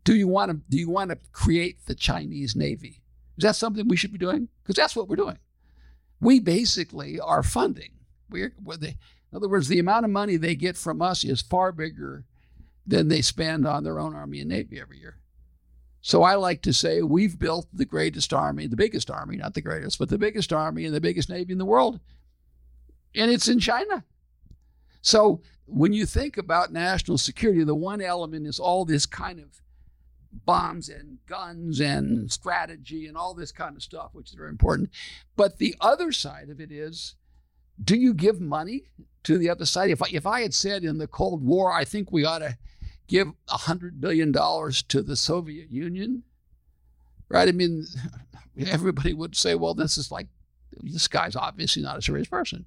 Do 0.05 0.15
you 0.15 0.29
want 0.29 0.51
to 0.51 0.61
do 0.69 0.79
you 0.79 0.91
want 0.91 1.11
to 1.11 1.19
create 1.33 1.87
the 1.87 1.95
Chinese 1.95 2.57
Navy? 2.57 3.03
Is 3.37 3.45
that 3.45 3.57
something 3.57 3.87
we 3.87 3.97
should 3.97 4.13
be 4.13 4.19
doing? 4.19 4.49
Because 4.63 4.75
that's 4.75 4.97
what 4.97 5.09
we're 5.09 5.17
doing. 5.17 5.39
We 6.21 6.41
basically 6.41 7.21
are 7.21 7.43
funding. 7.43 7.93
We're, 8.31 8.55
we're 8.63 8.77
the, 8.77 8.89
in 8.89 9.37
other 9.37 9.49
words, 9.49 9.69
the 9.69 9.79
amount 9.79 10.05
of 10.05 10.11
money 10.11 10.37
they 10.37 10.55
get 10.55 10.77
from 10.77 11.01
us 11.01 11.25
is 11.25 11.41
far 11.43 11.73
bigger 11.73 12.25
than 12.87 13.09
they 13.09 13.23
spend 13.23 13.67
on 13.67 13.85
their 13.85 14.01
own 14.01 14.15
Army 14.15 14.41
and 14.41 14.49
Navy 14.49 14.81
every 14.81 14.99
year. 14.99 15.19
So 16.01 16.23
I 16.23 16.37
like 16.37 16.63
to 16.63 16.73
say 16.73 17.03
we've 17.03 17.39
built 17.39 17.67
the 17.73 17.85
greatest 17.85 18.33
army, 18.33 18.67
the 18.67 18.77
biggest 18.77 19.11
army, 19.11 19.37
not 19.37 19.55
the 19.55 19.61
greatest, 19.61 19.99
but 19.99 20.09
the 20.09 20.19
biggest 20.19 20.53
army 20.53 20.87
and 20.87 20.95
the 20.95 21.01
biggest 21.01 21.29
navy 21.29 21.53
in 21.53 21.59
the 21.59 21.65
world. 21.65 22.01
And 23.15 23.31
it's 23.31 23.49
in 23.49 23.59
China. 23.59 24.05
So 25.03 25.43
when 25.67 25.93
you 25.93 26.07
think 26.07 26.39
about 26.39 26.73
national 26.73 27.19
security, 27.19 27.65
the 27.65 27.75
one 27.75 28.01
element 28.01 28.47
is 28.47 28.59
all 28.59 28.85
this 28.85 29.07
kind 29.07 29.41
of 29.41 29.61
bombs 30.33 30.89
and 30.89 31.19
guns 31.27 31.81
and 31.81 32.31
strategy 32.31 33.07
and 33.07 33.17
all 33.17 33.35
this 33.35 33.53
kind 33.53 33.77
of 33.77 33.83
stuff, 33.83 34.11
which 34.13 34.31
is 34.31 34.35
very 34.35 34.51
important. 34.51 34.91
But 35.37 35.59
the 35.59 35.75
other 35.81 36.13
side 36.13 36.49
of 36.51 36.61
it 36.61 36.71
is 36.71 37.15
do 37.83 37.97
you 37.97 38.15
give 38.15 38.41
money 38.41 38.85
to 39.25 39.39
the 39.39 39.51
other 39.51 39.65
side? 39.65 39.91
If 39.91 40.03
I, 40.03 40.07
if 40.13 40.27
I 40.27 40.43
had 40.43 40.55
said 40.55 40.85
in 40.85 40.99
the 40.99 41.07
Cold 41.07 41.45
War, 41.45 41.73
I 41.73 41.85
think 41.85 42.11
we 42.11 42.25
ought 42.25 42.41
to 42.41 42.57
give 43.07 43.29
$100 43.49 44.01
billion 44.01 44.33
to 44.33 45.03
the 45.03 45.17
Soviet 45.17 45.71
Union, 45.71 46.25
right? 47.29 47.49
I 47.49 47.53
mean, 47.53 47.85
everybody 48.67 49.15
would 49.15 49.37
say, 49.37 49.55
well, 49.55 49.75
this 49.75 49.97
is 49.97 50.11
like, 50.11 50.27
this 50.83 51.09
guy's 51.09 51.37
obviously 51.37 51.83
not 51.83 51.99
a 51.99 52.03
serious 52.03 52.29
person. 52.29 52.65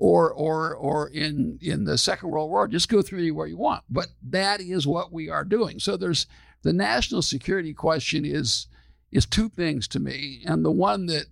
Or, 0.00 0.32
or, 0.32 0.76
or 0.76 1.08
in, 1.08 1.58
in 1.60 1.82
the 1.82 1.98
Second 1.98 2.30
World 2.30 2.50
War, 2.50 2.68
just 2.68 2.88
go 2.88 3.02
through 3.02 3.34
where 3.34 3.48
you 3.48 3.56
want. 3.56 3.82
But 3.90 4.06
that 4.30 4.60
is 4.60 4.86
what 4.86 5.12
we 5.12 5.28
are 5.28 5.44
doing. 5.44 5.80
So 5.80 5.96
there's 5.96 6.26
the 6.62 6.72
national 6.72 7.22
security 7.22 7.72
question 7.72 8.24
is, 8.24 8.66
is 9.10 9.26
two 9.26 9.48
things 9.48 9.88
to 9.88 10.00
me. 10.00 10.42
And 10.44 10.64
the 10.64 10.70
one 10.70 11.06
that 11.06 11.26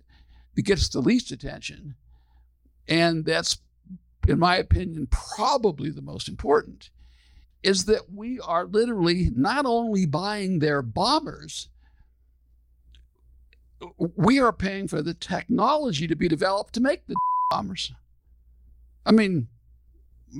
gets 0.55 0.89
the 0.89 0.99
least 0.99 1.31
attention, 1.31 1.95
and 2.87 3.25
that's, 3.25 3.57
in 4.27 4.39
my 4.39 4.57
opinion, 4.57 5.07
probably 5.11 5.89
the 5.89 6.01
most 6.01 6.27
important, 6.27 6.89
is 7.63 7.85
that 7.85 8.11
we 8.13 8.39
are 8.39 8.65
literally 8.65 9.31
not 9.35 9.65
only 9.65 10.05
buying 10.05 10.59
their 10.59 10.81
bombers, 10.81 11.69
we 14.15 14.39
are 14.39 14.53
paying 14.53 14.87
for 14.87 15.01
the 15.01 15.13
technology 15.13 16.07
to 16.07 16.15
be 16.15 16.27
developed 16.27 16.73
to 16.73 16.81
make 16.81 17.05
the 17.05 17.15
bombers. 17.51 17.91
I 19.05 19.11
mean, 19.11 19.47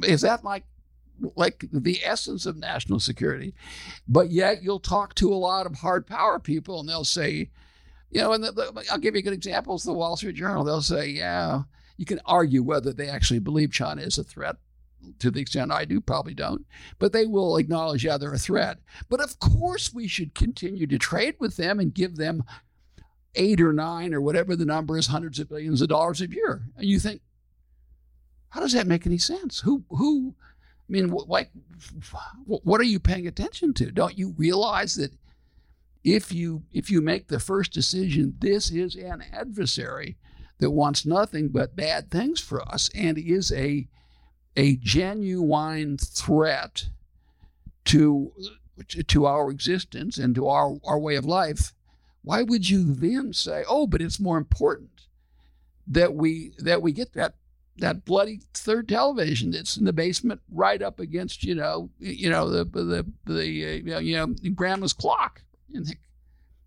is 0.03 0.21
that 0.21 0.43
like 0.43 0.63
like 1.36 1.65
the 1.72 1.99
essence 2.03 2.45
of 2.45 2.57
national 2.57 2.99
security? 2.99 3.53
But 4.07 4.32
yet 4.32 4.63
you'll 4.63 4.80
talk 4.80 5.15
to 5.15 5.34
a 5.34 5.36
lot 5.36 5.65
of 5.65 5.76
hard 5.76 6.05
power 6.07 6.39
people 6.39 6.80
and 6.80 6.89
they'll 6.89 7.03
say, 7.03 7.49
you 8.09 8.22
know, 8.22 8.34
and 8.34 8.43
the, 8.43 8.51
the, 8.51 8.86
I'll 8.91 8.97
give 8.97 9.15
you 9.15 9.20
a 9.20 9.24
good 9.24 9.34
example. 9.34 9.76
It's 9.76 9.84
the 9.84 9.93
Wall 9.93 10.15
Street 10.15 10.36
Journal. 10.36 10.63
They'll 10.63 10.82
say, 10.82 11.07
yeah, 11.07 11.63
you 11.97 12.05
can 12.05 12.20
argue 12.26 12.63
whether 12.63 12.93
they 12.93 13.09
actually 13.09 13.39
believe 13.39 13.72
China 13.72 14.01
is 14.01 14.18
a 14.18 14.24
threat 14.24 14.57
to 15.20 15.32
the 15.32 15.41
extent 15.41 15.72
I 15.72 15.86
do, 15.86 16.01
probably 16.01 16.34
don't, 16.34 16.65
but 16.99 17.13
they 17.13 17.26
will 17.26 17.57
acknowledge, 17.57 18.03
yeah, 18.03 18.18
they're 18.18 18.34
a 18.34 18.38
threat. 18.38 18.80
But 19.09 19.22
of 19.22 19.39
course, 19.39 19.93
we 19.93 20.07
should 20.07 20.36
continue 20.36 20.88
to 20.88 20.97
trade 20.97 21.36
with 21.39 21.55
them 21.55 21.80
and 21.80 21.93
give 21.93 22.18
them 22.18 22.43
eight 23.36 23.61
or 23.61 23.74
nine 23.74 24.13
or 24.13 24.22
whatever 24.22 24.55
the 24.55 24.65
number 24.65 24.97
is, 24.97 25.07
hundreds 25.07 25.39
of 25.39 25.49
billions 25.49 25.82
of 25.82 25.89
dollars 25.89 26.22
a 26.22 26.30
year. 26.30 26.63
And 26.76 26.86
you 26.86 26.99
think, 26.99 27.22
how 28.49 28.61
does 28.61 28.74
that 28.74 28.88
make 28.88 29.05
any 29.05 29.18
sense? 29.18 29.59
Who, 29.59 29.84
who, 29.89 30.36
I 30.89 30.91
mean, 30.91 31.07
like, 31.09 31.51
what 32.45 32.79
are 32.79 32.85
you 32.85 32.99
paying 32.99 33.27
attention 33.27 33.73
to? 33.75 33.91
Don't 33.91 34.17
you 34.17 34.33
realize 34.38 34.95
that 34.95 35.11
if 36.03 36.31
you 36.31 36.63
if 36.71 36.89
you 36.89 37.01
make 37.01 37.27
the 37.27 37.39
first 37.39 37.73
decision, 37.73 38.35
this 38.39 38.71
is 38.71 38.95
an 38.95 39.23
adversary 39.33 40.17
that 40.59 40.71
wants 40.71 41.05
nothing 41.05 41.49
but 41.49 41.75
bad 41.75 42.09
things 42.09 42.39
for 42.39 42.61
us 42.61 42.89
and 42.95 43.17
is 43.17 43.51
a 43.51 43.88
a 44.55 44.77
genuine 44.77 45.97
threat 45.97 46.89
to 47.85 48.31
to 49.07 49.25
our 49.25 49.49
existence 49.51 50.17
and 50.17 50.35
to 50.35 50.47
our, 50.47 50.77
our 50.85 50.99
way 50.99 51.15
of 51.15 51.25
life, 51.25 51.73
why 52.21 52.43
would 52.43 52.69
you 52.69 52.93
then 52.93 53.33
say, 53.33 53.63
"Oh, 53.67 53.88
but 53.88 54.01
it's 54.01 54.19
more 54.19 54.38
important 54.38 55.07
that 55.88 56.13
we 56.13 56.53
that 56.59 56.81
we 56.81 56.91
get 56.91 57.13
that 57.13 57.35
that 57.80 58.05
bloody 58.05 58.41
third 58.53 58.89
television 58.89 59.51
that's 59.51 59.78
in 59.78 59.86
the 59.86 59.93
basement 59.93 60.41
right 60.51 60.82
up 60.82 60.99
against 60.99 61.43
you 61.43 61.55
know 61.55 61.89
you 61.99 62.30
know 62.30 62.49
the 62.49 62.63
the 62.65 63.05
the 63.25 63.93
uh, 63.95 63.99
you 63.99 64.15
know 64.15 64.28
grandma's 64.55 64.93
clock, 64.93 65.41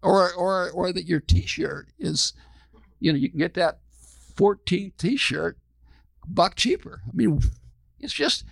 or 0.02 0.32
or 0.32 0.70
or 0.70 0.92
that 0.92 1.06
your 1.06 1.20
T-shirt 1.20 1.88
is, 1.98 2.32
you 2.98 3.12
know, 3.12 3.18
you 3.18 3.28
can 3.28 3.38
get 3.38 3.54
that 3.54 3.78
14th 4.36 4.96
T-shirt 4.96 5.58
buck 6.26 6.54
cheaper. 6.54 7.02
I 7.06 7.10
mean, 7.14 7.40
it's 7.98 8.12
just 8.12 8.44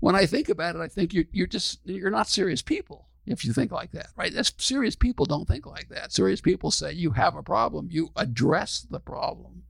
when 0.00 0.14
I 0.14 0.26
think 0.26 0.48
about 0.48 0.76
it, 0.76 0.80
I 0.80 0.88
think 0.88 1.12
you're 1.12 1.26
you're 1.32 1.46
just 1.46 1.80
you're 1.84 2.10
not 2.10 2.28
serious 2.28 2.62
people 2.62 3.08
if 3.26 3.44
you 3.44 3.52
think 3.52 3.72
like 3.72 3.92
that, 3.92 4.08
right? 4.16 4.32
That's 4.32 4.52
serious 4.58 4.96
people 4.96 5.26
don't 5.26 5.48
think 5.48 5.66
like 5.66 5.88
that. 5.88 6.12
Serious 6.12 6.40
people 6.40 6.70
say 6.70 6.92
you 6.92 7.10
have 7.12 7.36
a 7.36 7.42
problem, 7.42 7.88
you 7.90 8.10
address 8.16 8.86
the 8.90 9.00
problem. 9.00 9.64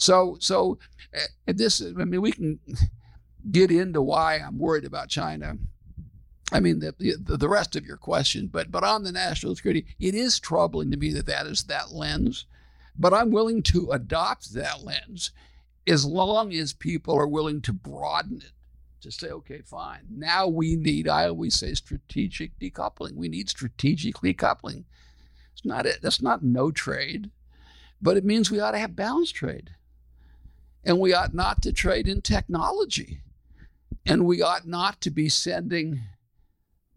So 0.00 0.38
so 0.40 0.78
this 1.46 1.82
I 1.82 2.04
mean 2.04 2.22
we 2.22 2.32
can 2.32 2.58
get 3.50 3.70
into 3.70 4.00
why 4.00 4.36
I'm 4.36 4.58
worried 4.58 4.86
about 4.86 5.10
China. 5.10 5.58
I 6.52 6.58
mean 6.58 6.80
the, 6.80 6.94
the 6.98 7.36
the 7.36 7.48
rest 7.48 7.76
of 7.76 7.84
your 7.84 7.98
question, 7.98 8.48
but 8.48 8.70
but 8.70 8.82
on 8.82 9.04
the 9.04 9.12
national 9.12 9.54
security, 9.54 9.86
it 10.00 10.14
is 10.14 10.40
troubling 10.40 10.90
to 10.90 10.96
me 10.96 11.12
that 11.12 11.26
that 11.26 11.46
is 11.46 11.64
that 11.64 11.92
lens. 11.92 12.46
But 12.98 13.12
I'm 13.14 13.30
willing 13.30 13.62
to 13.64 13.90
adopt 13.92 14.54
that 14.54 14.82
lens 14.82 15.32
as 15.86 16.04
long 16.06 16.52
as 16.54 16.72
people 16.72 17.14
are 17.16 17.28
willing 17.28 17.60
to 17.62 17.72
broaden 17.72 18.38
it 18.38 18.52
to 19.02 19.10
say, 19.10 19.28
okay, 19.28 19.60
fine. 19.64 20.02
Now 20.10 20.46
we 20.46 20.76
need, 20.76 21.08
I 21.08 21.26
always 21.26 21.54
say, 21.58 21.74
strategic 21.74 22.58
decoupling. 22.58 23.14
We 23.14 23.28
need 23.28 23.48
strategic 23.48 24.16
decoupling. 24.16 24.84
It's 25.52 25.64
not 25.64 25.86
it. 25.86 26.00
That's 26.02 26.20
not 26.22 26.42
no 26.42 26.70
trade, 26.70 27.30
but 28.00 28.16
it 28.16 28.24
means 28.24 28.50
we 28.50 28.60
ought 28.60 28.72
to 28.72 28.78
have 28.78 28.96
balanced 28.96 29.34
trade. 29.34 29.70
And 30.84 30.98
we 30.98 31.12
ought 31.12 31.34
not 31.34 31.62
to 31.62 31.72
trade 31.72 32.08
in 32.08 32.22
technology. 32.22 33.20
And 34.06 34.24
we 34.24 34.42
ought 34.42 34.66
not 34.66 35.00
to 35.02 35.10
be 35.10 35.28
sending 35.28 36.00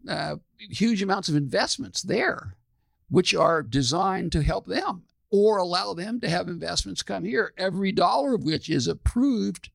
uh, 0.08 0.36
huge 0.58 1.02
amounts 1.02 1.28
of 1.28 1.36
investments 1.36 2.02
there, 2.02 2.56
which 3.08 3.34
are 3.34 3.62
designed 3.62 4.32
to 4.32 4.42
help 4.42 4.66
them 4.66 5.02
or 5.30 5.58
allow 5.58 5.94
them 5.94 6.20
to 6.20 6.28
have 6.28 6.48
investments 6.48 7.02
come 7.02 7.24
here, 7.24 7.52
every 7.58 7.92
dollar 7.92 8.34
of 8.34 8.44
which 8.44 8.70
is 8.70 8.86
approved 8.86 9.70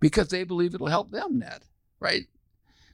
because 0.00 0.28
they 0.28 0.44
believe 0.44 0.74
it'll 0.74 0.88
help 0.88 1.10
them 1.10 1.38
net, 1.38 1.62
right? 2.00 2.26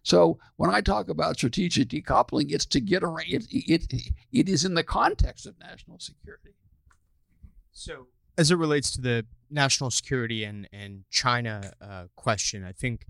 So 0.03 0.39
when 0.57 0.71
I 0.71 0.83
talk 0.83 1.09
about 1.09 1.37
strategic 1.37 1.89
decoupling, 1.89 2.53
it's 2.53 2.67
to 2.67 2.81
get 2.81 3.03
around 3.03 3.27
it, 3.27 3.47
it, 3.51 4.13
it 4.31 4.49
is 4.49 4.65
in 4.65 4.75
the 4.75 4.85
context 4.85 5.47
of 5.47 5.59
national 5.59 5.99
security. 5.99 6.55
So 7.73 8.07
as 8.39 8.51
it 8.51 8.57
relates 8.57 8.91
to 8.93 9.01
the 9.01 9.27
national 9.51 9.91
security 9.91 10.45
and, 10.45 10.69
and 10.73 11.05
China 11.11 11.73
uh, 11.81 12.05
question, 12.17 12.65
I 12.65 12.73
think 12.73 13.07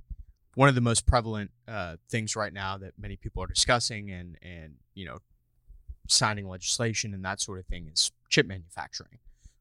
one 0.55 0.69
of 0.69 0.75
the 0.75 0.81
most 0.81 1.07
prevalent 1.07 1.51
uh, 1.69 1.97
things 2.09 2.35
right 2.35 2.53
now 2.53 2.79
that 2.79 2.93
many 2.99 3.17
people 3.17 3.43
are 3.43 3.47
discussing 3.47 4.11
and, 4.11 4.39
and 4.43 4.75
you 4.95 5.05
know 5.05 5.19
signing 6.09 6.49
legislation 6.49 7.13
and 7.15 7.25
that 7.25 7.41
sort 7.41 7.59
of 7.59 7.67
thing 7.67 7.89
is 7.93 8.13
chip 8.29 8.47
manufacturing. 8.47 9.19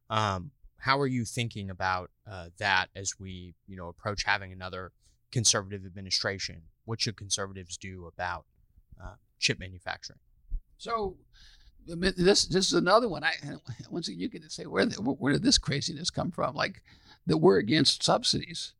Um, 0.08 0.52
how 0.78 1.00
are 1.00 1.06
you 1.06 1.24
thinking 1.24 1.70
about 1.70 2.10
uh, 2.30 2.50
that 2.58 2.86
as 2.94 3.18
we, 3.18 3.54
you 3.66 3.76
know, 3.76 3.88
approach 3.88 4.24
having 4.24 4.52
another 4.52 4.92
conservative 5.32 5.84
administration? 5.84 6.62
What 6.84 7.00
should 7.00 7.16
conservatives 7.16 7.76
do 7.76 8.06
about 8.06 8.44
uh, 9.02 9.14
chip 9.38 9.58
manufacturing? 9.58 10.20
So, 10.78 11.16
this 11.86 12.46
this 12.46 12.66
is 12.66 12.72
another 12.72 13.08
one. 13.08 13.24
I 13.24 13.32
once 13.90 14.08
again 14.08 14.20
you 14.20 14.28
can 14.28 14.48
say 14.48 14.64
where 14.64 14.86
where 14.86 15.32
did 15.32 15.42
this 15.42 15.58
craziness 15.58 16.10
come 16.10 16.30
from? 16.30 16.54
Like 16.54 16.82
that 17.26 17.38
we're 17.38 17.58
against 17.58 18.02
subsidies. 18.02 18.72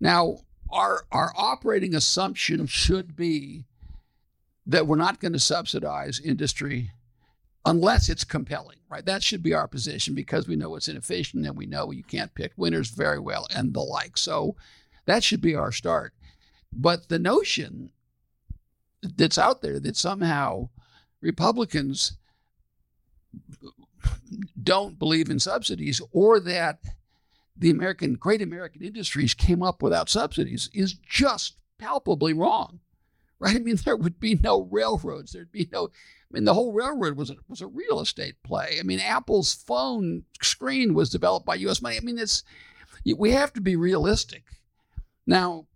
Now, 0.00 0.38
our 0.70 1.04
our 1.10 1.32
operating 1.36 1.94
assumption 1.94 2.66
should 2.66 3.16
be 3.16 3.64
that 4.66 4.86
we're 4.86 4.96
not 4.96 5.20
going 5.20 5.32
to 5.32 5.38
subsidize 5.38 6.20
industry 6.20 6.92
unless 7.64 8.08
it's 8.08 8.24
compelling, 8.24 8.78
right? 8.90 9.04
That 9.04 9.22
should 9.22 9.42
be 9.42 9.54
our 9.54 9.66
position 9.66 10.14
because 10.14 10.46
we 10.46 10.56
know 10.56 10.76
it's 10.76 10.88
inefficient 10.88 11.46
and 11.46 11.56
we 11.56 11.66
know 11.66 11.90
you 11.90 12.04
can't 12.04 12.34
pick 12.34 12.52
winners 12.56 12.90
very 12.90 13.18
well 13.18 13.46
and 13.54 13.72
the 13.72 13.80
like. 13.80 14.16
So 14.16 14.56
that 15.06 15.24
should 15.24 15.40
be 15.40 15.54
our 15.54 15.72
start. 15.72 16.14
But 16.72 17.08
the 17.08 17.18
notion 17.18 17.90
that's 19.02 19.38
out 19.38 19.62
there 19.62 19.80
that 19.80 19.96
somehow 19.96 20.68
Republicans 21.20 22.12
don't 24.62 24.98
believe 24.98 25.30
in 25.30 25.38
subsidies 25.38 26.00
or 26.12 26.40
that 26.40 26.78
the 27.56 27.70
American 27.70 28.14
great 28.14 28.40
American 28.40 28.82
industries 28.82 29.34
came 29.34 29.62
up 29.62 29.82
without 29.82 30.08
subsidies 30.08 30.70
is 30.72 30.94
just 30.94 31.54
palpably 31.78 32.32
wrong 32.32 32.80
right? 33.38 33.56
I 33.56 33.58
mean, 33.58 33.76
there 33.84 33.96
would 33.96 34.20
be 34.20 34.34
no 34.34 34.62
railroads. 34.70 35.32
There'd 35.32 35.52
be 35.52 35.68
no. 35.72 35.86
I 35.86 36.34
mean, 36.34 36.44
the 36.44 36.54
whole 36.54 36.72
railroad 36.72 37.16
was 37.16 37.30
a, 37.30 37.36
was 37.48 37.62
a 37.62 37.66
real 37.66 38.00
estate 38.00 38.34
play. 38.42 38.76
I 38.78 38.82
mean, 38.82 39.00
Apple's 39.00 39.54
phone 39.54 40.24
screen 40.42 40.92
was 40.92 41.08
developed 41.08 41.46
by 41.46 41.54
U.S. 41.56 41.80
money. 41.80 41.96
I 41.96 42.00
mean, 42.00 42.18
it's 42.18 42.42
we 43.16 43.30
have 43.30 43.52
to 43.54 43.60
be 43.60 43.76
realistic. 43.76 44.44
Now, 45.26 45.66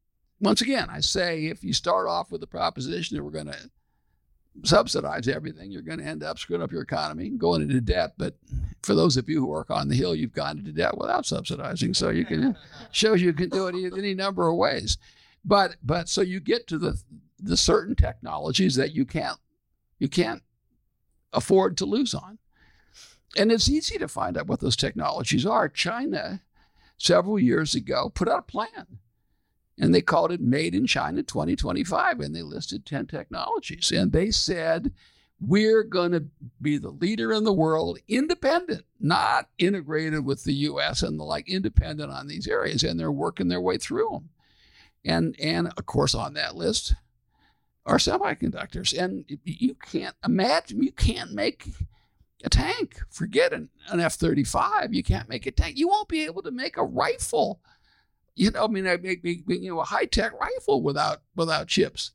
once 0.40 0.60
again, 0.60 0.88
I 0.90 1.00
say 1.00 1.46
if 1.46 1.64
you 1.64 1.72
start 1.72 2.08
off 2.08 2.30
with 2.30 2.40
the 2.40 2.46
proposition 2.46 3.16
that 3.16 3.24
we're 3.24 3.30
going 3.30 3.46
to 3.46 3.70
subsidize 4.64 5.28
everything, 5.28 5.70
you're 5.70 5.82
going 5.82 5.98
to 5.98 6.04
end 6.04 6.22
up 6.22 6.38
screwing 6.38 6.62
up 6.62 6.72
your 6.72 6.82
economy, 6.82 7.30
going 7.30 7.62
into 7.62 7.80
debt. 7.80 8.12
But 8.18 8.34
for 8.82 8.94
those 8.94 9.16
of 9.16 9.28
you 9.28 9.40
who 9.40 9.46
work 9.46 9.70
on 9.70 9.88
the 9.88 9.94
Hill, 9.94 10.14
you've 10.14 10.32
gone 10.32 10.58
into 10.58 10.72
debt 10.72 10.96
without 10.98 11.26
subsidizing, 11.26 11.94
so 11.94 12.10
you 12.10 12.24
can 12.24 12.56
shows 12.92 13.22
you 13.22 13.32
can 13.32 13.48
do 13.48 13.66
it 13.66 13.74
any 13.96 14.14
number 14.14 14.48
of 14.48 14.56
ways. 14.56 14.98
But 15.44 15.76
but 15.82 16.08
so 16.08 16.20
you 16.20 16.40
get 16.40 16.66
to 16.68 16.78
the 16.78 17.00
the 17.38 17.56
certain 17.56 17.96
technologies 17.96 18.76
that 18.76 18.92
you 18.92 19.04
can't 19.04 19.38
you 19.98 20.08
can't 20.08 20.42
afford 21.32 21.76
to 21.78 21.86
lose 21.86 22.14
on. 22.14 22.38
And 23.36 23.50
it's 23.50 23.68
easy 23.68 23.98
to 23.98 24.08
find 24.08 24.36
out 24.36 24.46
what 24.46 24.60
those 24.60 24.76
technologies 24.76 25.46
are. 25.46 25.68
China, 25.68 26.42
several 26.98 27.38
years 27.38 27.74
ago, 27.74 28.10
put 28.14 28.28
out 28.28 28.40
a 28.40 28.42
plan 28.42 28.98
and 29.78 29.94
they 29.94 30.02
called 30.02 30.32
it 30.32 30.40
Made 30.40 30.74
in 30.74 30.86
China 30.86 31.22
2025. 31.22 32.20
And 32.20 32.34
they 32.34 32.42
listed 32.42 32.84
10 32.84 33.06
technologies. 33.06 33.90
And 33.90 34.12
they 34.12 34.30
said, 34.30 34.92
we're 35.40 35.82
going 35.82 36.12
to 36.12 36.24
be 36.60 36.78
the 36.78 36.90
leader 36.90 37.32
in 37.32 37.44
the 37.44 37.52
world, 37.52 37.98
independent, 38.06 38.84
not 39.00 39.48
integrated 39.58 40.24
with 40.24 40.44
the 40.44 40.52
US 40.54 41.02
and 41.02 41.18
the 41.18 41.24
like, 41.24 41.48
independent 41.48 42.12
on 42.12 42.28
these 42.28 42.46
areas. 42.46 42.84
And 42.84 42.98
they're 42.98 43.10
working 43.10 43.48
their 43.48 43.60
way 43.60 43.78
through 43.78 44.10
them. 44.12 44.28
And, 45.04 45.34
and 45.40 45.72
of 45.76 45.86
course, 45.86 46.14
on 46.14 46.34
that 46.34 46.54
list 46.54 46.94
are 47.84 47.96
semiconductors. 47.96 48.96
And 48.96 49.24
you 49.42 49.74
can't 49.74 50.14
imagine, 50.24 50.82
you 50.82 50.92
can't 50.92 51.32
make 51.32 51.66
a 52.44 52.50
tank. 52.50 53.00
Forget 53.10 53.52
an, 53.52 53.70
an 53.88 54.00
F 54.00 54.14
35. 54.14 54.94
You 54.94 55.02
can't 55.02 55.28
make 55.28 55.46
a 55.46 55.50
tank. 55.50 55.76
You 55.76 55.88
won't 55.88 56.08
be 56.08 56.24
able 56.24 56.42
to 56.42 56.50
make 56.50 56.76
a 56.76 56.84
rifle 56.84 57.60
you 58.34 58.50
know, 58.50 58.64
I 58.64 58.68
mean, 58.68 58.86
I 58.86 58.96
make 58.96 59.22
me, 59.22 59.42
you 59.46 59.70
know, 59.70 59.80
a 59.80 59.84
high 59.84 60.06
tech 60.06 60.32
rifle 60.38 60.82
without 60.82 61.22
without 61.36 61.68
chips 61.68 62.12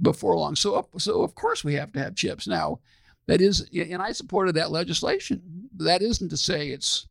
before 0.00 0.36
long. 0.36 0.56
So, 0.56 0.88
so 0.98 1.22
of 1.22 1.34
course 1.34 1.64
we 1.64 1.74
have 1.74 1.92
to 1.92 2.00
have 2.00 2.16
chips 2.16 2.46
now. 2.46 2.80
That 3.26 3.40
is, 3.40 3.68
and 3.72 4.02
I 4.02 4.12
supported 4.12 4.54
that 4.56 4.70
legislation. 4.70 5.70
That 5.76 6.02
isn't 6.02 6.28
to 6.28 6.36
say 6.36 6.68
it's 6.68 7.06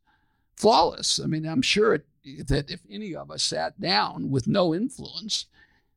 flawless. 0.54 1.18
I 1.18 1.26
mean, 1.26 1.44
I'm 1.44 1.62
sure 1.62 1.94
it, 1.94 2.06
that 2.46 2.70
if 2.70 2.80
any 2.88 3.16
of 3.16 3.30
us 3.30 3.42
sat 3.42 3.80
down 3.80 4.30
with 4.30 4.46
no 4.46 4.74
influence, 4.74 5.46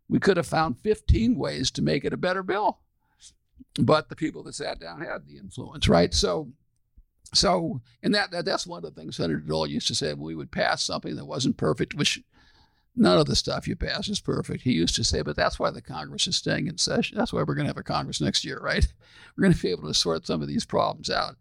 we 0.09 0.19
could 0.19 0.37
have 0.37 0.47
found 0.47 0.79
15 0.79 1.35
ways 1.37 1.69
to 1.71 1.81
make 1.81 2.03
it 2.03 2.13
a 2.13 2.17
better 2.17 2.41
bill. 2.41 2.79
But 3.79 4.09
the 4.09 4.15
people 4.15 4.41
that 4.43 4.55
sat 4.55 4.79
down 4.79 5.01
had 5.01 5.27
the 5.27 5.37
influence, 5.37 5.87
right? 5.87 6.13
So, 6.13 6.49
so, 7.33 7.81
and 8.01 8.15
that, 8.15 8.31
that 8.31 8.45
that's 8.45 8.65
one 8.65 8.83
of 8.83 8.95
the 8.95 8.99
things 8.99 9.17
Senator 9.17 9.39
Dole 9.39 9.67
used 9.67 9.87
to 9.89 9.95
say. 9.95 10.13
We 10.13 10.33
would 10.33 10.51
pass 10.51 10.83
something 10.83 11.15
that 11.15 11.25
wasn't 11.25 11.57
perfect, 11.57 11.93
which 11.93 12.23
None 12.99 13.19
of 13.19 13.27
the 13.27 13.35
stuff 13.35 13.67
you 13.67 13.75
pass 13.75 14.09
is 14.09 14.19
perfect, 14.19 14.63
he 14.63 14.71
used 14.71 14.95
to 14.95 15.03
say, 15.03 15.21
but 15.21 15.35
that's 15.35 15.59
why 15.59 15.69
the 15.69 15.83
Congress 15.83 16.25
is 16.25 16.35
staying 16.35 16.65
in 16.65 16.79
session. 16.79 17.15
That's 17.15 17.31
why 17.31 17.43
we're 17.43 17.53
going 17.53 17.65
to 17.65 17.69
have 17.69 17.77
a 17.77 17.83
Congress 17.83 18.19
next 18.19 18.43
year, 18.43 18.59
right? 18.59 18.85
We're 19.37 19.43
going 19.43 19.53
to 19.53 19.61
be 19.61 19.69
able 19.69 19.87
to 19.87 19.93
sort 19.93 20.25
some 20.25 20.41
of 20.41 20.47
these 20.47 20.65
problems 20.65 21.11
out. 21.11 21.35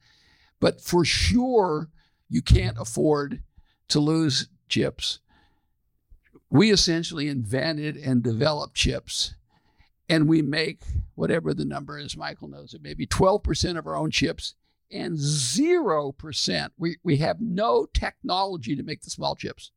But 0.60 0.82
for 0.82 1.02
sure, 1.02 1.88
you 2.28 2.42
can't 2.42 2.76
afford 2.78 3.42
to 3.88 4.00
lose 4.00 4.48
chips. 4.68 5.20
We 6.50 6.70
essentially 6.70 7.28
invented 7.28 7.96
and 7.96 8.22
developed 8.22 8.74
chips, 8.74 9.34
and 10.10 10.28
we 10.28 10.42
make 10.42 10.82
whatever 11.14 11.54
the 11.54 11.64
number 11.64 11.98
is, 11.98 12.18
Michael 12.18 12.48
knows 12.48 12.74
it, 12.74 12.82
maybe 12.82 13.06
12% 13.06 13.78
of 13.78 13.86
our 13.86 13.96
own 13.96 14.10
chips, 14.10 14.54
and 14.90 15.16
0%. 15.16 16.68
We, 16.76 16.96
we 17.02 17.16
have 17.16 17.40
no 17.40 17.86
technology 17.86 18.76
to 18.76 18.82
make 18.82 19.00
the 19.00 19.10
small 19.10 19.34
chips. 19.34 19.70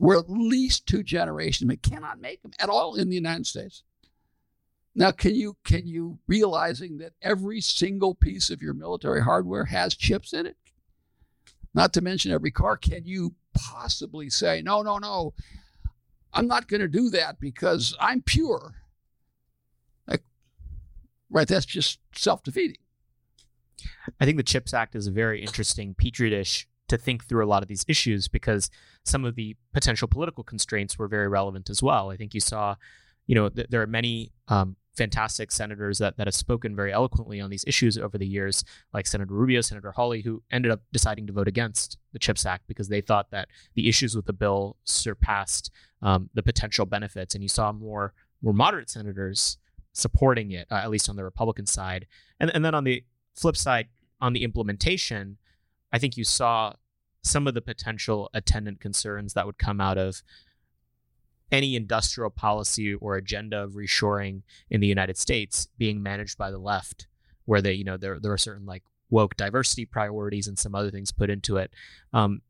We're 0.00 0.18
at 0.18 0.30
least 0.30 0.86
two 0.86 1.02
generations. 1.02 1.68
We 1.68 1.76
cannot 1.76 2.20
make 2.20 2.42
them 2.42 2.52
at 2.58 2.68
all 2.68 2.94
in 2.94 3.08
the 3.08 3.14
United 3.16 3.46
States. 3.46 3.82
Now, 4.94 5.12
can 5.12 5.34
you 5.34 5.56
can 5.64 5.86
you 5.86 6.18
realizing 6.26 6.98
that 6.98 7.12
every 7.22 7.60
single 7.60 8.14
piece 8.14 8.50
of 8.50 8.62
your 8.62 8.74
military 8.74 9.22
hardware 9.22 9.66
has 9.66 9.94
chips 9.94 10.32
in 10.32 10.46
it? 10.46 10.56
Not 11.74 11.92
to 11.92 12.00
mention 12.00 12.32
every 12.32 12.50
car. 12.50 12.76
Can 12.76 13.04
you 13.04 13.34
possibly 13.54 14.30
say, 14.30 14.62
no, 14.62 14.82
no, 14.82 14.98
no, 14.98 15.34
I'm 16.32 16.46
not 16.46 16.68
going 16.68 16.80
to 16.80 16.88
do 16.88 17.10
that 17.10 17.40
because 17.40 17.94
I'm 18.00 18.22
pure? 18.22 18.74
Like, 20.06 20.22
right? 21.30 21.46
That's 21.46 21.66
just 21.66 22.00
self-defeating. 22.14 22.78
I 24.20 24.24
think 24.24 24.36
the 24.36 24.42
CHIPS 24.42 24.74
Act 24.74 24.94
is 24.94 25.06
a 25.06 25.12
very 25.12 25.40
interesting 25.42 25.94
petri 25.94 26.30
dish 26.30 26.67
to 26.88 26.98
think 26.98 27.24
through 27.24 27.44
a 27.44 27.48
lot 27.48 27.62
of 27.62 27.68
these 27.68 27.84
issues 27.88 28.28
because 28.28 28.70
some 29.04 29.24
of 29.24 29.34
the 29.34 29.56
potential 29.72 30.08
political 30.08 30.44
constraints 30.44 30.98
were 30.98 31.08
very 31.08 31.28
relevant 31.28 31.70
as 31.70 31.82
well. 31.82 32.10
I 32.10 32.16
think 32.16 32.34
you 32.34 32.40
saw, 32.40 32.76
you 33.26 33.34
know, 33.34 33.48
th- 33.48 33.68
there 33.70 33.82
are 33.82 33.86
many 33.86 34.32
um, 34.48 34.76
fantastic 34.96 35.52
senators 35.52 35.98
that, 35.98 36.16
that 36.16 36.26
have 36.26 36.34
spoken 36.34 36.74
very 36.74 36.92
eloquently 36.92 37.40
on 37.40 37.50
these 37.50 37.64
issues 37.66 37.96
over 37.96 38.18
the 38.18 38.26
years, 38.26 38.64
like 38.92 39.06
Senator 39.06 39.32
Rubio, 39.32 39.60
Senator 39.60 39.92
Hawley, 39.92 40.22
who 40.22 40.42
ended 40.50 40.72
up 40.72 40.80
deciding 40.92 41.26
to 41.28 41.32
vote 41.32 41.48
against 41.48 41.98
the 42.12 42.18
CHIPS 42.18 42.44
Act 42.44 42.64
because 42.66 42.88
they 42.88 43.00
thought 43.00 43.30
that 43.30 43.48
the 43.74 43.88
issues 43.88 44.16
with 44.16 44.26
the 44.26 44.32
bill 44.32 44.76
surpassed 44.84 45.70
um, 46.02 46.28
the 46.34 46.42
potential 46.42 46.84
benefits. 46.84 47.34
And 47.34 47.42
you 47.42 47.48
saw 47.48 47.72
more 47.72 48.12
more 48.40 48.52
moderate 48.52 48.88
senators 48.88 49.58
supporting 49.92 50.52
it, 50.52 50.68
uh, 50.70 50.76
at 50.76 50.90
least 50.90 51.08
on 51.08 51.16
the 51.16 51.24
Republican 51.24 51.66
side. 51.66 52.06
And, 52.38 52.50
and 52.54 52.64
then 52.64 52.74
on 52.74 52.84
the 52.84 53.04
flip 53.34 53.56
side, 53.56 53.88
on 54.20 54.32
the 54.32 54.44
implementation, 54.44 55.38
I 55.92 55.98
think 55.98 56.16
you 56.16 56.24
saw 56.24 56.74
some 57.22 57.46
of 57.46 57.54
the 57.54 57.60
potential 57.60 58.30
attendant 58.32 58.80
concerns 58.80 59.34
that 59.34 59.46
would 59.46 59.58
come 59.58 59.80
out 59.80 59.98
of 59.98 60.22
any 61.50 61.76
industrial 61.76 62.30
policy 62.30 62.94
or 62.94 63.16
agenda 63.16 63.62
of 63.62 63.72
reshoring 63.72 64.42
in 64.70 64.80
the 64.80 64.86
United 64.86 65.16
States 65.16 65.68
being 65.78 66.02
managed 66.02 66.36
by 66.36 66.50
the 66.50 66.58
left, 66.58 67.06
where 67.46 67.62
they, 67.62 67.72
you 67.72 67.84
know, 67.84 67.96
there 67.96 68.18
there 68.20 68.32
are 68.32 68.38
certain 68.38 68.66
like 68.66 68.82
woke 69.10 69.36
diversity 69.36 69.86
priorities 69.86 70.46
and 70.46 70.58
some 70.58 70.74
other 70.74 70.90
things 70.90 71.10
put 71.10 71.30
into 71.30 71.56
it. 71.56 71.72
Um, 72.12 72.42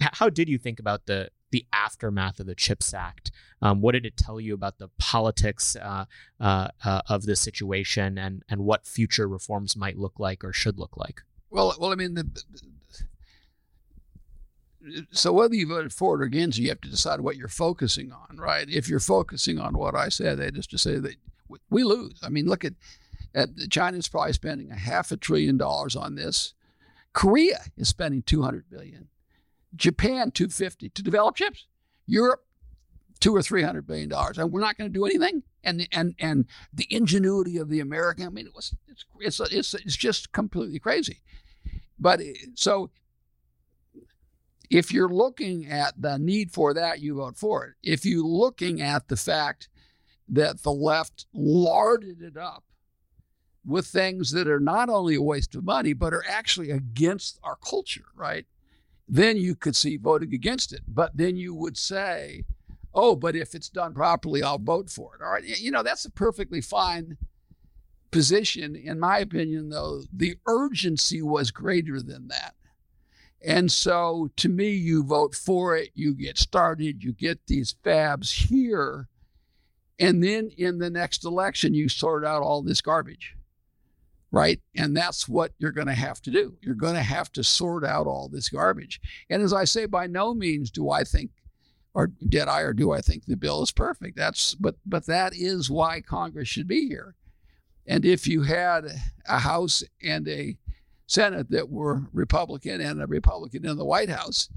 how 0.00 0.28
did 0.28 0.48
you 0.48 0.58
think 0.58 0.78
about 0.78 1.06
the 1.06 1.30
the 1.50 1.66
aftermath 1.72 2.40
of 2.40 2.46
the 2.46 2.54
CHIPS 2.54 2.92
Act? 2.92 3.30
Um, 3.62 3.80
what 3.80 3.92
did 3.92 4.04
it 4.04 4.16
tell 4.16 4.40
you 4.40 4.52
about 4.52 4.78
the 4.78 4.88
politics 4.98 5.76
uh, 5.76 6.06
uh, 6.40 6.68
uh, 6.84 7.02
of 7.08 7.24
the 7.24 7.36
situation 7.36 8.18
and 8.18 8.42
and 8.48 8.62
what 8.62 8.86
future 8.86 9.28
reforms 9.28 9.76
might 9.76 9.98
look 9.98 10.18
like 10.18 10.44
or 10.44 10.52
should 10.52 10.78
look 10.78 10.96
like? 10.96 11.22
Well, 11.50 11.74
well, 11.78 11.92
I 11.92 11.94
mean, 11.94 12.14
the, 12.14 12.28
so 15.10 15.32
whether 15.32 15.54
you 15.54 15.66
voted 15.66 15.92
for 15.92 16.14
it 16.14 16.22
or 16.22 16.24
against, 16.24 16.58
you 16.58 16.68
have 16.68 16.80
to 16.82 16.90
decide 16.90 17.20
what 17.20 17.36
you're 17.36 17.48
focusing 17.48 18.12
on, 18.12 18.36
right? 18.36 18.68
If 18.68 18.88
you're 18.88 19.00
focusing 19.00 19.58
on 19.58 19.76
what 19.76 19.94
I 19.94 20.08
said, 20.08 20.38
that 20.38 20.56
is 20.56 20.66
to 20.68 20.78
say 20.78 20.98
that 20.98 21.16
we 21.70 21.84
lose. 21.84 22.18
I 22.22 22.28
mean, 22.28 22.46
look 22.46 22.64
at, 22.64 22.74
at 23.34 23.50
China's 23.70 24.08
probably 24.08 24.32
spending 24.32 24.70
a 24.70 24.76
half 24.76 25.10
a 25.10 25.16
trillion 25.16 25.56
dollars 25.56 25.96
on 25.96 26.14
this. 26.14 26.54
Korea 27.12 27.60
is 27.76 27.88
spending 27.88 28.22
200 28.22 28.68
billion. 28.70 29.08
Japan 29.74 30.30
250 30.30 30.90
to 30.90 31.02
develop 31.02 31.36
chips. 31.36 31.66
Europe 32.06 32.46
two 33.20 33.34
or 33.34 33.42
three 33.42 33.62
hundred 33.62 33.86
billion 33.86 34.08
dollars, 34.08 34.38
and 34.38 34.52
we're 34.52 34.60
not 34.60 34.76
going 34.76 34.90
to 34.90 34.98
do 34.98 35.04
anything. 35.04 35.42
And 35.64 35.88
and 35.92 36.14
and 36.18 36.46
the 36.72 36.86
ingenuity 36.90 37.58
of 37.58 37.68
the 37.68 37.80
American, 37.80 38.26
I 38.26 38.30
mean, 38.30 38.46
it 38.46 38.54
was 38.54 38.74
it's 38.88 39.04
it's 39.40 39.52
it's, 39.52 39.74
it's 39.74 39.96
just 39.96 40.32
completely 40.32 40.78
crazy. 40.78 41.22
But 41.98 42.20
eh, 42.20 42.34
so 42.54 42.90
if 44.70 44.92
you're 44.92 45.08
looking 45.08 45.66
at 45.66 46.00
the 46.00 46.18
need 46.18 46.52
for 46.52 46.74
that, 46.74 47.00
you 47.00 47.16
vote 47.16 47.36
for 47.36 47.64
it. 47.64 47.74
If 47.82 48.04
you're 48.04 48.24
looking 48.24 48.80
at 48.80 49.08
the 49.08 49.16
fact 49.16 49.68
that 50.28 50.62
the 50.62 50.72
left 50.72 51.26
larded 51.32 52.22
it 52.22 52.36
up 52.36 52.64
with 53.64 53.86
things 53.86 54.30
that 54.30 54.48
are 54.48 54.60
not 54.60 54.88
only 54.88 55.16
a 55.16 55.22
waste 55.22 55.54
of 55.54 55.64
money, 55.64 55.92
but 55.92 56.12
are 56.12 56.24
actually 56.28 56.70
against 56.70 57.38
our 57.42 57.56
culture, 57.56 58.06
right? 58.14 58.46
Then 59.08 59.36
you 59.36 59.54
could 59.54 59.76
see 59.76 59.96
voting 59.96 60.34
against 60.34 60.72
it. 60.72 60.82
But 60.86 61.16
then 61.16 61.36
you 61.36 61.54
would 61.54 61.76
say, 61.76 62.44
oh, 62.94 63.16
but 63.16 63.36
if 63.36 63.54
it's 63.54 63.68
done 63.68 63.92
properly, 63.94 64.42
I'll 64.42 64.58
vote 64.58 64.90
for 64.90 65.14
it. 65.16 65.22
All 65.22 65.30
right. 65.30 65.44
You 65.44 65.70
know, 65.70 65.82
that's 65.82 66.04
a 66.04 66.10
perfectly 66.10 66.60
fine 66.60 67.16
position. 68.10 68.74
In 68.74 68.98
my 68.98 69.18
opinion, 69.18 69.68
though, 69.68 70.02
the 70.12 70.36
urgency 70.46 71.22
was 71.22 71.50
greater 71.50 72.00
than 72.00 72.28
that. 72.28 72.54
And 73.44 73.70
so 73.70 74.30
to 74.36 74.48
me, 74.48 74.70
you 74.70 75.04
vote 75.04 75.34
for 75.34 75.76
it, 75.76 75.90
you 75.94 76.14
get 76.14 76.38
started, 76.38 77.04
you 77.04 77.12
get 77.12 77.46
these 77.46 77.74
fabs 77.84 78.32
here. 78.48 79.08
And 79.98 80.22
then 80.22 80.50
in 80.56 80.78
the 80.78 80.90
next 80.90 81.24
election, 81.24 81.74
you 81.74 81.88
sort 81.88 82.24
out 82.24 82.42
all 82.42 82.62
this 82.62 82.80
garbage, 82.80 83.36
right? 84.30 84.60
And 84.74 84.96
that's 84.96 85.28
what 85.28 85.52
you're 85.58 85.72
going 85.72 85.86
to 85.86 85.94
have 85.94 86.20
to 86.22 86.30
do. 86.30 86.56
You're 86.60 86.74
going 86.74 86.94
to 86.94 87.02
have 87.02 87.30
to 87.32 87.44
sort 87.44 87.84
out 87.84 88.06
all 88.06 88.28
this 88.28 88.48
garbage. 88.48 89.00
And 89.30 89.42
as 89.42 89.52
I 89.52 89.64
say, 89.64 89.86
by 89.86 90.06
no 90.06 90.34
means 90.34 90.70
do 90.70 90.90
I 90.90 91.04
think 91.04 91.30
or 91.96 92.12
did 92.28 92.46
I 92.46 92.60
or 92.60 92.74
do 92.74 92.92
I 92.92 93.00
think 93.00 93.24
the 93.24 93.38
bill 93.38 93.62
is 93.62 93.70
perfect? 93.70 94.18
That's 94.18 94.54
but 94.54 94.76
but 94.84 95.06
that 95.06 95.34
is 95.34 95.70
why 95.70 96.02
Congress 96.02 96.46
should 96.46 96.68
be 96.68 96.88
here. 96.88 97.14
And 97.86 98.04
if 98.04 98.26
you 98.26 98.42
had 98.42 98.84
a 99.26 99.38
House 99.38 99.82
and 100.02 100.28
a 100.28 100.58
Senate 101.06 101.50
that 101.50 101.70
were 101.70 102.02
Republican 102.12 102.80
and 102.80 103.00
a 103.00 103.06
Republican 103.06 103.64
in 103.64 103.76
the 103.76 103.84
White 103.84 104.08
House, 104.08 104.48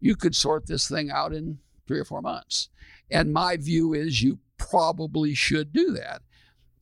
you 0.00 0.16
could 0.16 0.34
sort 0.34 0.66
this 0.66 0.88
thing 0.88 1.10
out 1.10 1.32
in 1.32 1.58
three 1.86 1.98
or 1.98 2.04
four 2.04 2.20
months. 2.20 2.68
And 3.10 3.32
my 3.32 3.56
view 3.56 3.94
is 3.94 4.22
you 4.22 4.38
probably 4.58 5.34
should 5.34 5.72
do 5.72 5.92
that. 5.92 6.22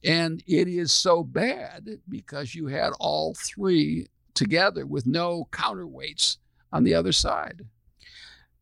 And 0.04 0.42
it 0.46 0.66
is 0.66 0.92
so 0.92 1.22
bad 1.22 2.00
because 2.08 2.54
you 2.54 2.66
had 2.66 2.92
all 2.98 3.34
three 3.34 4.08
together 4.34 4.86
with 4.86 5.06
no 5.06 5.46
counterweights 5.52 6.38
on 6.72 6.84
the 6.84 6.94
other 6.94 7.12
side. 7.12 7.66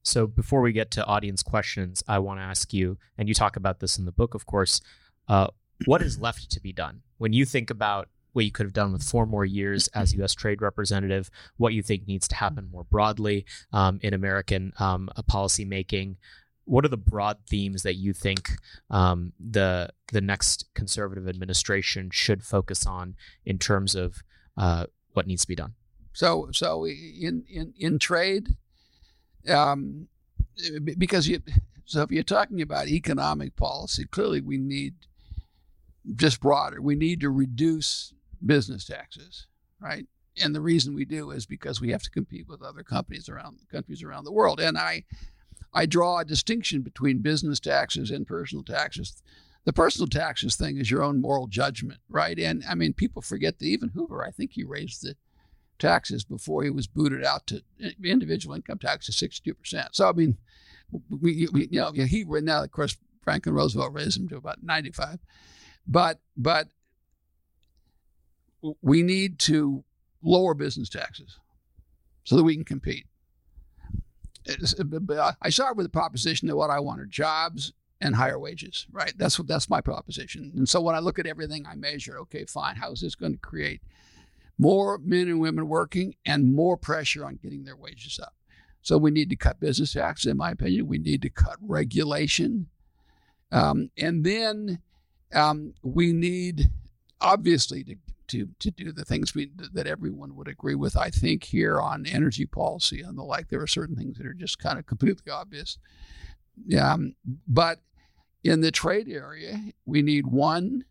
So 0.02 0.26
before 0.26 0.60
we 0.60 0.72
get 0.72 0.90
to 0.92 1.06
audience 1.06 1.42
questions, 1.42 2.02
I 2.08 2.18
want 2.18 2.40
to 2.40 2.44
ask 2.44 2.72
you, 2.72 2.98
and 3.16 3.28
you 3.28 3.34
talk 3.34 3.56
about 3.56 3.80
this 3.80 3.98
in 3.98 4.04
the 4.04 4.12
book, 4.12 4.34
of 4.34 4.46
course, 4.46 4.80
uh, 5.28 5.48
what 5.86 6.02
is 6.02 6.18
left 6.18 6.50
to 6.50 6.60
be 6.60 6.72
done 6.72 7.02
when 7.18 7.32
you 7.32 7.44
think 7.44 7.70
about 7.70 8.08
what 8.32 8.44
you 8.44 8.50
could 8.50 8.66
have 8.66 8.72
done 8.72 8.92
with 8.92 9.02
four 9.02 9.26
more 9.26 9.44
years 9.44 9.88
as 9.88 10.14
U.S. 10.14 10.34
trade 10.34 10.62
representative, 10.62 11.30
what 11.56 11.74
you 11.74 11.82
think 11.82 12.06
needs 12.06 12.28
to 12.28 12.36
happen 12.36 12.68
more 12.70 12.84
broadly 12.84 13.44
um, 13.72 13.98
in 14.02 14.14
American 14.14 14.72
um, 14.78 15.10
policy 15.26 15.64
making. 15.64 16.16
What 16.64 16.84
are 16.84 16.88
the 16.88 16.96
broad 16.96 17.38
themes 17.48 17.82
that 17.82 17.94
you 17.94 18.12
think 18.12 18.50
um, 18.90 19.32
the 19.40 19.90
the 20.12 20.20
next 20.20 20.66
conservative 20.74 21.28
administration 21.28 22.10
should 22.12 22.44
focus 22.44 22.86
on 22.86 23.16
in 23.44 23.58
terms 23.58 23.94
of 23.94 24.22
uh, 24.56 24.86
what 25.12 25.26
needs 25.26 25.42
to 25.42 25.48
be 25.48 25.56
done? 25.56 25.74
So, 26.12 26.48
so 26.52 26.86
in 26.86 27.44
in 27.48 27.74
in 27.76 27.98
trade, 27.98 28.56
um, 29.48 30.08
because 30.96 31.28
you, 31.28 31.40
so 31.84 32.02
if 32.02 32.12
you're 32.12 32.22
talking 32.22 32.62
about 32.62 32.88
economic 32.88 33.56
policy, 33.56 34.04
clearly 34.04 34.40
we 34.40 34.58
need 34.58 34.94
just 36.14 36.40
broader. 36.40 36.80
We 36.80 36.94
need 36.94 37.20
to 37.20 37.30
reduce 37.30 38.12
business 38.44 38.84
taxes, 38.84 39.46
right? 39.80 40.06
And 40.42 40.54
the 40.54 40.60
reason 40.60 40.94
we 40.94 41.04
do 41.04 41.30
is 41.30 41.46
because 41.46 41.80
we 41.80 41.90
have 41.90 42.02
to 42.02 42.10
compete 42.10 42.48
with 42.48 42.62
other 42.62 42.82
companies 42.82 43.28
around 43.28 43.58
countries 43.70 44.02
around 44.02 44.24
the 44.24 44.32
world. 44.32 44.60
And 44.60 44.78
I, 44.78 45.04
I 45.74 45.86
draw 45.86 46.18
a 46.18 46.24
distinction 46.24 46.82
between 46.82 47.18
business 47.18 47.60
taxes 47.60 48.10
and 48.10 48.26
personal 48.26 48.64
taxes. 48.64 49.22
The 49.64 49.72
personal 49.72 50.08
taxes 50.08 50.56
thing 50.56 50.78
is 50.78 50.90
your 50.90 51.02
own 51.02 51.20
moral 51.20 51.46
judgment, 51.46 52.00
right? 52.08 52.38
And 52.38 52.64
I 52.68 52.74
mean, 52.74 52.94
people 52.94 53.22
forget 53.22 53.58
that 53.58 53.66
even 53.66 53.90
Hoover, 53.90 54.24
I 54.24 54.30
think 54.30 54.52
he 54.52 54.64
raised 54.64 55.02
the 55.02 55.16
taxes 55.78 56.24
before 56.24 56.62
he 56.62 56.70
was 56.70 56.86
booted 56.86 57.24
out 57.24 57.46
to 57.48 57.62
eh, 57.82 57.90
individual 58.04 58.54
income 58.54 58.78
tax 58.78 59.06
to 59.06 59.12
62%. 59.12 59.88
So, 59.92 60.08
I 60.08 60.12
mean, 60.12 60.38
we, 61.08 61.48
we 61.52 61.68
you 61.70 61.80
know, 61.80 61.92
he 61.92 62.24
now, 62.24 62.62
of 62.62 62.70
course, 62.70 62.96
Franklin 63.22 63.54
Roosevelt 63.54 63.92
raised 63.92 64.18
him 64.18 64.28
to 64.28 64.36
about 64.36 64.62
95. 64.62 65.18
But, 65.86 66.20
but 66.36 66.68
we 68.82 69.02
need 69.02 69.38
to 69.40 69.84
lower 70.22 70.54
business 70.54 70.88
taxes 70.88 71.38
so 72.24 72.36
that 72.36 72.44
we 72.44 72.54
can 72.54 72.64
compete. 72.64 73.06
I 75.42 75.50
start 75.50 75.76
with 75.76 75.84
the 75.84 75.90
proposition 75.90 76.48
that 76.48 76.56
what 76.56 76.70
I 76.70 76.80
want 76.80 77.00
are 77.00 77.06
jobs 77.06 77.72
and 78.00 78.14
higher 78.14 78.38
wages, 78.38 78.86
right? 78.90 79.12
That's 79.16 79.38
what 79.38 79.46
that's 79.46 79.68
my 79.68 79.80
proposition. 79.80 80.52
And 80.56 80.68
so 80.68 80.80
when 80.80 80.94
I 80.94 81.00
look 81.00 81.18
at 81.18 81.26
everything 81.26 81.66
I 81.66 81.74
measure, 81.74 82.18
okay, 82.20 82.44
fine, 82.46 82.76
how 82.76 82.92
is 82.92 83.00
this 83.00 83.14
going 83.14 83.32
to 83.32 83.38
create 83.38 83.82
more 84.58 84.98
men 84.98 85.28
and 85.28 85.40
women 85.40 85.68
working 85.68 86.14
and 86.24 86.54
more 86.54 86.76
pressure 86.76 87.24
on 87.24 87.38
getting 87.42 87.64
their 87.64 87.76
wages 87.76 88.18
up? 88.18 88.34
So 88.82 88.96
we 88.96 89.10
need 89.10 89.28
to 89.28 89.36
cut 89.36 89.60
business 89.60 89.92
taxes, 89.92 90.30
in 90.30 90.38
my 90.38 90.52
opinion. 90.52 90.86
We 90.86 90.98
need 90.98 91.20
to 91.22 91.30
cut 91.30 91.56
regulation, 91.60 92.68
um, 93.52 93.90
and 93.98 94.24
then 94.24 94.80
um, 95.34 95.74
we 95.82 96.12
need 96.14 96.70
obviously 97.20 97.84
to 97.84 97.96
to 98.30 98.48
to 98.58 98.70
do 98.70 98.92
the 98.92 99.04
things 99.04 99.34
we, 99.34 99.50
that 99.72 99.86
everyone 99.86 100.34
would 100.36 100.48
agree 100.48 100.74
with. 100.74 100.96
I 100.96 101.10
think 101.10 101.44
here 101.44 101.80
on 101.80 102.06
energy 102.06 102.46
policy 102.46 103.02
and 103.02 103.16
the 103.16 103.22
like, 103.22 103.48
there 103.48 103.62
are 103.62 103.66
certain 103.66 103.96
things 103.96 104.18
that 104.18 104.26
are 104.26 104.34
just 104.34 104.58
kind 104.58 104.78
of 104.78 104.86
completely 104.86 105.30
obvious. 105.30 105.78
Um, 106.78 107.14
but 107.46 107.80
in 108.42 108.60
the 108.60 108.70
trade 108.70 109.08
area, 109.08 109.60
we 109.84 110.02
need 110.02 110.26
one 110.26 110.84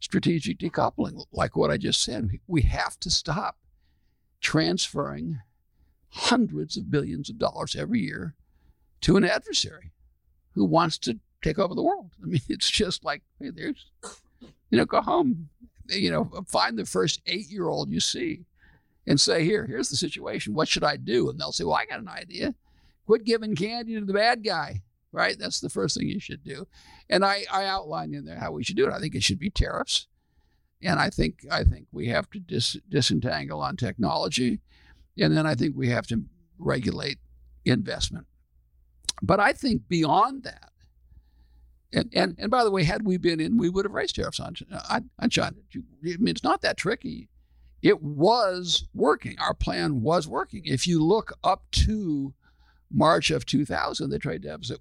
strategic 0.00 0.58
decoupling, 0.58 1.24
like 1.32 1.56
what 1.56 1.70
I 1.70 1.76
just 1.76 2.02
said. 2.02 2.30
We 2.46 2.62
have 2.62 2.98
to 3.00 3.10
stop 3.10 3.56
transferring 4.40 5.40
hundreds 6.10 6.76
of 6.76 6.90
billions 6.90 7.28
of 7.28 7.38
dollars 7.38 7.76
every 7.76 8.00
year 8.00 8.34
to 9.02 9.16
an 9.16 9.24
adversary 9.24 9.92
who 10.54 10.64
wants 10.64 10.98
to 10.98 11.18
take 11.42 11.58
over 11.58 11.74
the 11.74 11.82
world. 11.82 12.12
I 12.22 12.26
mean, 12.26 12.40
it's 12.48 12.70
just 12.70 13.04
like, 13.04 13.22
hey, 13.40 13.50
there's, 13.50 13.90
you 14.70 14.78
know, 14.78 14.84
go 14.84 15.00
home, 15.00 15.48
you 15.88 16.10
know, 16.10 16.30
uh, 16.36 16.42
find 16.42 16.78
the 16.78 16.86
first 16.86 17.20
eight 17.26 17.50
year 17.50 17.68
old 17.68 17.90
you 17.90 18.00
see 18.00 18.44
and 19.06 19.20
say, 19.20 19.44
here, 19.44 19.66
here's 19.66 19.88
the 19.88 19.96
situation. 19.96 20.54
What 20.54 20.68
should 20.68 20.84
I 20.84 20.96
do? 20.96 21.30
And 21.30 21.38
they'll 21.38 21.52
say, 21.52 21.64
well, 21.64 21.76
I 21.76 21.86
got 21.86 22.00
an 22.00 22.08
idea. 22.08 22.54
Quit 23.06 23.24
giving 23.24 23.54
candy 23.54 23.94
to 23.98 24.04
the 24.04 24.12
bad 24.12 24.44
guy, 24.44 24.82
right? 25.12 25.36
That's 25.38 25.60
the 25.60 25.70
first 25.70 25.96
thing 25.96 26.08
you 26.08 26.18
should 26.18 26.42
do. 26.42 26.66
And 27.08 27.24
I, 27.24 27.44
I 27.52 27.66
outlined 27.66 28.14
in 28.14 28.24
there 28.24 28.38
how 28.38 28.52
we 28.52 28.64
should 28.64 28.76
do 28.76 28.86
it. 28.86 28.92
I 28.92 28.98
think 28.98 29.14
it 29.14 29.22
should 29.22 29.38
be 29.38 29.50
tariffs. 29.50 30.08
And 30.82 31.00
I 31.00 31.08
think 31.08 31.46
I 31.50 31.64
think 31.64 31.86
we 31.92 32.08
have 32.08 32.28
to 32.30 32.38
dis, 32.38 32.76
disentangle 32.88 33.60
on 33.60 33.76
technology. 33.76 34.60
And 35.18 35.34
then 35.36 35.46
I 35.46 35.54
think 35.54 35.74
we 35.76 35.88
have 35.88 36.06
to 36.08 36.24
regulate 36.58 37.18
investment. 37.64 38.26
But 39.22 39.40
I 39.40 39.52
think 39.52 39.88
beyond 39.88 40.42
that, 40.42 40.70
and, 41.92 42.10
and 42.14 42.36
and 42.38 42.50
by 42.50 42.64
the 42.64 42.70
way, 42.70 42.84
had 42.84 43.04
we 43.04 43.16
been 43.16 43.40
in, 43.40 43.56
we 43.56 43.68
would 43.68 43.84
have 43.84 43.92
raised 43.92 44.16
tariffs 44.16 44.40
on, 44.40 44.54
on, 45.18 45.30
China. 45.30 45.56
I 45.74 45.78
mean, 46.02 46.28
it's 46.28 46.44
not 46.44 46.62
that 46.62 46.76
tricky. 46.76 47.28
It 47.82 48.02
was 48.02 48.88
working. 48.94 49.36
Our 49.38 49.54
plan 49.54 50.02
was 50.02 50.26
working. 50.26 50.62
If 50.64 50.86
you 50.86 51.02
look 51.02 51.32
up 51.44 51.64
to 51.72 52.34
March 52.90 53.30
of 53.30 53.46
2000, 53.46 54.10
the 54.10 54.18
trade 54.18 54.42
deficit 54.42 54.80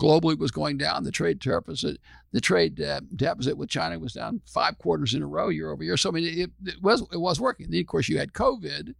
globally 0.00 0.38
was 0.38 0.50
going 0.50 0.78
down. 0.78 1.04
The 1.04 1.10
trade 1.10 1.38
deficit, 1.38 1.98
the 2.32 2.40
trade 2.40 2.80
deficit 3.14 3.56
with 3.56 3.68
China 3.68 3.98
was 3.98 4.14
down 4.14 4.40
five 4.46 4.78
quarters 4.78 5.14
in 5.14 5.22
a 5.22 5.26
row 5.26 5.48
year 5.48 5.70
over 5.70 5.84
year. 5.84 5.96
So 5.96 6.08
I 6.08 6.12
mean, 6.12 6.24
it, 6.26 6.50
it 6.64 6.82
was 6.82 7.02
it 7.12 7.20
was 7.20 7.40
working. 7.40 7.70
Then 7.70 7.80
of 7.80 7.86
course 7.86 8.08
you 8.08 8.18
had 8.18 8.32
COVID, 8.32 8.94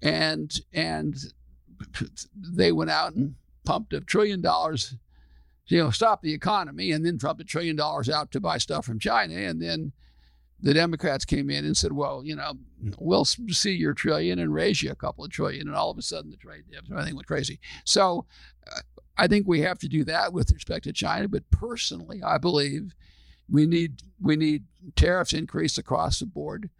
and 0.00 0.60
and 0.72 1.16
they 2.34 2.72
went 2.72 2.90
out 2.90 3.14
and 3.14 3.34
pumped 3.64 3.92
a 3.92 4.00
trillion 4.00 4.40
dollars 4.40 4.94
you 5.68 5.82
know, 5.82 5.90
stop 5.90 6.22
the 6.22 6.32
economy 6.32 6.92
and 6.92 7.04
then 7.04 7.18
dump 7.18 7.40
a 7.40 7.44
trillion 7.44 7.76
dollars 7.76 8.08
out 8.08 8.30
to 8.32 8.40
buy 8.40 8.58
stuff 8.58 8.84
from 8.86 8.98
China. 8.98 9.34
And 9.34 9.60
then 9.60 9.92
the 10.60 10.74
Democrats 10.74 11.24
came 11.24 11.50
in 11.50 11.64
and 11.64 11.76
said, 11.76 11.92
well, 11.92 12.22
you 12.24 12.34
know, 12.34 12.54
we'll 12.98 13.24
see 13.24 13.72
your 13.72 13.94
trillion 13.94 14.38
and 14.38 14.52
raise 14.52 14.82
you 14.82 14.90
a 14.90 14.96
couple 14.96 15.24
of 15.24 15.30
trillion. 15.30 15.68
And 15.68 15.76
all 15.76 15.90
of 15.90 15.98
a 15.98 16.02
sudden 16.02 16.30
the 16.30 16.36
trade 16.36 16.64
dips, 16.70 16.90
everything 16.90 17.14
went 17.14 17.28
crazy. 17.28 17.60
So 17.84 18.26
uh, 18.74 18.80
I 19.16 19.28
think 19.28 19.46
we 19.46 19.60
have 19.60 19.78
to 19.80 19.88
do 19.88 20.04
that 20.04 20.32
with 20.32 20.52
respect 20.52 20.84
to 20.84 20.92
China. 20.92 21.28
But 21.28 21.48
personally, 21.50 22.22
I 22.22 22.38
believe 22.38 22.94
we 23.50 23.66
need 23.66 24.02
we 24.20 24.36
need 24.36 24.64
tariffs 24.96 25.32
increased 25.32 25.78
across 25.78 26.18
the 26.18 26.26
board 26.26 26.70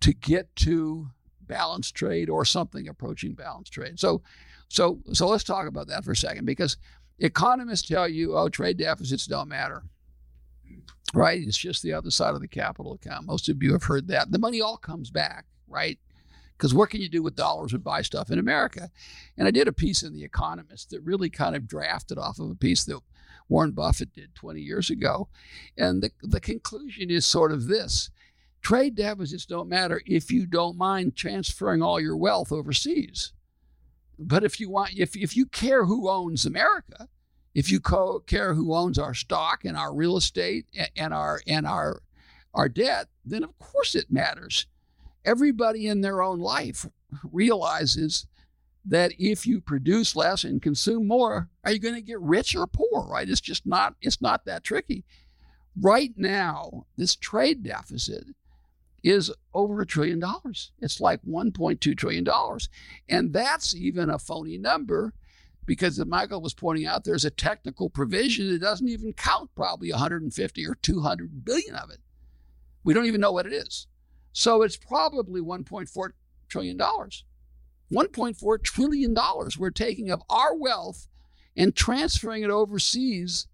to 0.00 0.12
get 0.12 0.54
to 0.56 1.08
balanced 1.40 1.94
trade 1.94 2.28
or 2.28 2.44
something 2.44 2.88
approaching 2.88 3.34
balanced 3.34 3.72
trade. 3.72 3.98
So 3.98 4.22
so 4.68 5.00
so 5.12 5.28
let's 5.28 5.44
talk 5.44 5.66
about 5.66 5.88
that 5.88 6.04
for 6.04 6.12
a 6.12 6.16
second 6.16 6.44
because 6.44 6.76
Economists 7.18 7.88
tell 7.88 8.08
you, 8.08 8.36
oh, 8.36 8.48
trade 8.48 8.78
deficits 8.78 9.26
don't 9.26 9.48
matter. 9.48 9.82
Right? 11.12 11.40
It's 11.40 11.58
just 11.58 11.82
the 11.82 11.92
other 11.92 12.10
side 12.10 12.34
of 12.34 12.40
the 12.40 12.48
capital 12.48 12.94
account. 12.94 13.26
Most 13.26 13.48
of 13.48 13.62
you 13.62 13.72
have 13.72 13.84
heard 13.84 14.08
that. 14.08 14.32
The 14.32 14.38
money 14.38 14.60
all 14.60 14.76
comes 14.76 15.10
back, 15.10 15.46
right? 15.68 15.98
Because 16.56 16.74
what 16.74 16.90
can 16.90 17.00
you 17.00 17.08
do 17.08 17.22
with 17.22 17.36
dollars 17.36 17.72
and 17.72 17.84
buy 17.84 18.02
stuff 18.02 18.30
in 18.30 18.38
America? 18.38 18.90
And 19.36 19.46
I 19.46 19.50
did 19.50 19.68
a 19.68 19.72
piece 19.72 20.02
in 20.02 20.12
The 20.12 20.24
Economist 20.24 20.90
that 20.90 21.00
really 21.02 21.30
kind 21.30 21.54
of 21.56 21.68
drafted 21.68 22.18
off 22.18 22.38
of 22.38 22.50
a 22.50 22.54
piece 22.54 22.84
that 22.84 23.00
Warren 23.48 23.72
Buffett 23.72 24.12
did 24.12 24.34
20 24.34 24.60
years 24.60 24.90
ago. 24.90 25.28
And 25.76 26.02
the, 26.02 26.10
the 26.22 26.40
conclusion 26.40 27.10
is 27.10 27.26
sort 27.26 27.52
of 27.52 27.66
this 27.66 28.10
trade 28.62 28.94
deficits 28.94 29.46
don't 29.46 29.68
matter 29.68 30.00
if 30.06 30.30
you 30.30 30.46
don't 30.46 30.78
mind 30.78 31.14
transferring 31.14 31.82
all 31.82 32.00
your 32.00 32.16
wealth 32.16 32.50
overseas. 32.50 33.32
But 34.18 34.44
if 34.44 34.60
you 34.60 34.70
want, 34.70 34.94
if, 34.96 35.16
if 35.16 35.36
you 35.36 35.46
care 35.46 35.84
who 35.84 36.08
owns 36.08 36.46
America, 36.46 37.08
if 37.54 37.70
you 37.70 37.80
co- 37.80 38.20
care 38.20 38.54
who 38.54 38.74
owns 38.74 38.98
our 38.98 39.14
stock 39.14 39.64
and 39.64 39.76
our 39.76 39.94
real 39.94 40.16
estate 40.16 40.66
and 40.96 41.14
our 41.14 41.40
and 41.46 41.66
our 41.66 42.02
our 42.52 42.68
debt, 42.68 43.08
then 43.24 43.44
of 43.44 43.58
course 43.58 43.94
it 43.94 44.10
matters. 44.10 44.66
Everybody 45.24 45.86
in 45.86 46.00
their 46.00 46.22
own 46.22 46.40
life 46.40 46.86
realizes 47.32 48.26
that 48.84 49.12
if 49.18 49.46
you 49.46 49.60
produce 49.60 50.14
less 50.14 50.44
and 50.44 50.60
consume 50.60 51.08
more, 51.08 51.48
are 51.64 51.72
you 51.72 51.78
going 51.78 51.94
to 51.94 52.02
get 52.02 52.20
rich 52.20 52.54
or 52.54 52.66
poor? 52.66 53.06
Right? 53.08 53.28
It's 53.28 53.40
just 53.40 53.66
not. 53.66 53.94
It's 54.00 54.20
not 54.20 54.44
that 54.44 54.64
tricky. 54.64 55.04
Right 55.80 56.12
now, 56.16 56.86
this 56.96 57.16
trade 57.16 57.62
deficit 57.62 58.24
is 59.04 59.30
over 59.52 59.82
a 59.82 59.86
trillion 59.86 60.18
dollars. 60.18 60.72
It's 60.80 61.00
like 61.00 61.20
$1.2 61.22 61.96
trillion. 61.96 62.26
And 63.08 63.32
that's 63.32 63.76
even 63.76 64.08
a 64.08 64.18
phony 64.18 64.56
number 64.56 65.12
because 65.66 65.98
as 65.98 66.06
Michael 66.06 66.40
was 66.40 66.54
pointing 66.54 66.86
out, 66.86 67.04
there's 67.04 67.24
a 67.24 67.30
technical 67.30 67.90
provision 67.90 68.50
that 68.50 68.60
doesn't 68.60 68.88
even 68.88 69.12
count 69.12 69.50
probably 69.54 69.90
150 69.90 70.66
or 70.66 70.74
200 70.74 71.44
billion 71.44 71.74
of 71.74 71.90
it. 71.90 71.98
We 72.82 72.94
don't 72.94 73.06
even 73.06 73.20
know 73.20 73.32
what 73.32 73.46
it 73.46 73.52
is. 73.52 73.86
So 74.32 74.62
it's 74.62 74.76
probably 74.76 75.40
1.4 75.40 76.10
trillion 76.48 76.76
dollars. 76.76 77.24
1.4 77.92 78.62
trillion 78.62 79.14
dollars 79.14 79.58
we're 79.58 79.70
taking 79.70 80.10
of 80.10 80.22
our 80.30 80.56
wealth 80.56 81.08
and 81.56 81.76
transferring 81.76 82.42
it 82.42 82.50
overseas. 82.50 83.46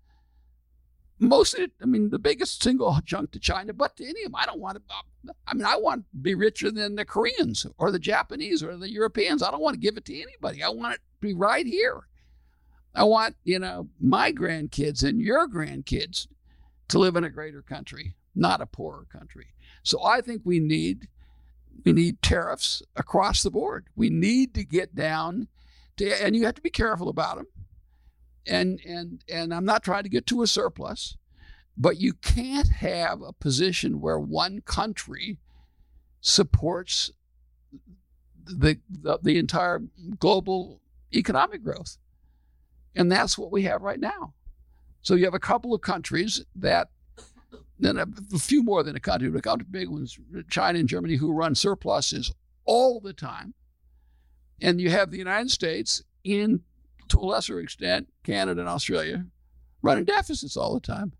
Mostly, 1.23 1.69
I 1.83 1.85
mean, 1.85 2.09
the 2.09 2.19
biggest 2.19 2.63
single 2.63 2.99
chunk 3.05 3.33
to 3.33 3.39
China, 3.39 3.75
but 3.75 3.95
to 3.97 4.05
any 4.05 4.23
of 4.23 4.33
them. 4.33 4.37
I 4.37 4.47
don't 4.47 4.59
want 4.59 4.79
to. 4.79 5.33
I 5.47 5.53
mean, 5.53 5.67
I 5.67 5.77
want 5.77 6.01
to 6.01 6.19
be 6.19 6.35
richer 6.35 6.71
than 6.71 6.95
the 6.95 7.05
Koreans 7.05 7.67
or 7.77 7.93
the 7.93 7.99
Japanese 7.99 8.63
or 8.63 8.75
the 8.79 8.91
Europeans. 8.91 9.43
I 9.43 9.51
don't 9.51 9.61
want 9.61 9.75
to 9.75 9.81
give 9.81 9.99
it 9.99 10.07
to 10.07 10.19
anybody. 10.19 10.63
I 10.63 10.71
want 10.71 10.95
it 10.95 10.97
to 10.97 11.03
be 11.21 11.35
right 11.35 11.67
here. 11.67 12.07
I 12.95 13.05
want, 13.05 13.37
you 13.45 13.59
know, 13.59 13.89
my 14.01 14.33
grandkids 14.33 15.05
and 15.05 15.21
your 15.21 15.47
grandkids 15.47 16.27
to 16.89 16.99
live 16.99 17.17
in 17.17 17.25
a 17.25 17.31
greater 17.31 17.61
country, 17.61 18.15
not 18.35 18.63
a 18.63 18.67
poorer 18.67 19.07
country. 19.13 19.49
So 19.83 20.03
I 20.03 20.23
think 20.23 20.41
we 20.45 20.59
need 20.59 21.07
we 21.85 21.93
need 21.93 22.23
tariffs 22.23 22.83
across 22.97 23.43
the 23.43 23.51
board. 23.51 23.89
We 23.95 24.09
need 24.09 24.55
to 24.55 24.65
get 24.65 24.95
down 24.95 25.49
to, 25.99 26.25
and 26.25 26.35
you 26.35 26.47
have 26.47 26.55
to 26.55 26.63
be 26.63 26.71
careful 26.71 27.11
about 27.11 27.37
them 27.37 27.47
and 28.47 28.81
and 28.87 29.25
and 29.29 29.55
I'm 29.55 29.65
not 29.65 29.83
trying 29.83 30.05
to 30.05 30.09
get 30.09 30.27
to 30.27 30.43
a 30.43 30.47
surplus, 30.47 31.17
but 31.77 31.99
you 31.99 32.15
can't 32.15 32.69
have 32.69 33.23
a 33.23 33.33
position 33.33 34.01
where 34.01 34.19
one 34.19 34.61
country 34.63 35.39
supports 36.21 37.11
the 38.45 38.79
the, 38.89 39.19
the 39.23 39.39
entire 39.39 39.83
global 40.19 40.81
economic 41.15 41.63
growth. 41.63 41.97
And 42.95 43.11
that's 43.11 43.39
what 43.39 43.53
we 43.53 43.63
have 43.63 43.83
right 43.83 44.01
now. 44.01 44.35
So 45.03 45.15
you 45.15 45.25
have 45.25 45.35
a 45.35 45.39
couple 45.39 45.75
of 45.75 45.81
countries 45.81 46.45
that 46.57 46.89
then 47.79 47.97
a, 47.97 48.07
a 48.35 48.39
few 48.39 48.63
more 48.63 48.83
than 48.83 48.97
a 48.97 49.01
country, 49.01 49.31
but 49.31 49.39
a 49.39 49.43
couple 49.43 49.63
of 49.63 49.73
big 49.73 49.89
ones, 49.89 50.19
China 50.51 50.79
and 50.79 50.89
Germany, 50.89 51.17
who 51.17 51.33
run 51.33 51.55
surpluses 51.55 52.33
all 52.65 53.01
the 53.01 53.13
time. 53.13 53.55
And 54.61 54.81
you 54.81 54.91
have 54.91 55.11
the 55.11 55.19
United 55.19 55.51
States 55.51 56.03
in 56.23 56.61
to 57.11 57.19
a 57.19 57.21
lesser 57.21 57.61
extent, 57.61 58.09
Canada 58.25 58.61
and 58.61 58.69
Australia, 58.69 59.27
running 59.83 60.05
deficits 60.05 60.57
all 60.57 60.75
the 60.75 60.81
time. 60.81 61.13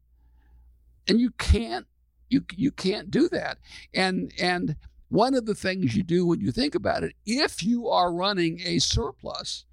And 1.09 1.21
you 1.21 1.31
can't 1.33 1.87
you 2.29 2.45
you 2.55 2.71
can't 2.71 3.11
do 3.11 3.29
that. 3.29 3.59
And 3.93 4.33
and 4.41 4.77
one 5.09 5.35
of 5.35 5.47
the 5.47 5.55
things 5.55 5.97
you 5.97 6.03
do 6.03 6.25
when 6.25 6.41
you 6.41 6.53
think 6.53 6.75
about 6.75 7.03
it, 7.03 7.15
if 7.27 7.65
you 7.65 7.89
are 7.89 8.13
running 8.13 8.61
a 8.65 8.79
surplus 8.79 9.65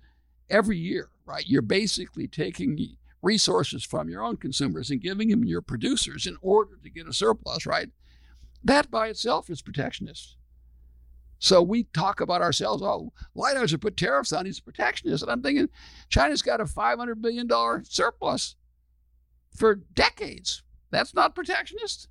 every 0.50 0.78
year, 0.78 1.10
right? 1.26 1.46
You're 1.46 1.62
basically 1.62 2.28
taking 2.28 2.98
resources 3.22 3.84
from 3.84 4.10
your 4.10 4.24
own 4.24 4.38
consumers 4.38 4.90
and 4.90 5.02
giving 5.02 5.30
them 5.30 5.44
your 5.44 5.62
producers 5.62 6.26
in 6.26 6.38
order 6.42 6.78
to 6.82 6.90
get 6.90 7.08
a 7.08 7.14
surplus, 7.14 7.66
right? 7.66 7.90
That 8.64 8.90
by 8.90 9.08
itself 9.10 9.50
is 9.50 9.62
protectionist. 9.62 10.36
So 11.40 11.62
we 11.62 11.84
talk 11.84 12.20
about 12.20 12.42
ourselves, 12.42 12.82
oh, 12.84 13.14
White 13.34 13.58
House 13.58 13.76
put 13.76 13.96
tariffs 13.96 14.34
on, 14.34 14.46
he's 14.46 14.60
a 14.60 14.64
protectionist. 14.64 15.24
And 15.24 15.32
I'm 15.32 15.44
thinking 15.44 15.70
China's 16.10 16.42
got 16.42 16.62
a 16.62 16.66
$500 16.66 17.22
billion 17.22 17.48
surplus 17.86 18.56
for 19.56 19.76
decades. 19.76 20.64
That's 20.90 21.14
not 21.14 21.36
protectionist. 21.36 22.08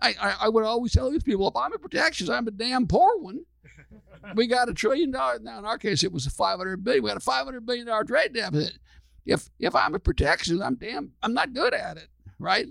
I, 0.00 0.14
I, 0.20 0.36
I, 0.42 0.48
would 0.48 0.64
always 0.64 0.92
tell 0.92 1.10
these 1.10 1.22
people, 1.22 1.48
if 1.48 1.56
I'm 1.56 1.72
a 1.72 1.78
protectionist, 1.78 2.32
I'm 2.32 2.48
a 2.48 2.50
damn 2.50 2.86
poor 2.86 3.18
one. 3.18 3.44
we 4.34 4.46
got 4.46 4.68
a 4.68 4.74
trillion 4.74 5.10
dollars. 5.10 5.40
Now, 5.42 5.58
in 5.58 5.64
our 5.64 5.78
case, 5.78 6.02
it 6.02 6.12
was 6.12 6.26
a 6.26 6.30
500 6.30 6.84
billion. 6.84 7.04
We 7.04 7.10
had 7.10 7.16
a 7.16 7.20
500 7.20 7.64
billion 7.64 7.86
dollar 7.86 8.04
trade 8.04 8.34
deficit. 8.34 8.78
If 9.24 9.48
if 9.60 9.76
I'm 9.76 9.94
a 9.94 10.00
protectionist, 10.00 10.64
I'm 10.64 10.74
damn, 10.74 11.12
I'm 11.22 11.32
not 11.32 11.52
good 11.52 11.72
at 11.72 11.96
it, 11.96 12.08
right? 12.40 12.66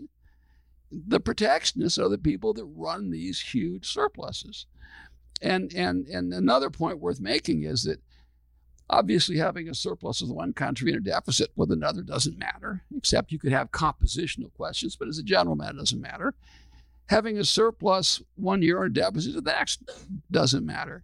The 0.92 1.22
protectionists 1.22 1.98
are 1.98 2.10
the 2.10 2.18
people 2.18 2.54
that 2.54 2.66
run 2.66 3.12
these 3.12 3.40
huge 3.40 3.88
surpluses. 3.88 4.66
And, 5.42 5.74
and, 5.74 6.08
and 6.08 6.34
another 6.34 6.70
point 6.70 7.00
worth 7.00 7.20
making 7.20 7.64
is 7.64 7.84
that 7.84 8.00
obviously 8.90 9.38
having 9.38 9.70
a 9.70 9.74
surplus 9.74 10.22
with 10.22 10.30
one 10.30 10.54
country 10.54 10.92
and 10.92 11.00
a 11.00 11.10
deficit 11.10 11.52
with 11.56 11.72
another 11.72 12.04
doesn't 12.04 12.38
matter, 12.38 12.84
except 12.96 13.32
you 13.32 13.40
could 13.40 13.52
have 13.52 13.72
compositional 13.72 14.54
questions, 14.54 14.96
but 14.96 15.08
as 15.08 15.18
a 15.18 15.24
general 15.24 15.56
matter, 15.56 15.78
it 15.78 15.80
doesn't 15.80 16.02
matter. 16.02 16.34
Having 17.10 17.38
a 17.38 17.44
surplus 17.44 18.22
one 18.36 18.62
year 18.62 18.84
and 18.84 18.96
a 18.96 19.02
deficit 19.02 19.34
the 19.34 19.42
next 19.42 19.82
doesn't 20.30 20.66
matter. 20.66 21.04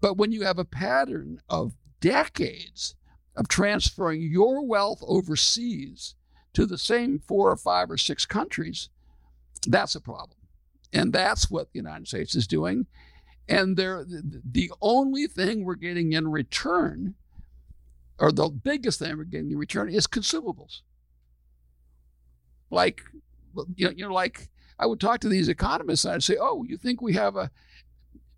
But 0.00 0.16
when 0.16 0.32
you 0.32 0.42
have 0.42 0.58
a 0.58 0.64
pattern 0.64 1.40
of 1.48 1.74
decades 2.00 2.94
of 3.36 3.48
transferring 3.48 4.22
your 4.22 4.66
wealth 4.66 5.02
overseas 5.06 6.14
to 6.54 6.66
the 6.66 6.78
same 6.78 7.18
four 7.18 7.50
or 7.50 7.56
five 7.56 7.90
or 7.90 7.98
six 7.98 8.26
countries, 8.26 8.88
that's 9.66 9.94
a 9.94 10.00
problem. 10.00 10.38
And 10.92 11.12
that's 11.12 11.50
what 11.50 11.72
the 11.72 11.78
United 11.78 12.08
States 12.08 12.34
is 12.34 12.46
doing. 12.46 12.86
And 13.48 13.76
they're, 13.76 14.04
the 14.06 14.72
only 14.80 15.26
thing 15.26 15.64
we're 15.64 15.76
getting 15.76 16.12
in 16.12 16.28
return, 16.28 17.14
or 18.18 18.32
the 18.32 18.48
biggest 18.48 18.98
thing 18.98 19.16
we're 19.16 19.24
getting 19.24 19.52
in 19.52 19.58
return, 19.58 19.88
is 19.88 20.06
consumables. 20.06 20.80
Like, 22.70 23.02
you 23.76 23.86
know, 23.86 23.92
you 23.96 24.08
know, 24.08 24.12
like 24.12 24.48
I 24.78 24.86
would 24.86 25.00
talk 25.00 25.20
to 25.20 25.28
these 25.28 25.48
economists 25.48 26.04
and 26.04 26.14
I'd 26.14 26.22
say, 26.22 26.36
"Oh, 26.38 26.64
you 26.64 26.76
think 26.76 27.00
we 27.00 27.14
have 27.14 27.36
a 27.36 27.50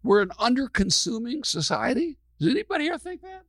we're 0.02 0.22
an 0.22 0.32
under-consuming 0.38 1.44
society? 1.44 2.18
Does 2.38 2.50
anybody 2.50 2.84
here 2.84 2.98
think 2.98 3.22
that? 3.22 3.42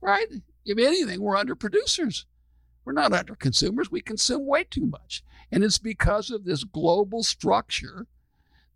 Right? 0.00 0.26
If 0.64 0.78
anything, 0.78 1.20
we're 1.20 1.36
under 1.36 1.54
producers. 1.56 2.26
We're 2.84 2.92
not 2.92 3.12
under 3.12 3.34
consumers. 3.34 3.90
We 3.90 4.00
consume 4.00 4.46
way 4.46 4.64
too 4.64 4.86
much. 4.86 5.24
And 5.50 5.64
it's 5.64 5.78
because 5.78 6.30
of 6.30 6.44
this 6.44 6.64
global 6.64 7.22
structure 7.22 8.06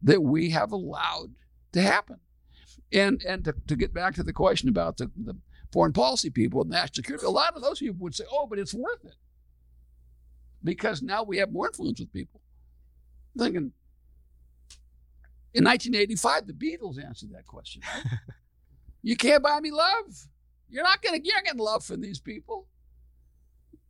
that 0.02 0.22
we 0.22 0.50
have 0.50 0.72
allowed 0.72 1.30
to 1.72 1.82
happen. 1.82 2.18
And 2.92 3.22
and 3.22 3.44
to, 3.44 3.54
to 3.68 3.76
get 3.76 3.94
back 3.94 4.14
to 4.14 4.22
the 4.22 4.32
question 4.32 4.68
about 4.68 4.98
the, 4.98 5.10
the 5.16 5.36
foreign 5.72 5.92
policy 5.92 6.30
people 6.30 6.60
and 6.60 6.70
national 6.70 6.94
security, 6.94 7.26
a 7.26 7.30
lot 7.30 7.56
of 7.56 7.62
those 7.62 7.78
people 7.78 7.96
would 8.00 8.14
say, 8.14 8.24
oh, 8.30 8.46
but 8.46 8.58
it's 8.58 8.74
worth 8.74 9.04
it. 9.04 9.14
Because 10.62 11.02
now 11.02 11.22
we 11.22 11.38
have 11.38 11.52
more 11.52 11.68
influence 11.68 12.00
with 12.00 12.12
people. 12.12 12.40
I'm 13.34 13.44
thinking, 13.44 13.72
in 15.54 15.64
1985, 15.64 16.46
the 16.46 16.52
Beatles 16.52 17.02
answered 17.02 17.30
that 17.32 17.46
question. 17.46 17.82
Right? 17.82 18.18
you 19.02 19.16
can't 19.16 19.42
buy 19.42 19.58
me 19.60 19.70
love. 19.70 20.28
You're 20.68 20.84
not 20.84 21.02
going 21.02 21.20
to 21.20 21.20
getting 21.20 21.58
love 21.58 21.84
from 21.84 22.00
these 22.00 22.20
people. 22.20 22.66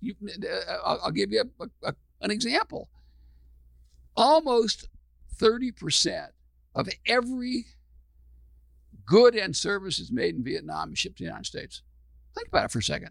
You, 0.01 0.15
uh, 0.23 0.75
I'll, 0.85 1.01
I'll, 1.05 1.11
give 1.13 1.31
you 1.31 1.45
a, 1.61 1.67
a, 1.85 1.95
an 2.21 2.33
example. 2.33 2.89
Almost 4.17 4.89
30% 5.39 6.29
of 6.75 6.89
every 7.07 7.67
good 9.05 9.35
and 9.35 9.55
services 9.55 10.11
made 10.11 10.35
in 10.35 10.45
Vietnam 10.45 10.93
is 10.93 10.99
shipped 10.99 11.19
to 11.19 11.25
the 11.25 11.29
United 11.29 11.47
States. 11.47 11.83
Think 12.35 12.49
about 12.49 12.67
it 12.67 12.71
for 12.71 12.79
a 12.79 12.83
second. 12.83 13.11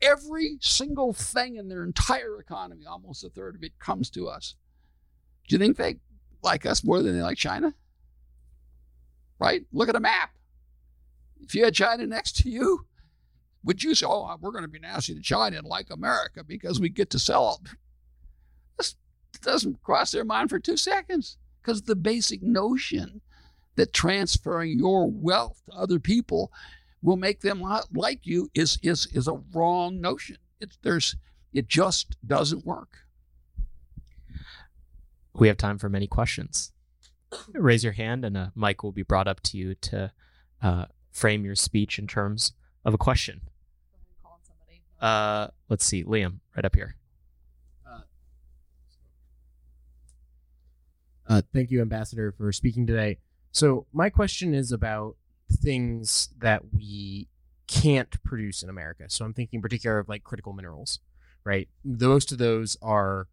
Every 0.00 0.58
single 0.60 1.12
thing 1.12 1.56
in 1.56 1.68
their 1.68 1.84
entire 1.84 2.38
economy, 2.40 2.86
almost 2.86 3.24
a 3.24 3.28
third 3.28 3.54
of 3.54 3.62
it, 3.62 3.78
comes 3.78 4.10
to 4.10 4.28
us. 4.28 4.54
Do 5.48 5.54
you 5.54 5.58
think 5.58 5.76
they 5.76 5.96
like 6.42 6.66
us 6.66 6.84
more 6.84 7.02
than 7.02 7.16
they 7.16 7.22
like 7.22 7.38
China? 7.38 7.74
Right? 9.38 9.64
Look 9.72 9.88
at 9.88 9.96
a 9.96 10.00
map. 10.00 10.30
If 11.40 11.54
you 11.54 11.64
had 11.64 11.74
China 11.74 12.06
next 12.06 12.36
to 12.38 12.50
you, 12.50 12.86
would 13.64 13.82
you 13.82 13.94
say, 13.94 14.06
oh, 14.08 14.36
we're 14.40 14.52
going 14.52 14.64
to 14.64 14.68
be 14.68 14.78
nasty 14.78 15.14
to 15.14 15.20
China 15.20 15.58
and 15.58 15.66
like 15.66 15.90
America 15.90 16.44
because 16.44 16.80
we 16.80 16.88
get 16.88 17.10
to 17.10 17.18
sell 17.18 17.60
it? 17.64 17.70
This 18.78 18.96
doesn't 19.42 19.82
cross 19.82 20.12
their 20.12 20.24
mind 20.24 20.50
for 20.50 20.58
two 20.58 20.76
seconds 20.76 21.36
because 21.66 21.82
the 21.82 21.96
basic 21.96 22.42
notion 22.44 23.20
that 23.74 23.92
transferring 23.92 24.78
your 24.78 25.10
wealth 25.10 25.60
to 25.68 25.76
other 25.76 25.98
people 25.98 26.52
will 27.02 27.16
make 27.16 27.40
them 27.40 27.60
like 27.92 28.20
you 28.24 28.48
is 28.54 28.78
is 28.82 29.06
is 29.12 29.26
a 29.26 29.40
wrong 29.52 30.00
notion. 30.00 30.36
It's 30.60 30.78
there's 30.82 31.16
it 31.52 31.66
just 31.66 32.16
doesn't 32.24 32.64
work. 32.64 32.98
We 35.34 35.48
have 35.48 35.56
time 35.56 35.78
for 35.78 35.88
many 35.88 36.06
questions. 36.06 36.72
Raise 37.52 37.82
your 37.82 37.94
hand, 37.94 38.24
and 38.24 38.36
a 38.36 38.52
mic 38.54 38.84
will 38.84 38.92
be 38.92 39.02
brought 39.02 39.26
up 39.26 39.40
to 39.42 39.58
you 39.58 39.74
to 39.74 40.12
uh, 40.62 40.86
frame 41.10 41.44
your 41.44 41.56
speech 41.56 41.98
in 41.98 42.06
terms 42.06 42.52
of 42.84 42.94
a 42.94 42.98
question. 42.98 43.40
Uh, 45.00 45.48
let's 45.68 45.84
see, 45.84 46.04
Liam, 46.04 46.38
right 46.54 46.64
up 46.64 46.76
here. 46.76 46.94
Uh, 51.28 51.42
thank 51.52 51.70
you, 51.70 51.80
Ambassador, 51.80 52.32
for 52.32 52.52
speaking 52.52 52.86
today. 52.86 53.18
So, 53.52 53.86
my 53.92 54.10
question 54.10 54.54
is 54.54 54.70
about 54.70 55.16
things 55.50 56.28
that 56.38 56.62
we 56.72 57.28
can't 57.66 58.22
produce 58.22 58.62
in 58.62 58.68
America. 58.68 59.04
So, 59.08 59.24
I'm 59.24 59.32
thinking 59.32 59.58
in 59.58 59.62
particular 59.62 59.98
of 59.98 60.08
like 60.08 60.24
critical 60.24 60.52
minerals, 60.52 61.00
right? 61.44 61.68
The, 61.84 62.08
most 62.08 62.32
of 62.32 62.38
those 62.38 62.76
are 62.80 63.28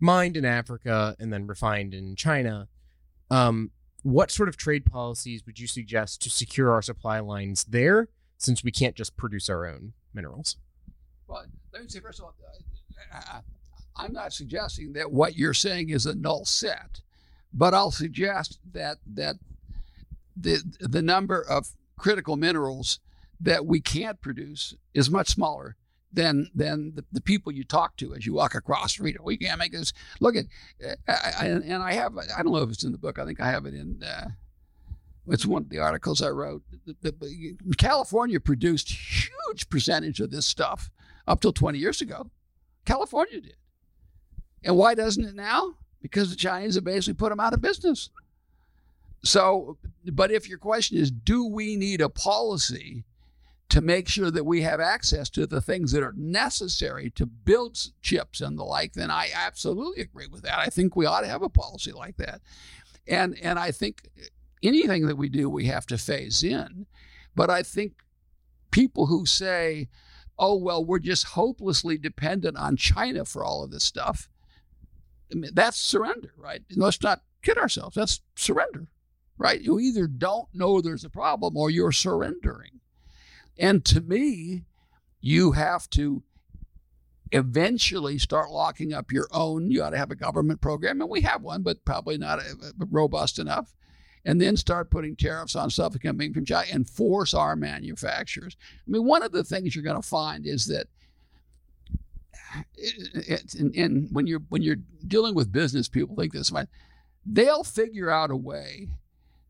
mined 0.00 0.36
in 0.36 0.44
Africa 0.44 1.16
and 1.18 1.32
then 1.32 1.46
refined 1.46 1.94
in 1.94 2.16
China. 2.16 2.68
Um, 3.30 3.70
what 4.02 4.30
sort 4.30 4.48
of 4.48 4.56
trade 4.56 4.84
policies 4.86 5.44
would 5.46 5.58
you 5.58 5.66
suggest 5.66 6.22
to 6.22 6.30
secure 6.30 6.72
our 6.72 6.82
supply 6.82 7.20
lines 7.20 7.64
there 7.64 8.08
since 8.38 8.62
we 8.62 8.70
can't 8.70 8.94
just 8.94 9.16
produce 9.16 9.48
our 9.48 9.66
own 9.66 9.94
minerals? 10.14 10.56
Well, 11.26 11.44
let 11.72 11.82
me 11.82 11.88
say 11.88 12.00
first 12.00 12.20
of 12.20 12.26
all, 12.26 12.34
uh, 13.12 13.40
I'm 13.96 14.12
not 14.12 14.32
suggesting 14.32 14.92
that 14.92 15.10
what 15.10 15.36
you're 15.36 15.54
saying 15.54 15.90
is 15.90 16.06
a 16.06 16.14
null 16.14 16.44
set, 16.44 17.00
but 17.56 17.72
I'll 17.72 17.90
suggest 17.90 18.58
that 18.72 18.98
that 19.06 19.36
the 20.36 20.62
the 20.78 21.02
number 21.02 21.40
of 21.40 21.70
critical 21.98 22.36
minerals 22.36 23.00
that 23.40 23.64
we 23.66 23.80
can't 23.80 24.20
produce 24.20 24.74
is 24.92 25.10
much 25.10 25.28
smaller 25.28 25.76
than 26.12 26.50
than 26.54 26.92
the, 26.94 27.04
the 27.10 27.20
people 27.20 27.50
you 27.50 27.64
talk 27.64 27.96
to 27.96 28.14
as 28.14 28.26
you 28.26 28.34
walk 28.34 28.54
across 28.54 28.82
the 28.84 28.88
street. 28.90 29.16
We 29.22 29.38
can't 29.38 29.58
make 29.58 29.72
this. 29.72 29.92
Look 30.20 30.36
at, 30.36 30.44
I, 31.08 31.32
I, 31.40 31.46
and 31.46 31.82
I 31.82 31.94
have. 31.94 32.16
I 32.16 32.42
don't 32.42 32.52
know 32.52 32.62
if 32.62 32.70
it's 32.70 32.84
in 32.84 32.92
the 32.92 32.98
book. 32.98 33.18
I 33.18 33.24
think 33.24 33.40
I 33.40 33.50
have 33.50 33.64
it 33.64 33.74
in. 33.74 34.02
Uh, 34.02 34.28
it's 35.28 35.46
one 35.46 35.62
of 35.62 35.70
the 35.70 35.78
articles 35.78 36.22
I 36.22 36.28
wrote. 36.28 36.62
California 37.78 38.38
produced 38.38 38.90
huge 38.90 39.68
percentage 39.68 40.20
of 40.20 40.30
this 40.30 40.46
stuff 40.46 40.90
up 41.26 41.40
till 41.40 41.52
20 41.52 41.78
years 41.78 42.00
ago. 42.00 42.30
California 42.84 43.40
did. 43.40 43.56
And 44.62 44.76
why 44.76 44.94
doesn't 44.94 45.24
it 45.24 45.34
now? 45.34 45.74
Because 46.00 46.30
the 46.30 46.36
Chinese 46.36 46.76
have 46.76 46.84
basically 46.84 47.14
put 47.14 47.30
them 47.30 47.40
out 47.40 47.52
of 47.52 47.60
business. 47.60 48.10
So, 49.24 49.78
but 50.04 50.30
if 50.30 50.48
your 50.48 50.58
question 50.58 50.98
is, 50.98 51.10
do 51.10 51.46
we 51.46 51.76
need 51.76 52.00
a 52.00 52.08
policy 52.08 53.04
to 53.68 53.80
make 53.80 54.08
sure 54.08 54.30
that 54.30 54.46
we 54.46 54.62
have 54.62 54.80
access 54.80 55.28
to 55.30 55.46
the 55.46 55.60
things 55.60 55.92
that 55.92 56.02
are 56.02 56.14
necessary 56.16 57.10
to 57.10 57.26
build 57.26 57.78
chips 58.00 58.40
and 58.40 58.58
the 58.58 58.64
like, 58.64 58.92
then 58.92 59.10
I 59.10 59.30
absolutely 59.34 60.02
agree 60.02 60.28
with 60.28 60.42
that. 60.42 60.58
I 60.58 60.66
think 60.66 60.94
we 60.94 61.06
ought 61.06 61.22
to 61.22 61.26
have 61.26 61.42
a 61.42 61.48
policy 61.48 61.92
like 61.92 62.16
that. 62.18 62.40
And 63.08 63.36
and 63.40 63.58
I 63.58 63.72
think 63.72 64.08
anything 64.62 65.06
that 65.06 65.16
we 65.16 65.28
do 65.28 65.50
we 65.50 65.66
have 65.66 65.86
to 65.86 65.98
phase 65.98 66.42
in. 66.42 66.86
But 67.34 67.50
I 67.50 67.62
think 67.62 67.94
people 68.70 69.06
who 69.06 69.26
say, 69.26 69.88
"Oh 70.38 70.56
well, 70.56 70.84
we're 70.84 70.98
just 70.98 71.24
hopelessly 71.24 71.98
dependent 71.98 72.56
on 72.56 72.76
China 72.76 73.24
for 73.24 73.44
all 73.44 73.62
of 73.62 73.70
this 73.70 73.84
stuff," 73.84 74.28
I 75.32 75.34
mean, 75.34 75.50
that's 75.54 75.76
surrender, 75.76 76.32
right? 76.36 76.62
Let's 76.74 77.02
not 77.02 77.22
kid 77.42 77.58
ourselves. 77.58 77.96
That's 77.96 78.20
surrender, 78.36 78.86
right? 79.38 79.60
You 79.60 79.80
either 79.80 80.06
don't 80.06 80.48
know 80.54 80.80
there's 80.80 81.04
a 81.04 81.10
problem 81.10 81.56
or 81.56 81.70
you're 81.70 81.92
surrendering. 81.92 82.80
And 83.58 83.84
to 83.86 84.00
me, 84.00 84.64
you 85.20 85.52
have 85.52 85.88
to 85.90 86.22
eventually 87.32 88.18
start 88.18 88.50
locking 88.50 88.92
up 88.92 89.10
your 89.10 89.28
own. 89.32 89.70
You 89.70 89.82
ought 89.82 89.90
to 89.90 89.98
have 89.98 90.10
a 90.10 90.16
government 90.16 90.60
program, 90.60 91.00
and 91.00 91.10
we 91.10 91.22
have 91.22 91.42
one, 91.42 91.62
but 91.62 91.84
probably 91.84 92.18
not 92.18 92.38
a, 92.38 92.72
a 92.80 92.86
robust 92.90 93.38
enough. 93.38 93.74
And 94.24 94.40
then 94.40 94.56
start 94.56 94.90
putting 94.90 95.14
tariffs 95.14 95.54
on 95.54 95.70
stuff 95.70 95.96
coming 96.02 96.34
from 96.34 96.44
China 96.44 96.66
and 96.72 96.88
force 96.88 97.32
our 97.32 97.54
manufacturers. 97.54 98.56
I 98.60 98.90
mean, 98.90 99.04
one 99.04 99.22
of 99.22 99.30
the 99.30 99.44
things 99.44 99.74
you're 99.74 99.84
going 99.84 100.00
to 100.00 100.08
find 100.08 100.46
is 100.46 100.66
that 100.66 100.88
it, 102.76 103.54
and, 103.54 103.74
and, 103.74 104.08
when 104.10 104.26
you're 104.26 104.42
when 104.48 104.62
you're 104.62 104.76
dealing 105.06 105.34
with 105.34 105.52
business 105.52 105.88
people 105.88 106.16
think 106.16 106.32
this 106.32 106.52
they'll 107.24 107.64
figure 107.64 108.10
out 108.10 108.30
a 108.30 108.36
way 108.36 108.88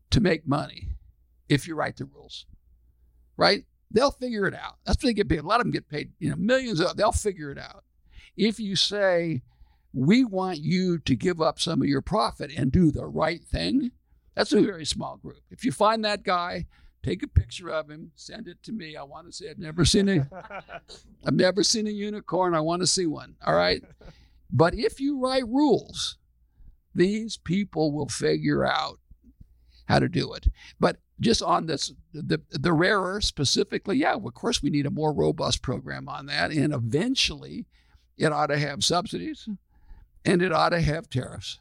to 0.09 0.19
make 0.19 0.47
money 0.47 0.89
if 1.49 1.67
you 1.67 1.75
write 1.75 1.97
the 1.97 2.05
rules 2.05 2.45
right 3.35 3.65
They'll 3.91 4.11
figure 4.11 4.45
it 4.47 4.53
out. 4.53 4.77
That's 4.85 5.01
what 5.01 5.09
they 5.09 5.13
get 5.13 5.29
paid. 5.29 5.39
A 5.39 5.43
lot 5.43 5.59
of 5.59 5.65
them 5.65 5.71
get 5.71 5.89
paid, 5.89 6.11
you 6.19 6.29
know, 6.29 6.35
millions 6.35 6.79
of 6.79 6.97
they'll 6.97 7.11
figure 7.11 7.51
it 7.51 7.57
out. 7.57 7.83
If 8.35 8.59
you 8.59 8.75
say, 8.75 9.41
we 9.93 10.25
want 10.25 10.59
you 10.59 10.99
to 10.99 11.15
give 11.15 11.41
up 11.41 11.59
some 11.59 11.81
of 11.81 11.87
your 11.87 12.01
profit 12.01 12.51
and 12.55 12.71
do 12.71 12.91
the 12.91 13.05
right 13.05 13.43
thing, 13.43 13.91
that's 14.35 14.53
a 14.53 14.61
very 14.61 14.85
small 14.85 15.17
group. 15.17 15.41
If 15.49 15.63
you 15.63 15.71
find 15.71 16.03
that 16.03 16.23
guy, 16.23 16.67
take 17.07 17.23
a 17.23 17.27
picture 17.27 17.69
of 17.69 17.89
him, 17.89 18.11
send 18.15 18.47
it 18.47 18.61
to 18.63 18.71
me. 18.71 18.97
I 18.97 19.03
want 19.03 19.27
to 19.27 19.33
see. 19.33 19.49
I've 19.49 19.59
never 19.59 19.85
seen 19.85 20.09
a, 20.09 20.27
I've 21.25 21.33
never 21.33 21.63
seen 21.63 21.87
a 21.87 21.91
unicorn. 21.91 22.53
I 22.53 22.59
want 22.59 22.81
to 22.81 22.87
see 22.87 23.05
one. 23.05 23.35
All 23.45 23.55
right. 23.55 23.81
But 24.51 24.75
if 24.75 24.99
you 24.99 25.19
write 25.19 25.47
rules, 25.47 26.17
these 26.93 27.37
people 27.37 27.91
will 27.93 28.09
figure 28.09 28.65
out 28.65 28.99
how 29.85 29.99
to 29.99 30.09
do 30.09 30.33
it. 30.33 30.47
But 30.79 30.97
just 31.19 31.41
on 31.41 31.65
this 31.65 31.93
the 32.13 32.41
the 32.51 32.73
rare 32.73 32.99
earths 32.99 33.25
specifically 33.25 33.97
yeah 33.97 34.13
of 34.13 34.33
course 34.35 34.61
we 34.61 34.69
need 34.69 34.85
a 34.85 34.91
more 34.91 35.11
robust 35.11 35.63
program 35.63 36.07
on 36.07 36.27
that 36.27 36.51
and 36.51 36.71
eventually 36.71 37.65
it 38.19 38.31
ought 38.31 38.47
to 38.47 38.59
have 38.59 38.83
subsidies 38.83 39.49
and 40.23 40.43
it 40.43 40.51
ought 40.51 40.69
to 40.69 40.79
have 40.79 41.09
tariffs 41.09 41.59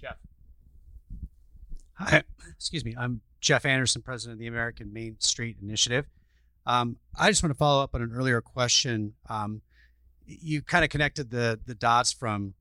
jeff 0.00 0.16
hi 1.94 2.22
excuse 2.64 2.84
me 2.84 2.94
i'm 2.98 3.20
jeff 3.40 3.64
anderson 3.64 4.02
president 4.02 4.34
of 4.34 4.38
the 4.38 4.46
american 4.46 4.92
main 4.92 5.16
street 5.20 5.56
initiative. 5.62 6.06
Um, 6.66 6.96
i 7.18 7.30
just 7.30 7.42
want 7.42 7.52
to 7.52 7.58
follow 7.58 7.82
up 7.82 7.94
on 7.94 8.02
an 8.02 8.12
earlier 8.14 8.40
question. 8.40 9.14
Um, 9.28 9.60
you 10.26 10.62
kind 10.62 10.84
of 10.84 10.90
connected 10.90 11.30
the 11.30 11.60
the 11.66 11.74
dots 11.74 12.12
from 12.12 12.54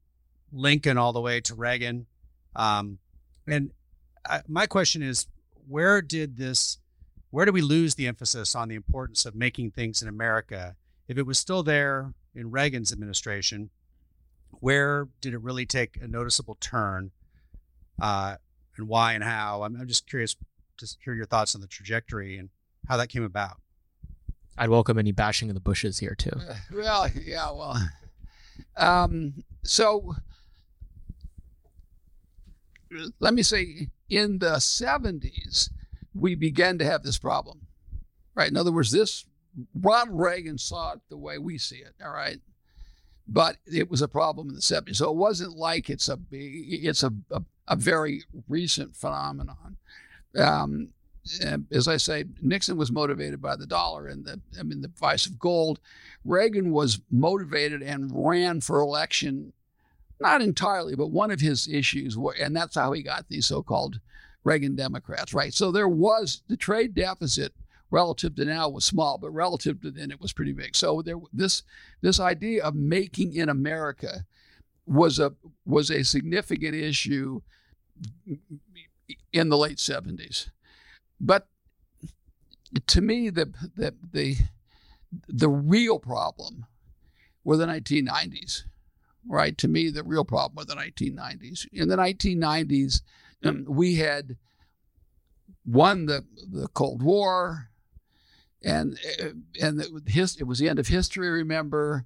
lincoln 0.53 0.97
all 0.97 1.13
the 1.13 1.21
way 1.21 1.41
to 1.41 1.55
reagan. 1.55 2.05
Um, 2.55 2.99
and 3.47 3.71
I, 4.27 4.41
my 4.47 4.67
question 4.67 5.01
is, 5.01 5.27
where 5.67 6.01
did 6.01 6.37
this, 6.37 6.77
where 7.31 7.45
do 7.45 7.51
we 7.51 7.61
lose 7.61 7.95
the 7.95 8.07
emphasis 8.07 8.55
on 8.55 8.69
the 8.69 8.75
importance 8.75 9.25
of 9.25 9.35
making 9.35 9.71
things 9.71 10.01
in 10.01 10.07
America? 10.07 10.75
If 11.07 11.17
it 11.17 11.25
was 11.25 11.39
still 11.39 11.63
there 11.63 12.13
in 12.35 12.51
Reagan's 12.51 12.91
administration, 12.91 13.69
where 14.51 15.07
did 15.19 15.33
it 15.33 15.41
really 15.41 15.65
take 15.65 15.97
a 16.01 16.07
noticeable 16.07 16.55
turn, 16.59 17.11
uh, 18.01 18.35
and 18.77 18.87
why 18.87 19.13
and 19.13 19.23
how? 19.23 19.63
I'm, 19.63 19.75
I'm 19.79 19.87
just 19.87 20.09
curious 20.09 20.35
to 20.77 20.87
hear 21.03 21.13
your 21.13 21.25
thoughts 21.25 21.55
on 21.55 21.61
the 21.61 21.67
trajectory 21.67 22.37
and 22.37 22.49
how 22.87 22.97
that 22.97 23.09
came 23.09 23.23
about. 23.23 23.57
I'd 24.57 24.69
welcome 24.69 24.99
any 24.99 25.11
bashing 25.11 25.49
of 25.49 25.55
the 25.55 25.61
bushes 25.61 25.99
here 25.99 26.15
too. 26.15 26.31
Uh, 26.35 26.55
well, 26.73 27.09
yeah, 27.09 27.51
well, 27.51 27.77
um, 28.77 29.43
so 29.63 30.15
let 33.19 33.33
me 33.33 33.43
say 33.43 33.87
in 34.09 34.39
the 34.39 34.55
70s, 34.57 35.69
we 36.13 36.35
began 36.35 36.77
to 36.77 36.85
have 36.85 37.03
this 37.03 37.17
problem, 37.17 37.67
right? 38.35 38.49
In 38.49 38.57
other 38.57 38.71
words, 38.71 38.91
this 38.91 39.25
Ronald 39.73 40.19
Reagan 40.19 40.57
saw 40.57 40.93
it 40.93 40.99
the 41.09 41.17
way 41.17 41.37
we 41.37 41.57
see 41.57 41.77
it, 41.77 41.93
all 42.03 42.11
right? 42.11 42.39
But 43.27 43.57
it 43.65 43.89
was 43.89 44.01
a 44.01 44.07
problem 44.07 44.49
in 44.49 44.55
the 44.55 44.61
70s. 44.61 44.97
So 44.97 45.09
it 45.09 45.15
wasn't 45.15 45.57
like 45.57 45.89
it's 45.89 46.09
a 46.09 46.19
it's 46.31 47.03
a, 47.03 47.13
a, 47.31 47.41
a 47.67 47.75
very 47.75 48.23
recent 48.47 48.95
phenomenon. 48.95 49.77
Um, 50.37 50.89
as 51.71 51.87
I 51.87 51.97
say, 51.97 52.25
Nixon 52.41 52.75
was 52.75 52.91
motivated 52.91 53.41
by 53.41 53.55
the 53.55 53.65
dollar 53.65 54.07
and 54.07 54.25
the 54.25 54.41
I 54.59 54.63
mean 54.63 54.81
the 54.81 54.89
price 54.89 55.25
of 55.25 55.39
gold. 55.39 55.79
Reagan 56.25 56.71
was 56.71 56.99
motivated 57.09 57.81
and 57.81 58.11
ran 58.13 58.59
for 58.59 58.79
election 58.79 59.53
not 60.19 60.41
entirely, 60.41 60.95
but 60.95 61.11
one 61.11 61.31
of 61.31 61.41
his 61.41 61.67
issues, 61.67 62.17
were, 62.17 62.35
and 62.39 62.55
that's 62.55 62.75
how 62.75 62.93
he 62.93 63.03
got 63.03 63.27
these 63.27 63.45
so-called 63.45 63.99
Reagan 64.43 64.75
Democrats, 64.75 65.33
right? 65.33 65.53
So 65.53 65.71
there 65.71 65.87
was 65.89 66.43
the 66.47 66.57
trade 66.57 66.95
deficit 66.95 67.53
relative 67.91 68.35
to 68.35 68.45
now 68.45 68.69
was 68.69 68.85
small, 68.85 69.17
but 69.17 69.31
relative 69.31 69.81
to 69.81 69.91
then 69.91 70.11
it 70.11 70.21
was 70.21 70.33
pretty 70.33 70.53
big. 70.53 70.75
So 70.75 71.01
there, 71.01 71.17
this 71.31 71.63
this 72.01 72.19
idea 72.19 72.63
of 72.63 72.73
making 72.73 73.35
in 73.35 73.49
America 73.49 74.25
was 74.85 75.19
a 75.19 75.33
was 75.65 75.89
a 75.89 76.03
significant 76.03 76.75
issue 76.75 77.41
in 79.31 79.49
the 79.49 79.57
late 79.57 79.77
70s. 79.77 80.49
But 81.19 81.47
to 82.87 83.01
me, 83.01 83.29
the 83.29 83.53
the 83.75 83.93
the 84.11 84.37
the 85.27 85.49
real 85.49 85.99
problem 85.99 86.65
were 87.43 87.57
the 87.57 87.65
1990s 87.65 88.63
right? 89.27 89.57
To 89.57 89.67
me, 89.67 89.89
the 89.89 90.03
real 90.03 90.25
problem 90.25 90.55
with 90.55 90.67
the 90.67 90.75
1990s. 90.75 91.67
In 91.71 91.87
the 91.87 91.95
1990s, 91.95 93.01
um, 93.43 93.65
we 93.67 93.95
had 93.95 94.37
won 95.65 96.05
the, 96.05 96.25
the 96.51 96.67
Cold 96.69 97.01
War, 97.01 97.69
and 98.63 98.97
and 99.61 99.81
it 99.81 100.47
was 100.47 100.59
the 100.59 100.69
end 100.69 100.79
of 100.79 100.87
history. 100.87 101.29
Remember, 101.29 102.05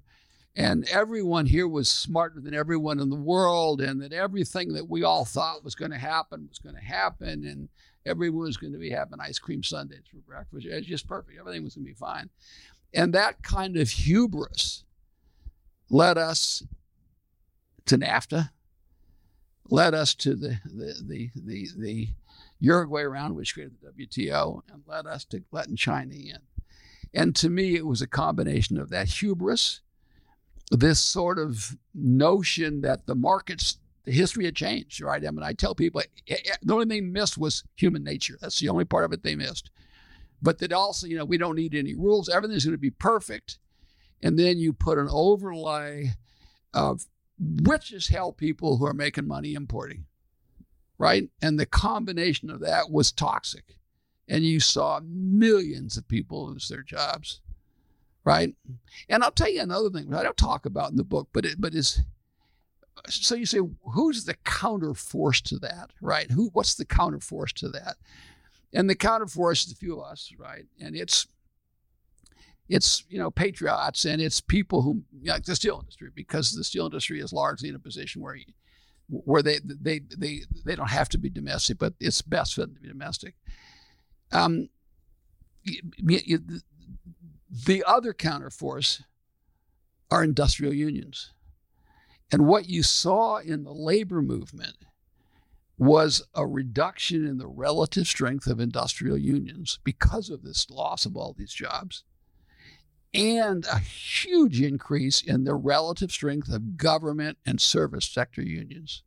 and 0.56 0.84
everyone 0.88 1.46
here 1.46 1.68
was 1.68 1.88
smarter 1.88 2.40
than 2.40 2.54
everyone 2.54 3.00
in 3.00 3.10
the 3.10 3.16
world, 3.16 3.80
and 3.80 4.00
that 4.02 4.12
everything 4.12 4.72
that 4.74 4.88
we 4.88 5.02
all 5.02 5.24
thought 5.24 5.64
was 5.64 5.74
going 5.74 5.90
to 5.90 5.98
happen 5.98 6.46
was 6.48 6.58
going 6.58 6.74
to 6.74 6.80
happen, 6.80 7.44
and 7.44 7.68
everyone 8.04 8.46
was 8.46 8.56
going 8.56 8.72
to 8.72 8.78
be 8.78 8.90
having 8.90 9.20
ice 9.20 9.38
cream 9.38 9.62
sundaes 9.62 10.06
for 10.10 10.18
breakfast. 10.18 10.66
It 10.66 10.74
was 10.74 10.86
just 10.86 11.08
perfect. 11.08 11.38
Everything 11.38 11.64
was 11.64 11.74
going 11.74 11.84
to 11.84 11.90
be 11.90 11.94
fine, 11.94 12.30
and 12.92 13.12
that 13.14 13.42
kind 13.42 13.76
of 13.76 13.88
hubris 13.88 14.84
led 15.90 16.18
us 16.18 16.62
to 17.86 17.98
NAFTA, 17.98 18.50
led 19.70 19.94
us 19.94 20.14
to 20.16 20.34
the 20.34 20.60
the 20.64 20.94
the 21.06 21.30
the, 21.34 21.68
the 21.76 22.08
Uruguay 22.60 23.02
round, 23.02 23.36
which 23.36 23.54
created 23.54 23.76
the 23.80 24.06
WTO, 24.06 24.62
and 24.72 24.82
led 24.86 25.06
us 25.06 25.24
to 25.26 25.42
letting 25.52 25.76
China 25.76 26.14
in. 26.14 26.38
And 27.14 27.34
to 27.36 27.48
me, 27.48 27.76
it 27.76 27.86
was 27.86 28.02
a 28.02 28.06
combination 28.06 28.78
of 28.78 28.90
that 28.90 29.08
hubris, 29.08 29.80
this 30.70 31.00
sort 31.00 31.38
of 31.38 31.76
notion 31.94 32.82
that 32.82 33.06
the 33.06 33.14
markets, 33.14 33.78
the 34.04 34.12
history 34.12 34.44
had 34.44 34.56
changed, 34.56 35.00
right? 35.00 35.24
I 35.26 35.30
mean, 35.30 35.42
I 35.42 35.52
tell 35.54 35.74
people 35.74 36.00
eh, 36.00 36.04
eh, 36.28 36.56
the 36.62 36.74
only 36.74 36.86
thing 36.86 37.04
they 37.04 37.20
missed 37.20 37.38
was 37.38 37.64
human 37.76 38.04
nature. 38.04 38.36
That's 38.40 38.60
the 38.60 38.68
only 38.68 38.84
part 38.84 39.04
of 39.04 39.12
it 39.12 39.22
they 39.22 39.36
missed. 39.36 39.70
but 40.42 40.58
that 40.58 40.72
also, 40.72 41.06
you 41.06 41.16
know, 41.16 41.24
we 41.24 41.38
don't 41.38 41.56
need 41.56 41.74
any 41.74 41.94
rules. 41.94 42.28
Everything's 42.28 42.64
going 42.64 42.72
to 42.72 42.78
be 42.78 42.90
perfect. 42.90 43.58
And 44.22 44.38
then 44.38 44.58
you 44.58 44.72
put 44.72 44.98
an 44.98 45.08
overlay 45.10 46.12
of 46.74 47.06
rich 47.62 47.92
as 47.92 48.08
hell 48.08 48.32
people 48.32 48.76
who 48.76 48.86
are 48.86 48.94
making 48.94 49.26
money 49.26 49.54
importing, 49.54 50.06
right? 50.98 51.28
And 51.42 51.58
the 51.58 51.66
combination 51.66 52.50
of 52.50 52.60
that 52.60 52.90
was 52.90 53.12
toxic. 53.12 53.76
And 54.28 54.44
you 54.44 54.60
saw 54.60 55.00
millions 55.04 55.96
of 55.96 56.08
people 56.08 56.48
lose 56.48 56.68
their 56.68 56.82
jobs, 56.82 57.40
right? 58.28 58.54
And 59.08 59.24
I'll 59.24 59.30
tell 59.30 59.48
you 59.48 59.62
another 59.62 59.88
thing 59.88 60.12
I 60.12 60.22
don't 60.22 60.36
talk 60.36 60.66
about 60.66 60.90
in 60.90 60.96
the 60.96 61.04
book, 61.04 61.28
but 61.32 61.46
it, 61.46 61.58
but 61.58 61.74
is 61.74 62.02
so 63.08 63.34
you 63.34 63.46
say 63.46 63.60
who's 63.94 64.24
the 64.24 64.34
counter 64.44 64.92
force 64.92 65.40
to 65.42 65.58
that, 65.60 65.92
right? 66.02 66.30
Who 66.30 66.50
what's 66.52 66.74
the 66.74 66.84
counter 66.84 67.20
force 67.20 67.54
to 67.54 67.70
that? 67.70 67.96
And 68.74 68.90
the 68.90 68.94
counter 68.94 69.26
force 69.26 69.66
is 69.66 69.72
a 69.72 69.76
few 69.76 69.98
of 69.98 70.04
us, 70.04 70.30
right? 70.38 70.66
And 70.78 70.94
it's 70.94 71.26
it's 72.68 73.04
you 73.08 73.18
know 73.18 73.30
patriots 73.30 74.04
and 74.04 74.20
it's 74.20 74.42
people 74.42 74.82
who 74.82 75.04
like 75.24 75.44
the 75.44 75.56
steel 75.56 75.78
industry 75.80 76.10
because 76.14 76.52
the 76.52 76.64
steel 76.64 76.84
industry 76.84 77.20
is 77.20 77.32
largely 77.32 77.70
in 77.70 77.76
a 77.76 77.78
position 77.78 78.20
where 78.20 78.36
where 79.08 79.42
they 79.42 79.58
they 79.64 80.00
they 80.00 80.42
they 80.66 80.76
don't 80.76 80.90
have 80.90 81.08
to 81.08 81.18
be 81.18 81.30
domestic, 81.30 81.78
but 81.78 81.94
it's 81.98 82.20
best 82.20 82.52
for 82.52 82.60
them 82.60 82.74
to 82.74 82.80
be 82.82 82.88
domestic. 82.88 83.36
Um, 84.32 84.68
the 87.50 87.84
other 87.86 88.12
counterforce 88.12 89.02
are 90.10 90.24
industrial 90.24 90.74
unions, 90.74 91.32
and 92.32 92.46
what 92.46 92.68
you 92.68 92.82
saw 92.82 93.38
in 93.38 93.64
the 93.64 93.72
labor 93.72 94.22
movement 94.22 94.76
was 95.78 96.22
a 96.34 96.46
reduction 96.46 97.26
in 97.26 97.38
the 97.38 97.46
relative 97.46 98.06
strength 98.06 98.46
of 98.46 98.58
industrial 98.58 99.16
unions 99.16 99.78
because 99.84 100.28
of 100.28 100.42
this 100.42 100.68
loss 100.68 101.06
of 101.06 101.16
all 101.16 101.34
these 101.38 101.52
jobs 101.52 102.04
and 103.14 103.64
a 103.66 103.78
huge 103.78 104.60
increase 104.60 105.22
in 105.22 105.44
the 105.44 105.54
relative 105.54 106.10
strength 106.10 106.52
of 106.52 106.76
government 106.76 107.38
and 107.46 107.60
service 107.60 108.06
sector 108.06 108.42
unions. 108.42 109.02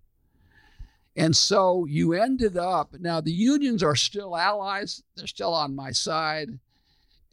And 1.15 1.35
so 1.35 1.85
you 1.85 2.13
ended 2.13 2.57
up, 2.57 2.93
now 2.99 3.21
the 3.21 3.33
unions 3.33 3.83
are 3.83 3.95
still 3.95 4.35
allies, 4.35 5.03
they're 5.15 5.27
still 5.27 5.53
on 5.53 5.75
my 5.75 5.91
side. 5.91 6.57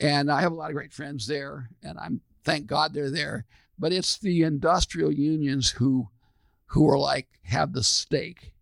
And 0.00 0.30
I 0.30 0.40
have 0.40 0.52
a 0.52 0.54
lot 0.54 0.70
of 0.70 0.76
great 0.76 0.92
friends 0.92 1.26
there, 1.26 1.70
and 1.82 1.98
I'm 1.98 2.20
thank 2.44 2.66
God 2.66 2.94
they're 2.94 3.10
there. 3.10 3.46
But 3.78 3.92
it's 3.92 4.18
the 4.18 4.42
industrial 4.42 5.12
unions 5.12 5.70
who 5.70 6.08
who 6.66 6.88
are 6.88 6.98
like 6.98 7.28
have 7.42 7.72
the 7.72 7.82
stake. 7.82 8.52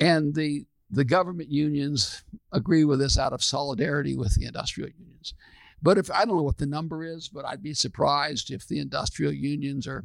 And 0.00 0.34
the 0.34 0.66
the 0.90 1.04
government 1.04 1.50
unions 1.50 2.22
agree 2.52 2.84
with 2.84 2.98
this 2.98 3.18
out 3.18 3.32
of 3.32 3.42
solidarity 3.42 4.16
with 4.16 4.34
the 4.34 4.46
industrial 4.46 4.90
unions. 4.90 5.34
But 5.82 5.98
if 5.98 6.10
I 6.10 6.24
don't 6.24 6.36
know 6.36 6.42
what 6.42 6.58
the 6.58 6.66
number 6.66 7.02
is, 7.02 7.28
but 7.28 7.44
I'd 7.44 7.62
be 7.62 7.74
surprised 7.74 8.50
if 8.50 8.66
the 8.68 8.78
industrial 8.78 9.32
unions 9.32 9.86
are 9.86 10.04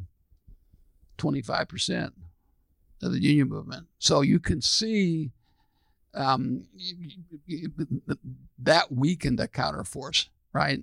25% 1.17 2.11
of 3.03 3.11
the 3.11 3.21
union 3.21 3.49
movement. 3.49 3.87
So 3.99 4.21
you 4.21 4.39
can 4.39 4.61
see 4.61 5.31
um, 6.17 6.65
that 8.59 8.91
weakened 8.91 9.39
the 9.39 9.47
counterforce, 9.47 10.29
right? 10.53 10.81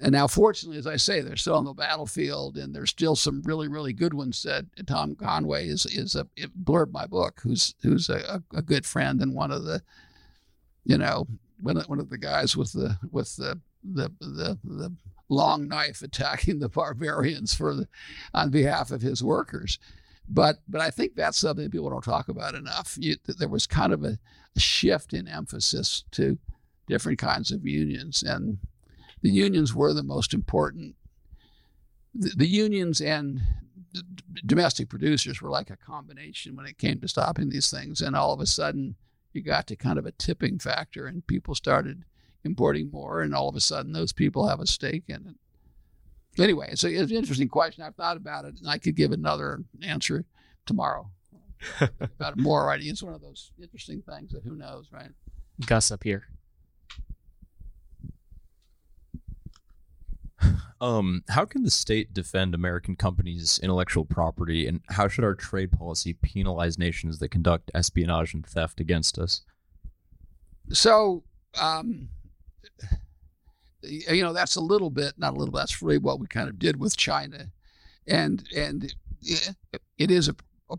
And 0.00 0.12
now, 0.12 0.26
fortunately, 0.26 0.78
as 0.78 0.86
I 0.86 0.96
say, 0.96 1.20
they're 1.20 1.36
still 1.36 1.54
on 1.54 1.64
the 1.64 1.72
battlefield, 1.72 2.56
and 2.56 2.74
there's 2.74 2.90
still 2.90 3.14
some 3.14 3.40
really, 3.44 3.68
really 3.68 3.92
good 3.92 4.14
ones. 4.14 4.42
That 4.42 4.64
Tom 4.86 5.14
Conway 5.14 5.68
is 5.68 5.86
is 5.86 6.16
a 6.16 6.26
blurb 6.64 6.90
my 6.90 7.06
book, 7.06 7.40
who's 7.42 7.74
who's 7.82 8.08
a, 8.08 8.42
a 8.52 8.62
good 8.62 8.84
friend 8.84 9.22
and 9.22 9.32
one 9.32 9.52
of 9.52 9.64
the, 9.64 9.80
you 10.84 10.98
know, 10.98 11.28
one 11.60 11.76
of, 11.76 11.88
one 11.88 12.00
of 12.00 12.10
the 12.10 12.18
guys 12.18 12.56
with 12.56 12.72
the 12.72 12.98
with 13.12 13.36
the 13.36 13.60
the 13.84 14.10
the, 14.20 14.58
the 14.64 14.92
long 15.28 15.68
knife 15.68 16.02
attacking 16.02 16.58
the 16.58 16.68
barbarians 16.68 17.54
for 17.54 17.74
the, 17.74 17.88
on 18.34 18.50
behalf 18.50 18.90
of 18.90 19.02
his 19.02 19.22
workers. 19.22 19.78
But 20.28 20.58
but 20.68 20.80
I 20.80 20.90
think 20.90 21.14
that's 21.14 21.38
something 21.38 21.70
people 21.70 21.90
don't 21.90 22.02
talk 22.02 22.28
about 22.28 22.56
enough. 22.56 22.96
You, 22.98 23.16
there 23.38 23.48
was 23.48 23.66
kind 23.68 23.92
of 23.92 24.02
a, 24.02 24.08
a 24.08 24.18
shift 24.56 25.12
in 25.12 25.28
emphasis 25.28 26.04
to 26.12 26.38
different 26.86 27.18
kinds 27.18 27.50
of 27.50 27.66
unions, 27.66 28.22
and 28.22 28.58
the 29.22 29.30
unions 29.30 29.74
were 29.74 29.92
the 29.92 30.02
most 30.02 30.34
important. 30.34 30.96
The, 32.14 32.32
the 32.36 32.46
unions 32.46 33.00
and 33.00 33.40
domestic 34.44 34.88
producers 34.88 35.40
were 35.40 35.50
like 35.50 35.70
a 35.70 35.76
combination 35.76 36.56
when 36.56 36.66
it 36.66 36.78
came 36.78 37.00
to 37.00 37.08
stopping 37.08 37.48
these 37.48 37.70
things, 37.70 38.00
and 38.00 38.14
all 38.16 38.32
of 38.32 38.40
a 38.40 38.46
sudden 38.46 38.96
you 39.32 39.42
got 39.42 39.66
to 39.68 39.76
kind 39.76 39.98
of 39.98 40.06
a 40.06 40.12
tipping 40.12 40.58
factor, 40.58 41.06
and 41.06 41.26
people 41.26 41.54
started 41.54 42.04
importing 42.44 42.90
more, 42.90 43.22
and 43.22 43.34
all 43.34 43.48
of 43.48 43.56
a 43.56 43.60
sudden 43.60 43.92
those 43.92 44.12
people 44.12 44.48
have 44.48 44.60
a 44.60 44.66
stake 44.66 45.04
in 45.08 45.26
it. 45.26 46.42
Anyway, 46.42 46.74
so 46.74 46.88
it's 46.88 47.10
an 47.10 47.16
interesting 47.16 47.48
question. 47.48 47.84
I've 47.84 47.94
thought 47.94 48.16
about 48.16 48.44
it, 48.44 48.54
and 48.58 48.68
I 48.68 48.78
could 48.78 48.96
give 48.96 49.12
another 49.12 49.62
answer 49.82 50.24
tomorrow 50.66 51.10
about 51.80 52.34
it 52.34 52.38
more. 52.38 52.66
Right? 52.66 52.80
It's 52.82 53.02
one 53.02 53.14
of 53.14 53.20
those 53.20 53.52
interesting 53.60 54.02
things 54.02 54.32
that 54.32 54.42
who 54.42 54.54
knows, 54.54 54.88
right? 54.92 55.10
Gus 55.66 55.90
up 55.90 56.04
here. 56.04 56.28
Um, 60.80 61.22
how 61.28 61.44
can 61.44 61.62
the 61.62 61.70
state 61.70 62.12
defend 62.12 62.56
American 62.56 62.96
companies' 62.96 63.60
intellectual 63.62 64.04
property, 64.04 64.66
and 64.66 64.80
how 64.88 65.06
should 65.06 65.22
our 65.22 65.36
trade 65.36 65.70
policy 65.70 66.12
penalize 66.12 66.76
nations 66.76 67.20
that 67.20 67.28
conduct 67.28 67.70
espionage 67.72 68.34
and 68.34 68.44
theft 68.44 68.80
against 68.80 69.16
us? 69.16 69.42
So, 70.72 71.22
um, 71.60 72.08
you 73.82 74.24
know, 74.24 74.32
that's 74.32 74.56
a 74.56 74.60
little 74.60 74.90
bit, 74.90 75.14
not 75.18 75.34
a 75.34 75.36
little. 75.36 75.52
Bit, 75.52 75.58
that's 75.58 75.82
really 75.82 75.98
what 75.98 76.18
we 76.18 76.26
kind 76.26 76.48
of 76.48 76.58
did 76.58 76.80
with 76.80 76.96
China, 76.96 77.52
and 78.08 78.42
and 78.56 78.92
it 79.98 80.10
is 80.10 80.28
a, 80.28 80.34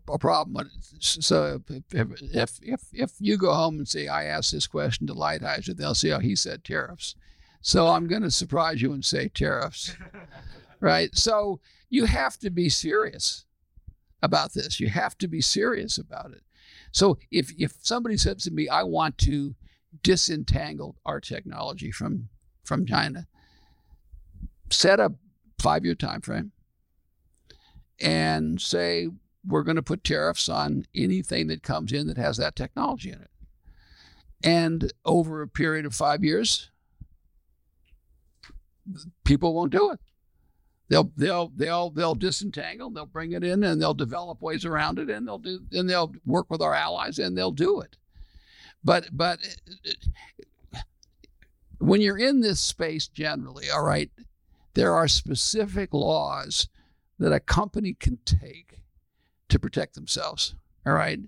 a 0.09 0.17
problem. 0.17 0.69
So 0.99 1.61
if, 1.69 2.11
if 2.31 2.59
if 2.61 2.81
if 2.91 3.11
you 3.19 3.37
go 3.37 3.53
home 3.53 3.77
and 3.77 3.87
say 3.87 4.07
I 4.07 4.25
asked 4.25 4.51
this 4.51 4.67
question 4.67 5.07
to 5.07 5.13
Lighthizer, 5.13 5.75
they'll 5.75 5.95
say, 5.95 6.11
oh, 6.11 6.19
he 6.19 6.35
said 6.35 6.63
tariffs. 6.63 7.15
So 7.61 7.87
I'm 7.87 8.07
going 8.07 8.23
to 8.23 8.31
surprise 8.31 8.81
you 8.81 8.91
and 8.91 9.03
say 9.03 9.29
tariffs, 9.29 9.95
right? 10.79 11.15
So 11.15 11.61
you 11.89 12.05
have 12.05 12.37
to 12.39 12.49
be 12.49 12.69
serious 12.69 13.45
about 14.21 14.53
this. 14.53 14.79
You 14.79 14.89
have 14.89 15.17
to 15.19 15.27
be 15.27 15.41
serious 15.41 15.97
about 15.97 16.31
it. 16.31 16.41
So 16.91 17.17
if 17.31 17.51
if 17.57 17.73
somebody 17.81 18.17
says 18.17 18.43
to 18.43 18.51
me, 18.51 18.67
I 18.69 18.83
want 18.83 19.17
to 19.19 19.55
disentangle 20.01 20.95
our 21.05 21.19
technology 21.19 21.91
from 21.91 22.29
from 22.63 22.85
China. 22.85 23.27
Set 24.69 24.99
a 24.99 25.13
five 25.59 25.85
year 25.85 25.95
time 25.95 26.21
frame 26.21 26.51
and 27.99 28.59
say 28.59 29.07
we're 29.45 29.63
going 29.63 29.75
to 29.75 29.83
put 29.83 30.03
tariffs 30.03 30.49
on 30.49 30.85
anything 30.95 31.47
that 31.47 31.63
comes 31.63 31.91
in 31.91 32.07
that 32.07 32.17
has 32.17 32.37
that 32.37 32.55
technology 32.55 33.11
in 33.11 33.21
it. 33.21 33.29
And 34.43 34.91
over 35.05 35.41
a 35.41 35.47
period 35.47 35.85
of 35.85 35.95
five 35.95 36.23
years, 36.23 36.69
people 39.23 39.53
won't 39.53 39.71
do 39.71 39.91
it. 39.91 39.99
They'll 40.89 41.11
they'll 41.15 41.51
they'll 41.55 41.89
they'll 41.89 42.15
disentangle, 42.15 42.89
they'll 42.89 43.05
bring 43.05 43.31
it 43.31 43.43
in, 43.43 43.63
and 43.63 43.81
they'll 43.81 43.93
develop 43.93 44.41
ways 44.41 44.65
around 44.65 44.99
it, 44.99 45.09
and 45.09 45.27
they'll 45.27 45.39
do 45.39 45.61
and 45.71 45.89
they'll 45.89 46.13
work 46.25 46.49
with 46.49 46.61
our 46.61 46.73
allies, 46.73 47.19
and 47.19 47.37
they'll 47.37 47.51
do 47.51 47.79
it. 47.79 47.95
But 48.83 49.07
but 49.11 49.39
when 51.79 52.01
you're 52.01 52.17
in 52.17 52.41
this 52.41 52.59
space 52.59 53.07
generally, 53.07 53.69
all 53.69 53.83
right, 53.83 54.11
there 54.73 54.93
are 54.93 55.07
specific 55.07 55.93
laws 55.93 56.67
that 57.17 57.31
a 57.31 57.39
company 57.39 57.93
can 57.93 58.19
take 58.25 58.72
to 59.53 59.59
protect 59.59 59.93
themselves. 59.93 60.55
All 60.85 60.93
right. 60.93 61.19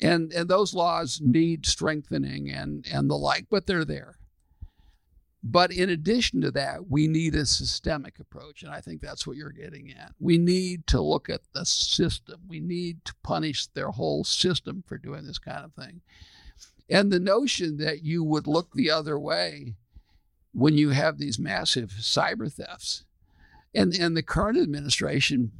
And 0.00 0.30
and 0.32 0.48
those 0.48 0.74
laws 0.74 1.20
need 1.22 1.64
strengthening 1.64 2.50
and 2.50 2.86
and 2.92 3.10
the 3.10 3.16
like, 3.16 3.46
but 3.50 3.66
they're 3.66 3.84
there. 3.84 4.18
But 5.42 5.70
in 5.70 5.88
addition 5.88 6.40
to 6.42 6.50
that, 6.50 6.90
we 6.90 7.06
need 7.06 7.34
a 7.34 7.46
systemic 7.46 8.18
approach. 8.18 8.62
And 8.62 8.72
I 8.72 8.80
think 8.80 9.00
that's 9.00 9.26
what 9.26 9.36
you're 9.36 9.50
getting 9.52 9.90
at. 9.92 10.12
We 10.18 10.38
need 10.38 10.86
to 10.88 11.00
look 11.00 11.30
at 11.30 11.40
the 11.54 11.64
system. 11.64 12.40
We 12.48 12.60
need 12.60 13.04
to 13.06 13.14
punish 13.22 13.66
their 13.68 13.90
whole 13.90 14.24
system 14.24 14.82
for 14.86 14.98
doing 14.98 15.24
this 15.24 15.38
kind 15.38 15.64
of 15.64 15.72
thing. 15.72 16.02
And 16.90 17.10
the 17.10 17.20
notion 17.20 17.76
that 17.78 18.02
you 18.02 18.24
would 18.24 18.46
look 18.46 18.72
the 18.72 18.90
other 18.90 19.18
way 19.18 19.76
when 20.52 20.76
you 20.76 20.90
have 20.90 21.18
these 21.18 21.38
massive 21.38 21.90
cyber 21.90 22.52
thefts. 22.52 23.04
And, 23.74 23.94
and 23.94 24.16
the 24.16 24.22
current 24.22 24.58
administration 24.58 25.52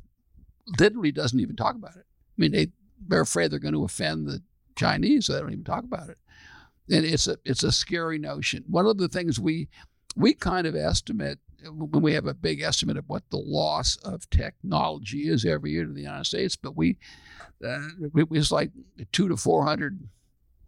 literally 0.79 1.12
doesn't 1.12 1.41
even 1.41 1.57
talk 1.57 1.75
about 1.75 1.97
it. 1.97 2.07
I 2.07 2.37
mean, 2.37 2.53
they, 2.53 2.69
they're 3.07 3.21
afraid 3.21 3.51
they're 3.51 3.59
going 3.59 3.75
to 3.75 3.85
offend 3.85 4.27
the 4.27 4.43
Chinese, 4.77 5.27
so 5.27 5.33
they 5.33 5.41
don't 5.41 5.53
even 5.53 5.64
talk 5.64 5.85
about 5.85 6.09
it. 6.09 6.19
And 6.91 7.05
it's 7.05 7.27
a 7.27 7.37
it's 7.45 7.64
a 7.64 7.73
scary 7.73 8.19
notion. 8.19 8.64
One 8.69 8.87
of 8.87 8.99
the 8.99 9.09
things 9.09 9.41
we 9.41 9.69
we 10.14 10.35
kind 10.35 10.67
of 10.67 10.77
estimate 10.77 11.39
when 11.69 12.03
we 12.03 12.12
have 12.14 12.27
a 12.27 12.35
big 12.35 12.61
estimate 12.61 12.97
of 12.97 13.09
what 13.09 13.29
the 13.31 13.39
loss 13.39 13.97
of 14.05 14.29
technology 14.31 15.29
is 15.29 15.45
every 15.45 15.73
year 15.73 15.85
to 15.85 15.93
the 15.93 16.03
United 16.03 16.27
States, 16.27 16.55
but 16.55 16.77
we 16.77 16.97
uh, 17.64 17.89
it 18.14 18.31
was 18.31 18.53
like 18.53 18.71
two 19.12 19.29
to 19.29 19.37
four 19.37 19.64
hundred 19.64 20.09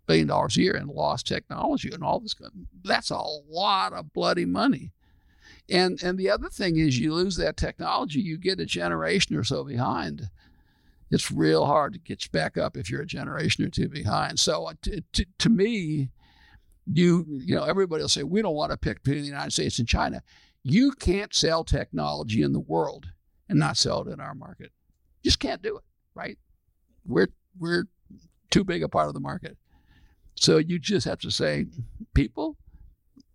billion 0.06 0.26
dollars 0.26 0.56
a 0.56 0.62
year 0.62 0.76
in 0.76 0.88
lost 0.88 1.26
technology 1.26 1.90
and 1.92 2.02
all 2.02 2.18
this. 2.18 2.34
That's 2.82 3.10
a 3.10 3.22
lot 3.48 3.92
of 3.92 4.12
bloody 4.12 4.46
money. 4.46 4.90
And 5.70 6.02
and 6.02 6.18
the 6.18 6.30
other 6.30 6.48
thing 6.48 6.76
is 6.76 6.98
you 6.98 7.12
lose 7.14 7.36
that 7.36 7.56
technology, 7.56 8.20
you 8.20 8.38
get 8.38 8.60
a 8.60 8.66
generation 8.66 9.36
or 9.36 9.44
so 9.44 9.64
behind. 9.64 10.30
It's 11.10 11.30
real 11.30 11.66
hard 11.66 11.94
to 11.94 11.98
get 11.98 12.30
back 12.32 12.56
up 12.58 12.76
if 12.76 12.90
you're 12.90 13.02
a 13.02 13.06
generation 13.06 13.64
or 13.64 13.68
two 13.68 13.88
behind. 13.88 14.38
So 14.38 14.66
uh, 14.66 14.74
to, 14.82 15.02
to, 15.14 15.26
to 15.38 15.48
me, 15.48 16.10
you 16.86 17.24
you 17.28 17.54
know 17.54 17.64
everybody 17.64 18.02
will 18.02 18.08
say 18.08 18.22
we 18.22 18.42
don't 18.42 18.54
want 18.54 18.72
to 18.72 18.78
pick 18.78 19.02
between 19.02 19.22
the 19.22 19.28
United 19.28 19.52
States 19.52 19.78
and 19.78 19.88
China. 19.88 20.22
You 20.62 20.92
can't 20.92 21.34
sell 21.34 21.64
technology 21.64 22.42
in 22.42 22.52
the 22.52 22.60
world 22.60 23.06
and 23.48 23.58
not 23.58 23.76
sell 23.76 24.02
it 24.02 24.12
in 24.12 24.20
our 24.20 24.34
market. 24.34 24.72
You 25.22 25.30
just 25.30 25.40
can't 25.40 25.62
do 25.62 25.76
it, 25.76 25.84
right? 26.14 26.38
We're 27.06 27.28
we're 27.58 27.84
too 28.50 28.64
big 28.64 28.82
a 28.82 28.88
part 28.88 29.08
of 29.08 29.14
the 29.14 29.20
market. 29.20 29.56
So 30.34 30.58
you 30.58 30.78
just 30.78 31.06
have 31.06 31.18
to 31.20 31.30
say, 31.30 31.66
people, 32.14 32.56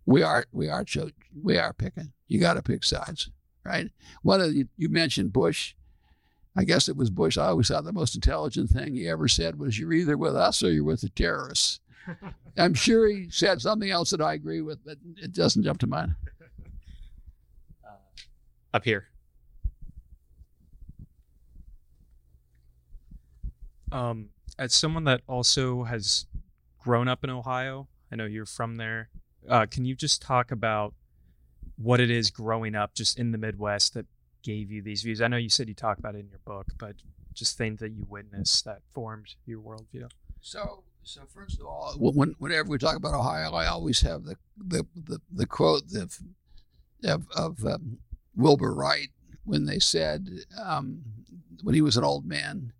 we 0.06 0.22
are 0.22 0.46
we 0.52 0.68
are 0.68 0.84
cho- 0.84 1.10
we 1.40 1.58
are 1.58 1.72
picking. 1.72 2.12
You 2.28 2.40
got 2.40 2.54
to 2.54 2.62
pick 2.62 2.84
sides, 2.84 3.30
right? 3.64 3.90
One 4.22 4.40
of 4.40 4.54
you, 4.54 4.68
you 4.76 4.88
mentioned 4.88 5.32
Bush. 5.32 5.74
I 6.56 6.64
guess 6.64 6.88
it 6.88 6.96
was 6.96 7.10
Bush. 7.10 7.36
I 7.36 7.46
always 7.46 7.68
thought 7.68 7.84
the 7.84 7.92
most 7.92 8.14
intelligent 8.14 8.70
thing 8.70 8.94
he 8.94 9.08
ever 9.08 9.28
said 9.28 9.58
was, 9.58 9.78
"You're 9.78 9.92
either 9.92 10.16
with 10.16 10.36
us 10.36 10.62
or 10.62 10.70
you're 10.70 10.84
with 10.84 11.00
the 11.00 11.08
terrorists." 11.08 11.80
I'm 12.56 12.74
sure 12.74 13.08
he 13.08 13.28
said 13.30 13.60
something 13.60 13.90
else 13.90 14.10
that 14.10 14.20
I 14.20 14.34
agree 14.34 14.60
with, 14.60 14.84
but 14.84 14.98
it 15.16 15.32
doesn't 15.32 15.64
jump 15.64 15.80
to 15.80 15.86
mind. 15.86 16.14
Uh, 17.84 17.96
up 18.72 18.84
here. 18.84 19.08
Um, 23.90 24.30
as 24.58 24.74
someone 24.74 25.04
that 25.04 25.22
also 25.26 25.84
has 25.84 26.26
grown 26.78 27.08
up 27.08 27.24
in 27.24 27.30
Ohio, 27.30 27.88
I 28.12 28.16
know 28.16 28.26
you're 28.26 28.46
from 28.46 28.76
there. 28.76 29.08
Uh, 29.48 29.66
can 29.66 29.84
you 29.84 29.94
just 29.94 30.22
talk 30.22 30.50
about 30.50 30.94
what 31.76 32.00
it 32.00 32.10
is 32.10 32.30
growing 32.30 32.74
up 32.74 32.94
just 32.94 33.18
in 33.18 33.32
the 33.32 33.38
Midwest 33.38 33.94
that 33.94 34.06
gave 34.42 34.70
you 34.70 34.82
these 34.82 35.02
views? 35.02 35.20
I 35.20 35.28
know 35.28 35.36
you 35.36 35.48
said 35.48 35.68
you 35.68 35.74
talk 35.74 35.98
about 35.98 36.14
it 36.14 36.20
in 36.20 36.28
your 36.28 36.40
book, 36.44 36.66
but 36.78 36.96
just 37.34 37.58
things 37.58 37.80
that 37.80 37.92
you 37.92 38.06
witnessed 38.08 38.64
that 38.64 38.80
formed 38.92 39.34
your 39.46 39.60
worldview. 39.60 40.08
So, 40.40 40.84
so 41.02 41.22
first 41.26 41.60
of 41.60 41.66
all, 41.66 41.94
when, 41.98 42.34
whenever 42.38 42.68
we 42.68 42.78
talk 42.78 42.96
about 42.96 43.14
Ohio, 43.14 43.52
I 43.52 43.66
always 43.66 44.00
have 44.02 44.24
the 44.24 44.36
the 44.56 44.86
the, 44.94 45.20
the 45.32 45.46
quote 45.46 45.92
of 45.94 46.18
of, 47.02 47.26
of 47.36 47.64
um, 47.64 47.98
Wilbur 48.36 48.74
Wright 48.74 49.08
when 49.44 49.66
they 49.66 49.78
said 49.78 50.28
um, 50.62 51.02
when 51.62 51.74
he 51.74 51.82
was 51.82 51.96
an 51.96 52.04
old 52.04 52.24
man, 52.24 52.72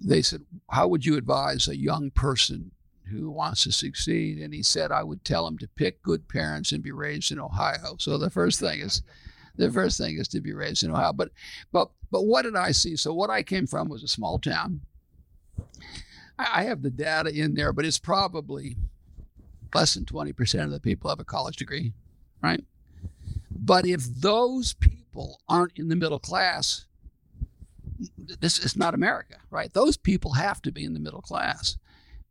they 0.00 0.22
said, 0.22 0.42
"How 0.70 0.88
would 0.88 1.06
you 1.06 1.16
advise 1.16 1.68
a 1.68 1.76
young 1.76 2.10
person 2.10 2.72
who 3.10 3.30
wants 3.30 3.64
to 3.64 3.72
succeed?" 3.72 4.38
And 4.38 4.54
he 4.54 4.62
said, 4.62 4.92
"I 4.92 5.02
would 5.02 5.24
tell 5.24 5.46
him 5.46 5.58
to 5.58 5.68
pick 5.68 6.02
good 6.02 6.28
parents 6.28 6.72
and 6.72 6.82
be 6.82 6.92
raised 6.92 7.32
in 7.32 7.38
Ohio." 7.38 7.96
So 7.98 8.18
the 8.18 8.30
first 8.30 8.60
thing 8.60 8.80
is, 8.80 9.02
the 9.56 9.70
first 9.70 9.98
thing 9.98 10.18
is 10.18 10.28
to 10.28 10.40
be 10.40 10.52
raised 10.52 10.82
in 10.82 10.90
Ohio. 10.90 11.12
But 11.12 11.30
but 11.72 11.90
but 12.10 12.22
what 12.22 12.42
did 12.42 12.56
I 12.56 12.72
see? 12.72 12.96
So 12.96 13.12
what 13.12 13.30
I 13.30 13.42
came 13.42 13.66
from 13.66 13.88
was 13.88 14.02
a 14.02 14.08
small 14.08 14.38
town. 14.38 14.80
I 16.38 16.64
have 16.64 16.82
the 16.82 16.90
data 16.90 17.30
in 17.30 17.54
there, 17.54 17.72
but 17.72 17.84
it's 17.84 17.98
probably 17.98 18.76
less 19.74 19.94
than 19.94 20.04
20% 20.06 20.64
of 20.64 20.70
the 20.70 20.80
people 20.80 21.10
have 21.10 21.20
a 21.20 21.24
college 21.24 21.56
degree, 21.56 21.92
right? 22.42 22.64
But 23.50 23.86
if 23.86 24.04
those 24.04 24.72
people 24.72 25.40
aren't 25.48 25.78
in 25.78 25.88
the 25.88 25.96
middle 25.96 26.18
class, 26.18 26.86
this 28.40 28.58
is 28.58 28.76
not 28.76 28.94
America, 28.94 29.36
right? 29.50 29.72
Those 29.72 29.96
people 29.96 30.32
have 30.32 30.62
to 30.62 30.72
be 30.72 30.84
in 30.84 30.94
the 30.94 31.00
middle 31.00 31.20
class. 31.20 31.76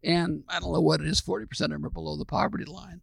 And 0.03 0.43
I 0.47 0.59
don't 0.59 0.73
know 0.73 0.81
what 0.81 1.01
it 1.01 1.07
is, 1.07 1.21
40% 1.21 1.43
of 1.51 1.69
them 1.69 1.85
are 1.85 1.89
below 1.89 2.15
the 2.15 2.25
poverty 2.25 2.65
line. 2.65 3.01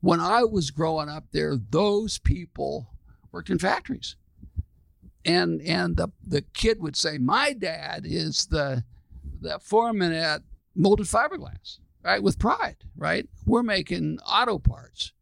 When 0.00 0.20
I 0.20 0.44
was 0.44 0.70
growing 0.70 1.08
up 1.08 1.24
there, 1.32 1.56
those 1.56 2.18
people 2.18 2.90
worked 3.32 3.50
in 3.50 3.58
factories. 3.58 4.16
And 5.24 5.60
and 5.62 5.96
the, 5.96 6.08
the 6.26 6.42
kid 6.42 6.80
would 6.80 6.96
say, 6.96 7.18
My 7.18 7.52
dad 7.52 8.02
is 8.04 8.46
the 8.46 8.84
the 9.40 9.58
foreman 9.60 10.12
at 10.12 10.42
molded 10.74 11.06
fiberglass, 11.06 11.78
right? 12.02 12.22
With 12.22 12.38
pride, 12.38 12.76
right? 12.96 13.28
We're 13.46 13.62
making 13.62 14.18
auto 14.26 14.58
parts, 14.58 15.12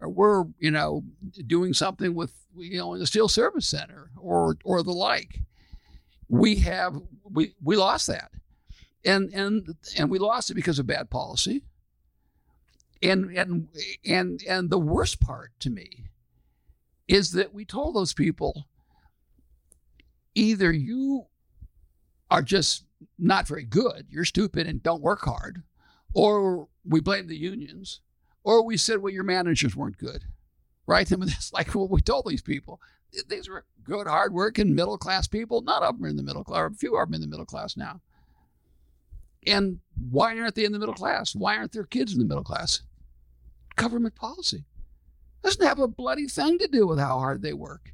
or 0.00 0.08
we're 0.08 0.44
you 0.58 0.70
know 0.70 1.04
doing 1.46 1.74
something 1.74 2.14
with 2.14 2.32
you 2.56 2.78
know 2.78 2.94
in 2.94 3.00
the 3.00 3.06
steel 3.06 3.28
service 3.28 3.66
center 3.66 4.10
or 4.16 4.56
or 4.64 4.82
the 4.82 4.92
like. 4.92 5.40
We 6.28 6.56
have 6.56 7.00
we 7.24 7.54
we 7.62 7.76
lost 7.76 8.06
that, 8.08 8.30
and 9.04 9.32
and 9.32 9.74
and 9.96 10.10
we 10.10 10.18
lost 10.18 10.50
it 10.50 10.54
because 10.54 10.78
of 10.78 10.86
bad 10.86 11.10
policy. 11.10 11.62
And 13.02 13.30
and 13.36 13.68
and 14.04 14.42
and 14.48 14.70
the 14.70 14.78
worst 14.78 15.20
part 15.20 15.52
to 15.60 15.70
me 15.70 16.06
is 17.06 17.32
that 17.32 17.54
we 17.54 17.64
told 17.64 17.94
those 17.94 18.12
people 18.12 18.66
either 20.34 20.72
you 20.72 21.26
are 22.30 22.42
just 22.42 22.84
not 23.18 23.48
very 23.48 23.64
good, 23.64 24.06
you're 24.10 24.24
stupid 24.24 24.66
and 24.66 24.82
don't 24.82 25.02
work 25.02 25.20
hard, 25.22 25.62
or 26.14 26.68
we 26.84 27.00
blame 27.00 27.28
the 27.28 27.36
unions, 27.36 28.00
or 28.44 28.64
we 28.64 28.76
said, 28.76 28.98
well, 28.98 29.12
your 29.12 29.24
managers 29.24 29.76
weren't 29.76 29.98
good, 29.98 30.24
right? 30.86 31.10
Mean, 31.18 31.20
that's 31.28 31.52
like 31.52 31.74
what 31.74 31.90
we 31.90 32.00
told 32.00 32.26
these 32.26 32.42
people. 32.42 32.80
These 33.28 33.48
were 33.48 33.64
good, 33.84 34.06
hardworking, 34.06 34.74
middle 34.74 34.98
class 34.98 35.26
people. 35.26 35.62
None 35.62 35.82
of 35.82 35.96
them 35.96 36.04
are 36.04 36.08
in 36.08 36.16
the 36.16 36.22
middle 36.22 36.44
class, 36.44 36.58
or 36.58 36.66
a 36.66 36.74
few 36.74 36.96
of 36.96 37.08
them 37.08 37.14
in 37.14 37.20
the 37.20 37.26
middle 37.26 37.46
class 37.46 37.76
now. 37.76 38.00
And 39.46 39.80
why 40.10 40.38
aren't 40.38 40.54
they 40.54 40.64
in 40.64 40.72
the 40.72 40.78
middle 40.78 40.94
class? 40.94 41.34
Why 41.34 41.56
aren't 41.56 41.72
their 41.72 41.84
kids 41.84 42.12
in 42.12 42.18
the 42.18 42.24
middle 42.24 42.44
class? 42.44 42.82
Government 43.76 44.14
policy 44.14 44.64
doesn't 45.42 45.64
have 45.64 45.78
a 45.78 45.88
bloody 45.88 46.26
thing 46.26 46.58
to 46.58 46.68
do 46.68 46.86
with 46.86 46.98
how 46.98 47.18
hard 47.18 47.42
they 47.42 47.52
work. 47.52 47.92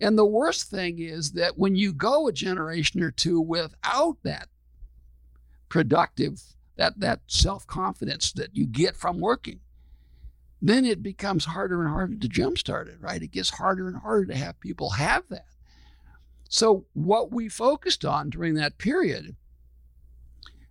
And 0.00 0.16
the 0.16 0.24
worst 0.24 0.70
thing 0.70 0.98
is 0.98 1.32
that 1.32 1.58
when 1.58 1.76
you 1.76 1.92
go 1.92 2.26
a 2.26 2.32
generation 2.32 3.02
or 3.02 3.10
two 3.10 3.40
without 3.40 4.16
that 4.22 4.48
productive, 5.68 6.40
that, 6.76 6.98
that 7.00 7.20
self 7.26 7.66
confidence 7.66 8.32
that 8.32 8.56
you 8.56 8.66
get 8.66 8.96
from 8.96 9.20
working, 9.20 9.60
then 10.62 10.84
it 10.84 11.02
becomes 11.02 11.44
harder 11.44 11.82
and 11.82 11.90
harder 11.90 12.16
to 12.16 12.28
jumpstart 12.28 12.88
it, 12.88 12.96
right? 13.00 13.22
It 13.22 13.32
gets 13.32 13.50
harder 13.50 13.88
and 13.88 13.96
harder 13.96 14.26
to 14.26 14.36
have 14.36 14.60
people 14.60 14.90
have 14.90 15.24
that. 15.28 15.46
So, 16.48 16.84
what 16.94 17.30
we 17.30 17.48
focused 17.48 18.04
on 18.04 18.30
during 18.30 18.54
that 18.54 18.78
period 18.78 19.36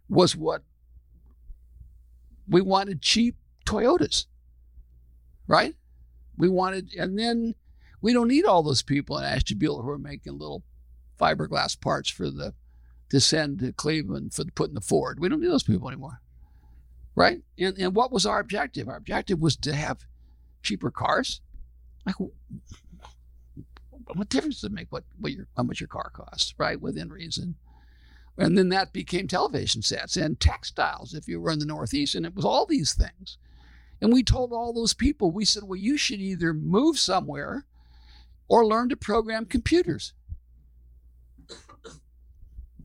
was 0.09 0.35
what 0.35 0.63
we 2.47 2.61
wanted 2.61 3.01
cheap 3.01 3.35
Toyotas, 3.65 4.25
right? 5.47 5.75
We 6.37 6.49
wanted, 6.49 6.93
and 6.95 7.17
then 7.19 7.55
we 8.01 8.13
don't 8.13 8.27
need 8.27 8.45
all 8.45 8.63
those 8.63 8.81
people 8.81 9.17
in 9.17 9.23
Ashtabula 9.23 9.83
who 9.83 9.89
are 9.89 9.99
making 9.99 10.33
little 10.33 10.63
fiberglass 11.19 11.79
parts 11.79 12.09
for 12.09 12.31
the 12.31 12.53
to 13.09 13.19
send 13.19 13.59
to 13.59 13.73
Cleveland 13.73 14.33
for 14.33 14.45
putting 14.55 14.75
the 14.75 14.81
Ford. 14.81 15.19
We 15.19 15.29
don't 15.29 15.41
need 15.41 15.51
those 15.51 15.63
people 15.63 15.87
anymore, 15.87 16.21
right? 17.15 17.41
And 17.57 17.77
and 17.77 17.95
what 17.95 18.11
was 18.11 18.25
our 18.25 18.39
objective? 18.39 18.87
Our 18.87 18.97
objective 18.97 19.39
was 19.39 19.55
to 19.57 19.73
have 19.73 20.05
cheaper 20.63 20.91
cars. 20.91 21.41
Like, 22.05 22.15
what 24.05 24.29
difference 24.29 24.61
does 24.61 24.65
it 24.65 24.73
make 24.73 24.91
what 24.91 25.03
what 25.19 25.31
your 25.31 25.47
how 25.57 25.63
much 25.63 25.81
your 25.81 25.87
car 25.87 26.11
costs, 26.13 26.53
right? 26.57 26.79
Within 26.79 27.09
reason. 27.09 27.55
And 28.39 28.57
then 28.57 28.69
that 28.69 28.93
became 28.93 29.27
television 29.27 29.81
sets 29.81 30.15
and 30.15 30.39
textiles 30.39 31.13
if 31.13 31.27
you 31.27 31.41
were 31.41 31.51
in 31.51 31.59
the 31.59 31.65
Northeast, 31.65 32.15
and 32.15 32.25
it 32.25 32.33
was 32.33 32.45
all 32.45 32.65
these 32.65 32.93
things. 32.93 33.37
And 34.01 34.13
we 34.13 34.23
told 34.23 34.53
all 34.53 34.71
those 34.71 34.93
people, 34.93 35.29
we 35.29 35.43
said, 35.43 35.63
well, 35.63 35.75
you 35.75 35.97
should 35.97 36.21
either 36.21 36.53
move 36.53 36.97
somewhere 36.97 37.65
or 38.47 38.65
learn 38.65 38.87
to 38.89 38.95
program 38.95 39.45
computers. 39.45 40.13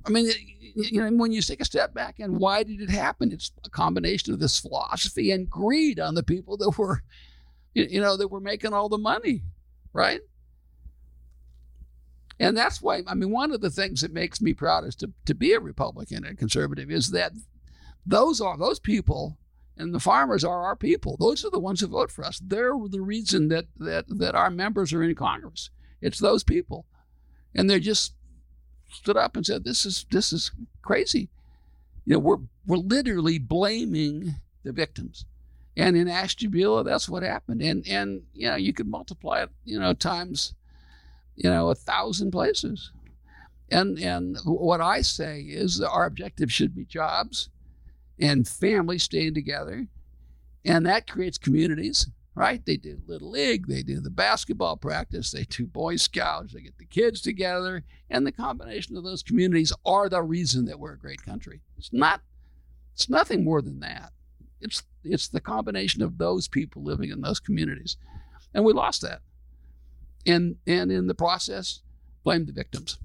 I 0.05 0.11
mean, 0.11 0.29
you 0.75 1.01
know, 1.01 1.17
when 1.17 1.31
you 1.31 1.41
take 1.41 1.61
a 1.61 1.65
step 1.65 1.95
back 1.95 2.19
and 2.19 2.39
why 2.39 2.65
did 2.65 2.81
it 2.81 2.91
happen? 2.91 3.31
It's 3.31 3.53
a 3.65 3.71
combination 3.71 4.35
of 4.35 4.41
this 4.41 4.59
philosophy 4.59 5.31
and 5.31 5.49
greed 5.49 6.01
on 6.01 6.17
the 6.17 6.25
people 6.25 6.57
that 6.57 6.77
were, 6.77 7.03
you 7.75 8.01
know, 8.01 8.17
that 8.17 8.29
were 8.29 8.41
making 8.41 8.73
all 8.73 8.89
the 8.89 8.99
money, 8.99 9.45
right? 9.93 10.21
And 12.41 12.57
that's 12.57 12.83
why, 12.83 13.03
I 13.07 13.15
mean, 13.15 13.31
one 13.31 13.53
of 13.53 13.61
the 13.61 13.71
things 13.71 14.01
that 14.01 14.13
makes 14.13 14.41
me 14.41 14.55
proud 14.55 14.85
is 14.85 14.97
to, 14.97 15.13
to 15.27 15.35
be 15.35 15.53
a 15.53 15.61
Republican 15.61 16.25
and 16.25 16.37
conservative 16.37 16.91
is 16.91 17.11
that 17.13 17.33
those 18.05 18.41
are 18.41 18.59
those 18.59 18.81
people 18.81 19.39
and 19.77 19.95
the 19.95 20.01
farmers 20.01 20.45
are 20.45 20.63
our 20.63 20.77
people. 20.77 21.17
Those 21.19 21.45
are 21.45 21.51
the 21.51 21.59
ones 21.59 21.81
who 21.81 21.89
vote 21.89 22.11
for 22.11 22.25
us. 22.25 22.41
They're 22.45 22.75
the 22.89 23.01
reason 23.01 23.49
that 23.49 23.67
that 23.79 24.07
that 24.09 24.35
our 24.35 24.51
members 24.51 24.93
are 24.93 25.03
in 25.03 25.15
Congress. 25.15 25.71
It's 26.01 26.19
those 26.19 26.45
people, 26.45 26.87
and 27.55 27.69
they 27.69 27.81
just 27.81 28.15
stood 28.91 29.17
up 29.17 29.37
and 29.37 29.45
said, 29.45 29.65
"This 29.65 29.85
is 29.85 30.07
this 30.11 30.33
is 30.33 30.53
crazy." 30.83 31.29
You 32.05 32.15
know, 32.15 32.19
we're 32.21 32.39
we're 32.67 32.77
literally 32.77 33.39
blaming 33.39 34.37
the 34.63 34.73
victims, 34.73 35.25
and 35.77 35.97
in 35.97 36.09
Ashtabula, 36.09 36.85
that's 36.85 37.09
what 37.09 37.23
happened. 37.23 37.63
And 37.63 37.87
and 37.89 38.23
you 38.33 38.49
know, 38.49 38.57
you 38.57 38.73
could 38.73 38.89
multiply 38.89 39.43
it, 39.43 39.51
you 39.65 39.79
know, 39.79 39.93
times, 39.93 40.55
you 41.37 41.51
know, 41.51 41.71
a 41.71 41.75
thousand 41.75 42.31
places. 42.31 42.93
And 43.71 43.99
and 43.99 44.39
what 44.45 44.81
I 44.81 45.01
say 45.01 45.41
is 45.41 45.79
that 45.79 45.91
our 45.91 46.07
objective 46.07 46.53
should 46.53 46.75
be 46.75 46.85
jobs 46.85 47.49
and 48.19 48.47
families 48.47 49.05
staying 49.05 49.35
together. 49.35 49.87
And 50.65 50.87
that 50.87 51.11
creates 51.11 51.37
communities, 51.37 52.09
right? 52.35 52.65
They 52.65 52.77
do 52.77 52.99
Little 53.07 53.31
League, 53.31 53.67
they 53.67 53.83
do 53.83 54.01
the 54.01 54.11
basketball 54.11 54.77
practice, 54.77 55.31
they 55.31 55.45
do 55.45 55.67
Boy 55.67 55.97
Scouts, 55.97 56.55
they 56.55 56.63
get 56.63 56.79
the 56.79 56.87
kids 56.87 57.21
together. 57.21 57.85
And 58.09 58.27
the 58.27 58.33
combination 58.33 58.97
of 58.97 59.05
those 59.05 59.23
communities 59.23 59.73
are 59.85 60.09
the 60.09 60.23
reason 60.23 60.65
that 60.67 60.79
we're 60.79 60.95
a 60.95 60.99
great 60.99 61.23
country. 61.23 61.61
It's 61.77 61.93
not, 61.93 62.23
it's 62.95 63.09
nothing 63.09 63.45
more 63.45 63.61
than 63.61 63.81
that. 63.81 64.13
It's, 64.61 64.83
it's 65.03 65.29
the 65.29 65.41
combination 65.41 66.03
of 66.03 66.17
those 66.17 66.49
people 66.49 66.83
living 66.83 67.11
in 67.11 67.21
those 67.21 67.41
communities. 67.41 67.99
And 68.55 68.65
we 68.65 68.73
lost 68.73 69.03
that. 69.03 69.21
And, 70.27 70.57
and 70.67 70.91
in 70.91 71.07
the 71.07 71.15
process, 71.15 71.81
blame 72.23 72.47
the 72.47 72.53
victims. 72.53 72.99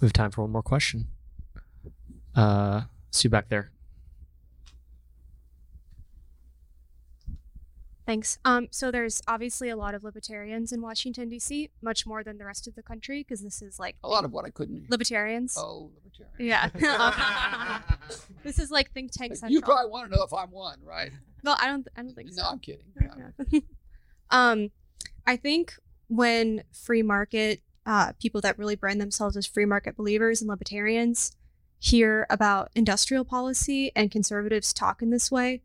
We 0.00 0.06
have 0.06 0.12
time 0.12 0.30
for 0.30 0.42
one 0.42 0.50
more 0.52 0.62
question. 0.62 1.08
Uh, 2.34 2.82
see 3.10 3.26
you 3.26 3.30
back 3.30 3.48
there. 3.48 3.70
Thanks. 8.06 8.38
Um, 8.44 8.68
so 8.70 8.90
there's 8.90 9.22
obviously 9.26 9.70
a 9.70 9.76
lot 9.76 9.94
of 9.94 10.04
libertarians 10.04 10.72
in 10.72 10.82
Washington 10.82 11.30
D.C., 11.30 11.70
much 11.80 12.06
more 12.06 12.22
than 12.22 12.36
the 12.36 12.44
rest 12.44 12.68
of 12.68 12.74
the 12.74 12.82
country, 12.82 13.20
because 13.22 13.40
this 13.40 13.62
is 13.62 13.78
like 13.78 13.96
A 14.04 14.08
lot 14.08 14.26
of 14.26 14.32
what 14.32 14.44
I 14.44 14.50
couldn't. 14.50 14.90
libertarians. 14.90 15.56
Oh, 15.58 15.90
libertarian. 16.04 16.70
Yeah. 16.82 17.80
this 18.44 18.58
is 18.58 18.70
like 18.70 18.92
think 18.92 19.10
tank 19.10 19.36
central. 19.36 19.52
You 19.52 19.62
probably 19.62 19.90
want 19.90 20.10
to 20.10 20.16
know 20.16 20.22
if 20.22 20.34
I'm 20.34 20.50
one, 20.50 20.80
right? 20.84 21.12
Well, 21.42 21.56
I 21.58 21.66
don't. 21.68 21.88
I 21.96 22.02
don't 22.02 22.14
think 22.14 22.28
No, 22.34 22.42
so. 22.42 22.48
I'm 22.50 22.58
kidding. 22.58 22.84
Yeah. 23.50 23.60
um, 24.30 24.70
I 25.26 25.36
think 25.36 25.74
when 26.08 26.64
free 26.72 27.02
market 27.02 27.62
uh, 27.86 28.12
people 28.20 28.40
that 28.40 28.58
really 28.58 28.76
brand 28.76 29.00
themselves 29.00 29.36
as 29.36 29.46
free 29.46 29.66
market 29.66 29.96
believers 29.96 30.40
and 30.40 30.48
libertarians 30.48 31.36
hear 31.78 32.26
about 32.30 32.70
industrial 32.74 33.24
policy 33.24 33.92
and 33.94 34.10
conservatives 34.10 34.72
talk 34.72 35.02
in 35.02 35.10
this 35.10 35.30
way, 35.30 35.60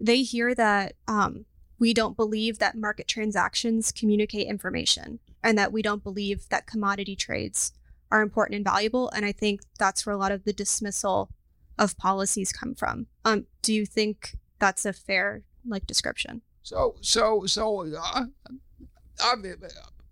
they 0.00 0.22
hear 0.22 0.54
that 0.54 0.94
um, 1.06 1.44
we 1.78 1.92
don't 1.92 2.16
believe 2.16 2.58
that 2.58 2.76
market 2.76 3.06
transactions 3.06 3.92
communicate 3.92 4.46
information 4.46 5.18
and 5.42 5.58
that 5.58 5.72
we 5.72 5.82
don't 5.82 6.02
believe 6.02 6.48
that 6.48 6.66
commodity 6.66 7.14
trades 7.14 7.72
are 8.10 8.22
important 8.22 8.56
and 8.56 8.64
valuable. 8.64 9.10
And 9.10 9.24
I 9.24 9.32
think 9.32 9.60
that's 9.78 10.06
where 10.06 10.14
a 10.14 10.18
lot 10.18 10.32
of 10.32 10.44
the 10.44 10.52
dismissal 10.52 11.30
of 11.78 11.96
policies 11.98 12.52
come 12.52 12.74
from. 12.74 13.06
Um, 13.24 13.46
do 13.62 13.72
you 13.74 13.86
think 13.86 14.36
that's 14.58 14.86
a 14.86 14.92
fair 14.92 15.42
like 15.66 15.86
description? 15.86 16.42
So, 16.62 16.96
so, 17.00 17.46
so, 17.46 17.86
uh, 17.94 18.24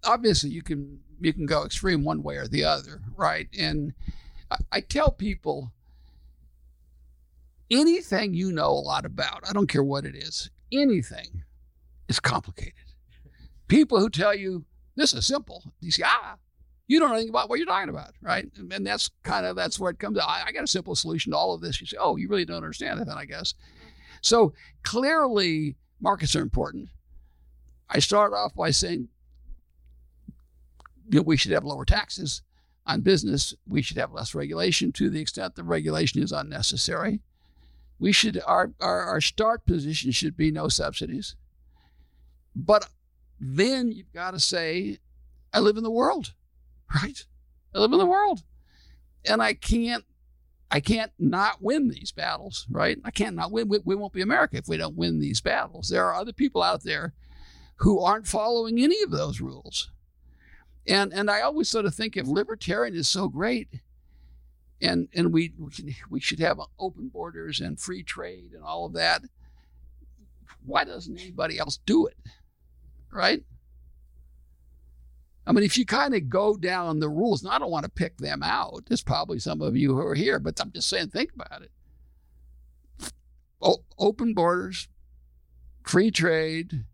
obviously, 0.05 0.51
you 0.51 0.63
can 0.63 1.01
you 1.21 1.33
can 1.33 1.47
go 1.47 1.65
extreme 1.65 2.05
one 2.05 2.23
way 2.23 2.37
or 2.37 2.47
the 2.47 2.65
other, 2.65 3.03
right? 3.17 3.49
And 3.59 3.95
I, 4.51 4.57
I 4.73 4.81
tell 4.81 5.11
people 5.11 5.73
anything 7.71 8.35
you 8.35 8.53
know 8.53 8.69
a 8.69 8.85
lot 8.85 9.05
about, 9.05 9.49
I 9.49 9.53
don't 9.53 9.69
care 9.69 9.83
what 9.83 10.05
it 10.05 10.15
is, 10.15 10.51
anything 10.73 11.43
is 12.09 12.21
complicated. 12.21 12.75
People 13.69 13.99
who 13.99 14.11
tell 14.11 14.35
you 14.35 14.65
this 14.95 15.13
is 15.15 15.27
simple, 15.27 15.73
you 15.81 15.91
say, 15.91 16.05
ah, 16.07 16.37
you 16.87 17.01
don't 17.01 17.09
know 17.09 17.15
anything 17.17 17.31
about 17.31 17.49
what 17.49 17.59
you're 17.59 17.67
talking 17.67 17.89
about, 17.89 18.13
right? 18.23 18.47
And, 18.57 18.73
and 18.73 18.87
that's 18.87 19.11
kind 19.25 19.45
of 19.45 19.57
that's 19.57 19.81
where 19.81 19.91
it 19.91 19.99
comes. 19.99 20.19
I, 20.19 20.45
I 20.47 20.53
got 20.53 20.65
a 20.65 20.69
simple 20.69 20.95
solution 20.95 21.33
to 21.33 21.39
all 21.39 21.53
of 21.53 21.61
this. 21.61 21.81
You 21.81 21.87
say, 21.87 21.97
oh, 21.99 22.17
you 22.17 22.29
really 22.29 22.45
don't 22.45 22.57
understand 22.57 23.01
it, 23.01 23.07
then 23.07 23.19
I 23.19 23.25
guess. 23.25 23.55
So 24.21 24.55
clearly, 24.85 25.77
markets 26.01 26.37
are 26.37 26.43
important. 26.43 26.89
I 27.89 27.99
start 28.01 28.33
off 28.33 28.55
by 28.55 28.71
saying 28.71 29.09
you 31.11 31.19
know, 31.19 31.23
we 31.23 31.37
should 31.37 31.53
have 31.53 31.65
lower 31.65 31.85
taxes 31.85 32.43
on 32.87 33.01
business. 33.01 33.55
We 33.69 33.83
should 33.83 33.97
have 33.97 34.13
less 34.13 34.35
regulation 34.35 34.93
to 34.93 35.11
the 35.11 35.21
extent 35.21 35.55
the 35.55 35.65
regulation 35.65 36.23
is 36.23 36.33
unnecessary. 36.33 37.21
We 37.99 38.13
should 38.13 38.41
our, 38.47 38.73
our, 38.81 39.03
our 39.03 39.21
start 39.21 39.65
position 39.67 40.11
should 40.11 40.37
be 40.37 40.51
no 40.51 40.69
subsidies. 40.69 41.37
But 42.55 42.89
then 43.39 43.93
you've 43.93 44.13
got 44.13 44.33
to 44.33 44.41
say, 44.41 44.99
I 45.53 45.61
live 45.61 45.77
in 45.77 45.85
the 45.85 45.91
world, 45.91 46.33
right? 47.03 47.25
I 47.75 47.79
live 47.79 47.93
in 47.93 47.99
the 47.99 48.07
world. 48.07 48.43
And 49.29 49.43
I 49.43 49.55
can't 49.55 50.05
I 50.69 50.81
can't 50.81 51.13
not 51.19 51.63
win 51.63 51.89
these 51.89 52.11
battles, 52.11 52.67
right? 52.69 52.99
I 53.05 53.13
can't 53.13 53.37
not 53.37 53.53
win. 53.53 53.69
We, 53.69 53.79
we 53.85 53.95
won't 53.95 54.13
be 54.13 54.21
America 54.21 54.57
if 54.57 54.67
we 54.67 54.77
don't 54.77 54.97
win 54.97 55.21
these 55.21 55.41
battles. 55.41 55.89
There 55.89 56.05
are 56.05 56.15
other 56.15 56.33
people 56.33 56.63
out 56.63 56.83
there 56.83 57.15
who 57.77 58.01
aren't 58.01 58.27
following 58.27 58.81
any 58.81 59.03
of 59.03 59.11
those 59.11 59.41
rules. 59.41 59.91
And 60.87 61.13
and 61.13 61.31
I 61.31 61.41
always 61.41 61.69
sort 61.69 61.85
of 61.85 61.95
think 61.95 62.17
if 62.17 62.27
libertarian 62.27 62.95
is 62.95 63.09
so 63.09 63.29
great, 63.29 63.69
and 64.81 65.09
and 65.15 65.33
we 65.33 65.53
we 66.09 66.21
should 66.21 66.41
have 66.41 66.61
open 66.79 67.09
borders 67.09 67.61
and 67.61 67.79
free 67.79 68.03
trade 68.03 68.53
and 68.55 68.63
all 68.63 68.87
of 68.87 68.93
that, 68.93 69.23
why 70.65 70.85
doesn't 70.85 71.19
anybody 71.19 71.59
else 71.59 71.79
do 71.87 72.07
it? 72.07 72.17
Right? 73.13 73.43
I 75.47 75.53
mean, 75.53 75.65
if 75.65 75.79
you 75.79 75.87
kind 75.87 76.15
of 76.15 76.29
go 76.29 76.57
down 76.57 76.99
the 76.99 77.09
rules, 77.09 77.45
and 77.45 77.53
I 77.53 77.59
don't 77.59 77.71
want 77.71 77.85
to 77.85 77.91
pick 77.91 78.17
them 78.19 78.43
out. 78.43 78.85
There's 78.89 79.03
probably 79.03 79.39
some 79.39 79.63
of 79.63 79.77
you 79.77 79.95
who 79.95 80.01
are 80.01 80.17
here, 80.17 80.41
but 80.41 80.61
I'm 80.61 80.73
just 80.73 80.89
saying, 80.89 81.11
think 81.11 81.33
about 81.35 81.63
it. 81.63 81.71
O- 83.63 83.85
open 83.97 84.35
borders, 84.35 84.89
free 85.85 86.11
trade, 86.11 86.85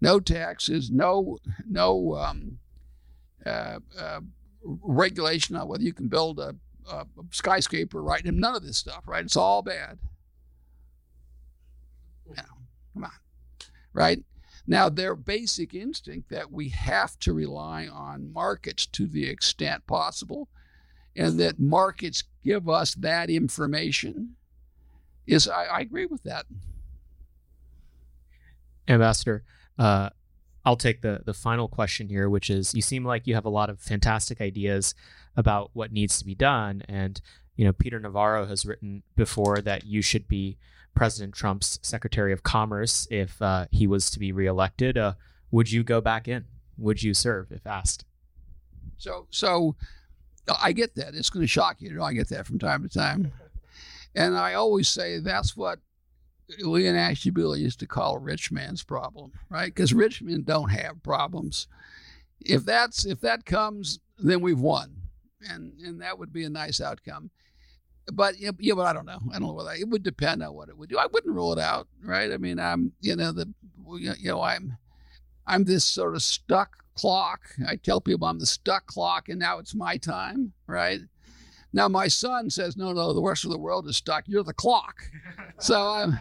no 0.00 0.20
taxes, 0.20 0.90
no 0.90 1.38
no 1.68 2.16
um, 2.16 2.58
uh, 3.44 3.78
uh, 3.98 4.20
regulation 4.62 5.56
on 5.56 5.68
whether 5.68 5.82
you 5.82 5.92
can 5.92 6.08
build 6.08 6.38
a, 6.38 6.54
a 6.90 7.06
skyscraper, 7.30 8.02
right? 8.02 8.24
And 8.24 8.38
none 8.38 8.54
of 8.54 8.64
this 8.64 8.78
stuff, 8.78 9.02
right? 9.06 9.24
It's 9.24 9.36
all 9.36 9.62
bad. 9.62 9.98
Yeah, 12.34 12.42
come 12.94 13.04
on, 13.04 13.10
right? 13.92 14.22
Now, 14.66 14.88
their 14.88 15.14
basic 15.14 15.74
instinct 15.74 16.30
that 16.30 16.50
we 16.50 16.70
have 16.70 17.18
to 17.20 17.34
rely 17.34 17.86
on 17.86 18.32
markets 18.32 18.86
to 18.86 19.06
the 19.06 19.28
extent 19.28 19.86
possible, 19.86 20.48
and 21.14 21.38
that 21.38 21.60
markets 21.60 22.24
give 22.42 22.68
us 22.68 22.94
that 22.94 23.28
information, 23.28 24.36
is 25.26 25.46
I, 25.48 25.64
I 25.64 25.80
agree 25.80 26.06
with 26.06 26.22
that. 26.22 26.46
Ambassador, 28.88 29.44
uh, 29.78 30.10
I'll 30.64 30.76
take 30.76 31.02
the 31.02 31.20
the 31.24 31.34
final 31.34 31.68
question 31.68 32.08
here, 32.08 32.28
which 32.28 32.48
is: 32.50 32.74
you 32.74 32.82
seem 32.82 33.04
like 33.04 33.26
you 33.26 33.34
have 33.34 33.44
a 33.44 33.50
lot 33.50 33.70
of 33.70 33.80
fantastic 33.80 34.40
ideas 34.40 34.94
about 35.36 35.70
what 35.72 35.92
needs 35.92 36.18
to 36.18 36.24
be 36.24 36.34
done, 36.34 36.82
and 36.88 37.20
you 37.56 37.64
know 37.64 37.72
Peter 37.72 38.00
Navarro 38.00 38.46
has 38.46 38.64
written 38.64 39.02
before 39.16 39.58
that 39.58 39.84
you 39.84 40.00
should 40.00 40.26
be 40.26 40.56
President 40.94 41.34
Trump's 41.34 41.78
Secretary 41.82 42.32
of 42.32 42.42
Commerce 42.42 43.06
if 43.10 43.40
uh, 43.42 43.66
he 43.70 43.86
was 43.86 44.10
to 44.10 44.18
be 44.18 44.32
reelected. 44.32 44.96
Uh, 44.96 45.14
would 45.50 45.70
you 45.70 45.82
go 45.82 46.00
back 46.00 46.28
in? 46.28 46.46
Would 46.78 47.02
you 47.02 47.14
serve 47.14 47.52
if 47.52 47.66
asked? 47.66 48.04
So, 48.96 49.26
so 49.30 49.76
I 50.60 50.72
get 50.72 50.94
that. 50.96 51.14
It's 51.14 51.30
going 51.30 51.42
to 51.42 51.48
shock 51.48 51.80
you. 51.80 51.90
you 51.90 51.96
know, 51.96 52.02
I 52.02 52.12
get 52.12 52.28
that 52.30 52.46
from 52.46 52.58
time 52.58 52.82
to 52.82 52.88
time, 52.88 53.32
and 54.14 54.36
I 54.36 54.54
always 54.54 54.88
say 54.88 55.18
that's 55.18 55.56
what 55.56 55.78
Leon 56.60 56.96
Ashtabula 56.96 57.56
used 57.56 57.80
to 57.80 57.86
call 57.86 58.18
rich 58.18 58.52
man's 58.52 58.82
problem, 58.82 59.32
right? 59.48 59.74
Because 59.74 59.92
rich 59.92 60.22
men 60.22 60.42
don't 60.42 60.70
have 60.70 61.02
problems. 61.02 61.68
If 62.40 62.64
that's 62.64 63.06
if 63.06 63.20
that 63.20 63.46
comes, 63.46 64.00
then 64.18 64.40
we've 64.40 64.60
won, 64.60 64.94
and 65.48 65.72
and 65.80 66.00
that 66.02 66.18
would 66.18 66.32
be 66.32 66.44
a 66.44 66.50
nice 66.50 66.80
outcome. 66.80 67.30
But 68.12 68.38
yeah, 68.38 68.50
yeah, 68.58 68.74
but 68.74 68.86
I 68.86 68.92
don't 68.92 69.06
know. 69.06 69.20
I 69.30 69.38
don't 69.38 69.48
know 69.48 69.54
whether 69.54 69.72
it 69.72 69.88
would 69.88 70.02
depend 70.02 70.42
on 70.42 70.54
what 70.54 70.68
it 70.68 70.76
would 70.76 70.90
do. 70.90 70.98
I 70.98 71.06
wouldn't 71.06 71.34
rule 71.34 71.52
it 71.54 71.58
out, 71.58 71.88
right? 72.02 72.30
I 72.30 72.36
mean, 72.36 72.58
I'm 72.58 72.92
you 73.00 73.16
know 73.16 73.32
the 73.32 73.52
you 73.98 74.14
know 74.24 74.42
I'm 74.42 74.76
I'm 75.46 75.64
this 75.64 75.84
sort 75.84 76.14
of 76.14 76.22
stuck 76.22 76.84
clock. 76.94 77.40
I 77.66 77.76
tell 77.76 78.00
people 78.00 78.28
I'm 78.28 78.38
the 78.38 78.46
stuck 78.46 78.86
clock, 78.86 79.28
and 79.28 79.38
now 79.38 79.58
it's 79.58 79.74
my 79.74 79.96
time, 79.96 80.52
right? 80.66 81.00
Now 81.74 81.88
my 81.88 82.06
son 82.06 82.50
says, 82.50 82.76
no, 82.76 82.92
no, 82.92 83.12
the 83.12 83.20
rest 83.20 83.44
of 83.44 83.50
the 83.50 83.58
world 83.58 83.88
is 83.88 83.96
stuck. 83.96 84.24
You're 84.28 84.44
the 84.44 84.54
clock. 84.54 85.10
so 85.58 85.76
I'm, 85.76 86.18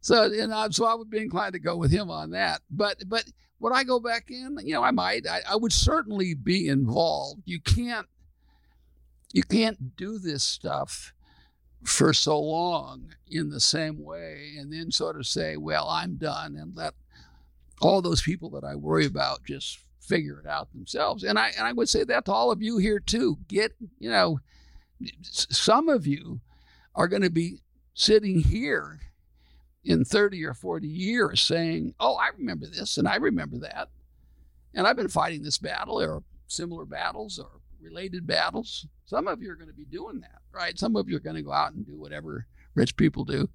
so 0.00 0.24
you 0.24 0.46
know, 0.46 0.66
so 0.70 0.86
I 0.86 0.94
would 0.94 1.10
be 1.10 1.18
inclined 1.18 1.52
to 1.52 1.58
go 1.58 1.76
with 1.76 1.90
him 1.90 2.10
on 2.10 2.30
that. 2.30 2.62
But 2.70 3.02
but 3.06 3.24
would 3.60 3.74
I 3.74 3.84
go 3.84 4.00
back 4.00 4.30
in? 4.30 4.56
You 4.64 4.72
know, 4.72 4.82
I 4.82 4.90
might. 4.90 5.26
I, 5.26 5.42
I 5.50 5.56
would 5.56 5.74
certainly 5.74 6.32
be 6.32 6.68
involved. 6.68 7.42
You 7.44 7.60
can't, 7.60 8.06
you 9.30 9.42
can't 9.42 9.94
do 9.94 10.18
this 10.18 10.42
stuff 10.42 11.12
for 11.84 12.14
so 12.14 12.40
long 12.40 13.14
in 13.30 13.50
the 13.50 13.60
same 13.60 14.02
way, 14.02 14.54
and 14.58 14.72
then 14.72 14.90
sort 14.90 15.16
of 15.16 15.26
say, 15.26 15.58
well, 15.58 15.86
I'm 15.86 16.16
done, 16.16 16.56
and 16.56 16.74
let 16.74 16.94
all 17.82 18.00
those 18.00 18.22
people 18.22 18.48
that 18.50 18.64
I 18.64 18.74
worry 18.74 19.04
about 19.04 19.44
just 19.44 19.80
figure 20.00 20.40
it 20.42 20.48
out 20.48 20.72
themselves. 20.72 21.24
And 21.24 21.38
I 21.38 21.52
and 21.58 21.66
I 21.66 21.74
would 21.74 21.90
say 21.90 22.04
that 22.04 22.24
to 22.24 22.32
all 22.32 22.50
of 22.50 22.62
you 22.62 22.78
here 22.78 23.00
too. 23.00 23.36
Get 23.48 23.72
you 23.98 24.08
know 24.08 24.40
some 25.22 25.88
of 25.88 26.06
you 26.06 26.40
are 26.94 27.08
going 27.08 27.22
to 27.22 27.30
be 27.30 27.60
sitting 27.94 28.40
here 28.40 29.00
in 29.84 30.04
30 30.04 30.44
or 30.44 30.54
40 30.54 30.86
years 30.86 31.40
saying, 31.40 31.94
Oh, 32.00 32.16
I 32.16 32.28
remember 32.36 32.66
this 32.66 32.98
and 32.98 33.08
I 33.08 33.16
remember 33.16 33.58
that. 33.58 33.88
And 34.74 34.86
I've 34.86 34.96
been 34.96 35.08
fighting 35.08 35.42
this 35.42 35.58
battle 35.58 36.00
or 36.00 36.22
similar 36.46 36.84
battles 36.84 37.38
or 37.38 37.48
related 37.80 38.26
battles. 38.26 38.86
Some 39.06 39.26
of 39.28 39.42
you 39.42 39.50
are 39.50 39.56
going 39.56 39.70
to 39.70 39.74
be 39.74 39.84
doing 39.84 40.20
that, 40.20 40.40
right? 40.52 40.78
Some 40.78 40.96
of 40.96 41.08
you 41.08 41.16
are 41.16 41.20
going 41.20 41.36
to 41.36 41.42
go 41.42 41.52
out 41.52 41.72
and 41.72 41.86
do 41.86 41.98
whatever 41.98 42.46
rich 42.74 42.96
people 42.96 43.24
do. 43.24 43.48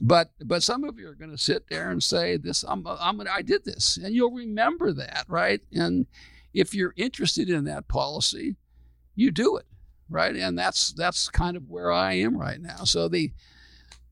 But 0.00 0.30
but 0.44 0.62
some 0.62 0.84
of 0.84 0.98
you 0.98 1.08
are 1.08 1.14
going 1.14 1.30
to 1.30 1.38
sit 1.38 1.68
there 1.68 1.90
and 1.90 2.02
say 2.02 2.36
this. 2.36 2.64
I'm 2.66 2.84
I'm 2.86 3.20
I 3.20 3.42
did 3.42 3.64
this, 3.64 3.98
and 3.98 4.14
you'll 4.14 4.32
remember 4.32 4.92
that, 4.92 5.26
right? 5.28 5.60
And 5.72 6.06
if 6.52 6.74
you're 6.74 6.94
interested 6.96 7.48
in 7.48 7.64
that 7.64 7.88
policy, 7.88 8.56
you 9.14 9.30
do 9.30 9.56
it, 9.56 9.66
right? 10.12 10.34
And 10.34 10.58
that's 10.58 10.92
that's 10.92 11.28
kind 11.28 11.56
of 11.56 11.68
where 11.68 11.90
I 11.90 12.14
am 12.14 12.36
right 12.36 12.60
now. 12.60 12.84
So 12.84 13.08
the 13.08 13.32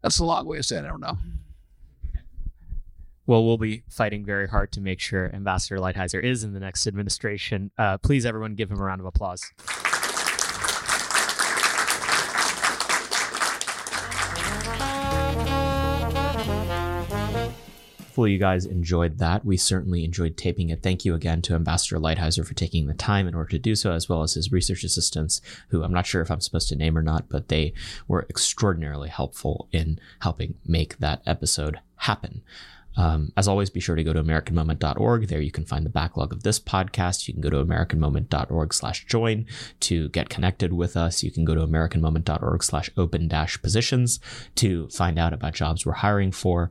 that's 0.03 0.19
a 0.19 0.25
long 0.25 0.47
way 0.47 0.59
of 0.59 0.65
saying 0.65 0.85
I 0.85 0.89
don't 0.89 1.01
know. 1.01 1.19
Well, 3.27 3.45
we'll 3.47 3.59
be 3.59 3.85
fighting 3.89 4.25
very 4.25 4.49
hard 4.49 4.73
to 4.73 4.81
make 4.81 4.99
sure 4.99 5.33
Ambassador 5.33 5.79
Lighthizer 5.79 6.21
is 6.21 6.43
in 6.43 6.53
the 6.53 6.59
next 6.59 6.89
administration. 6.89 7.71
Uh, 7.79 7.97
please, 7.97 8.27
everyone, 8.27 8.57
give 8.57 8.73
him 8.73 8.81
a 8.81 8.83
round 8.83 9.01
of 9.01 9.07
applause. 9.07 9.45
Hopefully, 18.11 18.33
you 18.33 18.39
guys 18.39 18.67
enjoyed 18.67 19.19
that. 19.19 19.45
We 19.45 19.57
certainly 19.57 20.03
enjoyed 20.05 20.37
taping 20.37 20.71
it. 20.71 20.83
Thank 20.83 21.05
you 21.05 21.15
again 21.15 21.43
to 21.43 21.55
Ambassador 21.55 22.01
Lighthizer 22.01 22.45
for 22.45 22.55
taking 22.55 22.89
the 22.89 22.95
time 22.95 23.29
in 23.29 23.37
order 23.37 23.51
to 23.51 23.59
do 23.61 23.77
so, 23.77 23.93
as 23.93 24.09
well 24.09 24.25
as 24.25 24.35
his 24.35 24.51
research 24.51 24.83
assistants, 24.83 25.41
who 25.69 25.85
I'm 25.85 25.93
not 25.93 26.07
sure 26.07 26.21
if 26.21 26.29
I'm 26.29 26.41
supposed 26.41 26.69
to 26.71 26.75
name 26.77 26.99
or 26.99 27.03
not, 27.03 27.29
but 27.29 27.47
they 27.47 27.73
were 28.09 28.27
extraordinarily 28.29 29.11
helpful 29.11 29.69
in 29.71 30.01
helping 30.23 30.57
make 30.67 30.99
that 30.99 31.23
episode 31.25 31.79
happen. 31.99 32.43
Um, 32.97 33.33
as 33.37 33.47
always, 33.47 33.71
be 33.71 33.81
sure 33.81 33.95
to 33.95 34.03
go 34.03 34.13
to 34.13 34.23
AmericanMoment.org. 34.23 35.29
There 35.29 35.41
you 35.41 35.53
can 35.53 35.65
find 35.65 35.87
the 35.87 35.91
backlog 35.91 36.33
of 36.33 36.43
this 36.43 36.59
podcast. 36.59 37.29
You 37.29 37.35
can 37.35 37.41
go 37.41 37.51
to 37.51 37.65
AmericanMoment.org 37.65 38.75
slash 38.75 39.07
join 39.07 39.47
to 39.81 40.09
get 40.09 40.29
connected 40.29 40.73
with 40.73 40.97
us. 40.97 41.23
You 41.23 41.31
can 41.31 41.45
go 41.45 41.55
to 41.55 41.67
AmericanMoment.org 41.67 42.63
slash 42.65 42.91
open 42.97 43.29
dash 43.29 43.63
positions 43.63 44.19
to 44.57 44.89
find 44.89 45.19
out 45.19 45.33
about 45.33 45.55
jobs 45.55 45.87
we're 45.87 45.93
hiring 45.93 46.33
for 46.33 46.71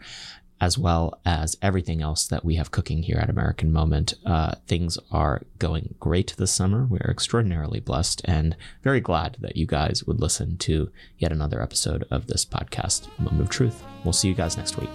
as 0.61 0.77
well 0.77 1.19
as 1.25 1.57
everything 1.61 2.01
else 2.01 2.27
that 2.27 2.43
we 2.43 2.55
have 2.55 2.71
cooking 2.71 3.03
here 3.03 3.17
at 3.17 3.29
American 3.29 3.71
Moment. 3.71 4.13
Uh, 4.25 4.55
things 4.67 4.97
are 5.11 5.41
going 5.57 5.95
great 5.99 6.35
this 6.37 6.51
summer. 6.51 6.85
We're 6.85 7.09
extraordinarily 7.09 7.79
blessed 7.79 8.21
and 8.25 8.55
very 8.83 8.99
glad 8.99 9.37
that 9.39 9.55
you 9.55 9.65
guys 9.65 10.03
would 10.03 10.19
listen 10.19 10.57
to 10.57 10.91
yet 11.17 11.31
another 11.31 11.61
episode 11.61 12.05
of 12.11 12.27
this 12.27 12.45
podcast, 12.45 13.07
Moment 13.19 13.41
of 13.41 13.49
Truth. 13.49 13.83
We'll 14.03 14.13
see 14.13 14.27
you 14.27 14.33
guys 14.33 14.57
next 14.57 14.77
week. 14.77 14.89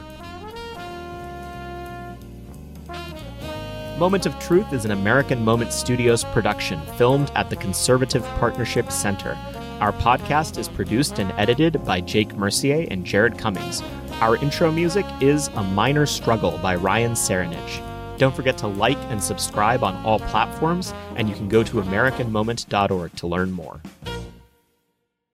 Moment 3.98 4.26
of 4.26 4.36
Truth 4.40 4.72
is 4.72 4.84
an 4.84 4.90
American 4.90 5.44
Moment 5.44 5.72
Studios 5.72 6.24
production 6.24 6.80
filmed 6.98 7.30
at 7.36 7.48
the 7.48 7.56
Conservative 7.56 8.24
Partnership 8.38 8.90
Center. 8.90 9.38
Our 9.84 9.92
podcast 9.92 10.56
is 10.56 10.66
produced 10.66 11.18
and 11.18 11.30
edited 11.32 11.84
by 11.84 12.00
Jake 12.00 12.34
Mercier 12.34 12.86
and 12.90 13.04
Jared 13.04 13.36
Cummings. 13.36 13.82
Our 14.22 14.36
intro 14.36 14.72
music 14.72 15.04
is 15.20 15.48
A 15.48 15.62
Minor 15.62 16.06
Struggle 16.06 16.56
by 16.62 16.74
Ryan 16.76 17.12
Serenich. 17.12 18.16
Don't 18.16 18.34
forget 18.34 18.56
to 18.58 18.66
like 18.66 18.96
and 19.10 19.22
subscribe 19.22 19.84
on 19.84 19.94
all 19.96 20.20
platforms, 20.20 20.94
and 21.16 21.28
you 21.28 21.34
can 21.34 21.50
go 21.50 21.62
to 21.62 21.82
AmericanMoment.org 21.82 23.14
to 23.16 23.26
learn 23.26 23.52
more. 23.52 23.82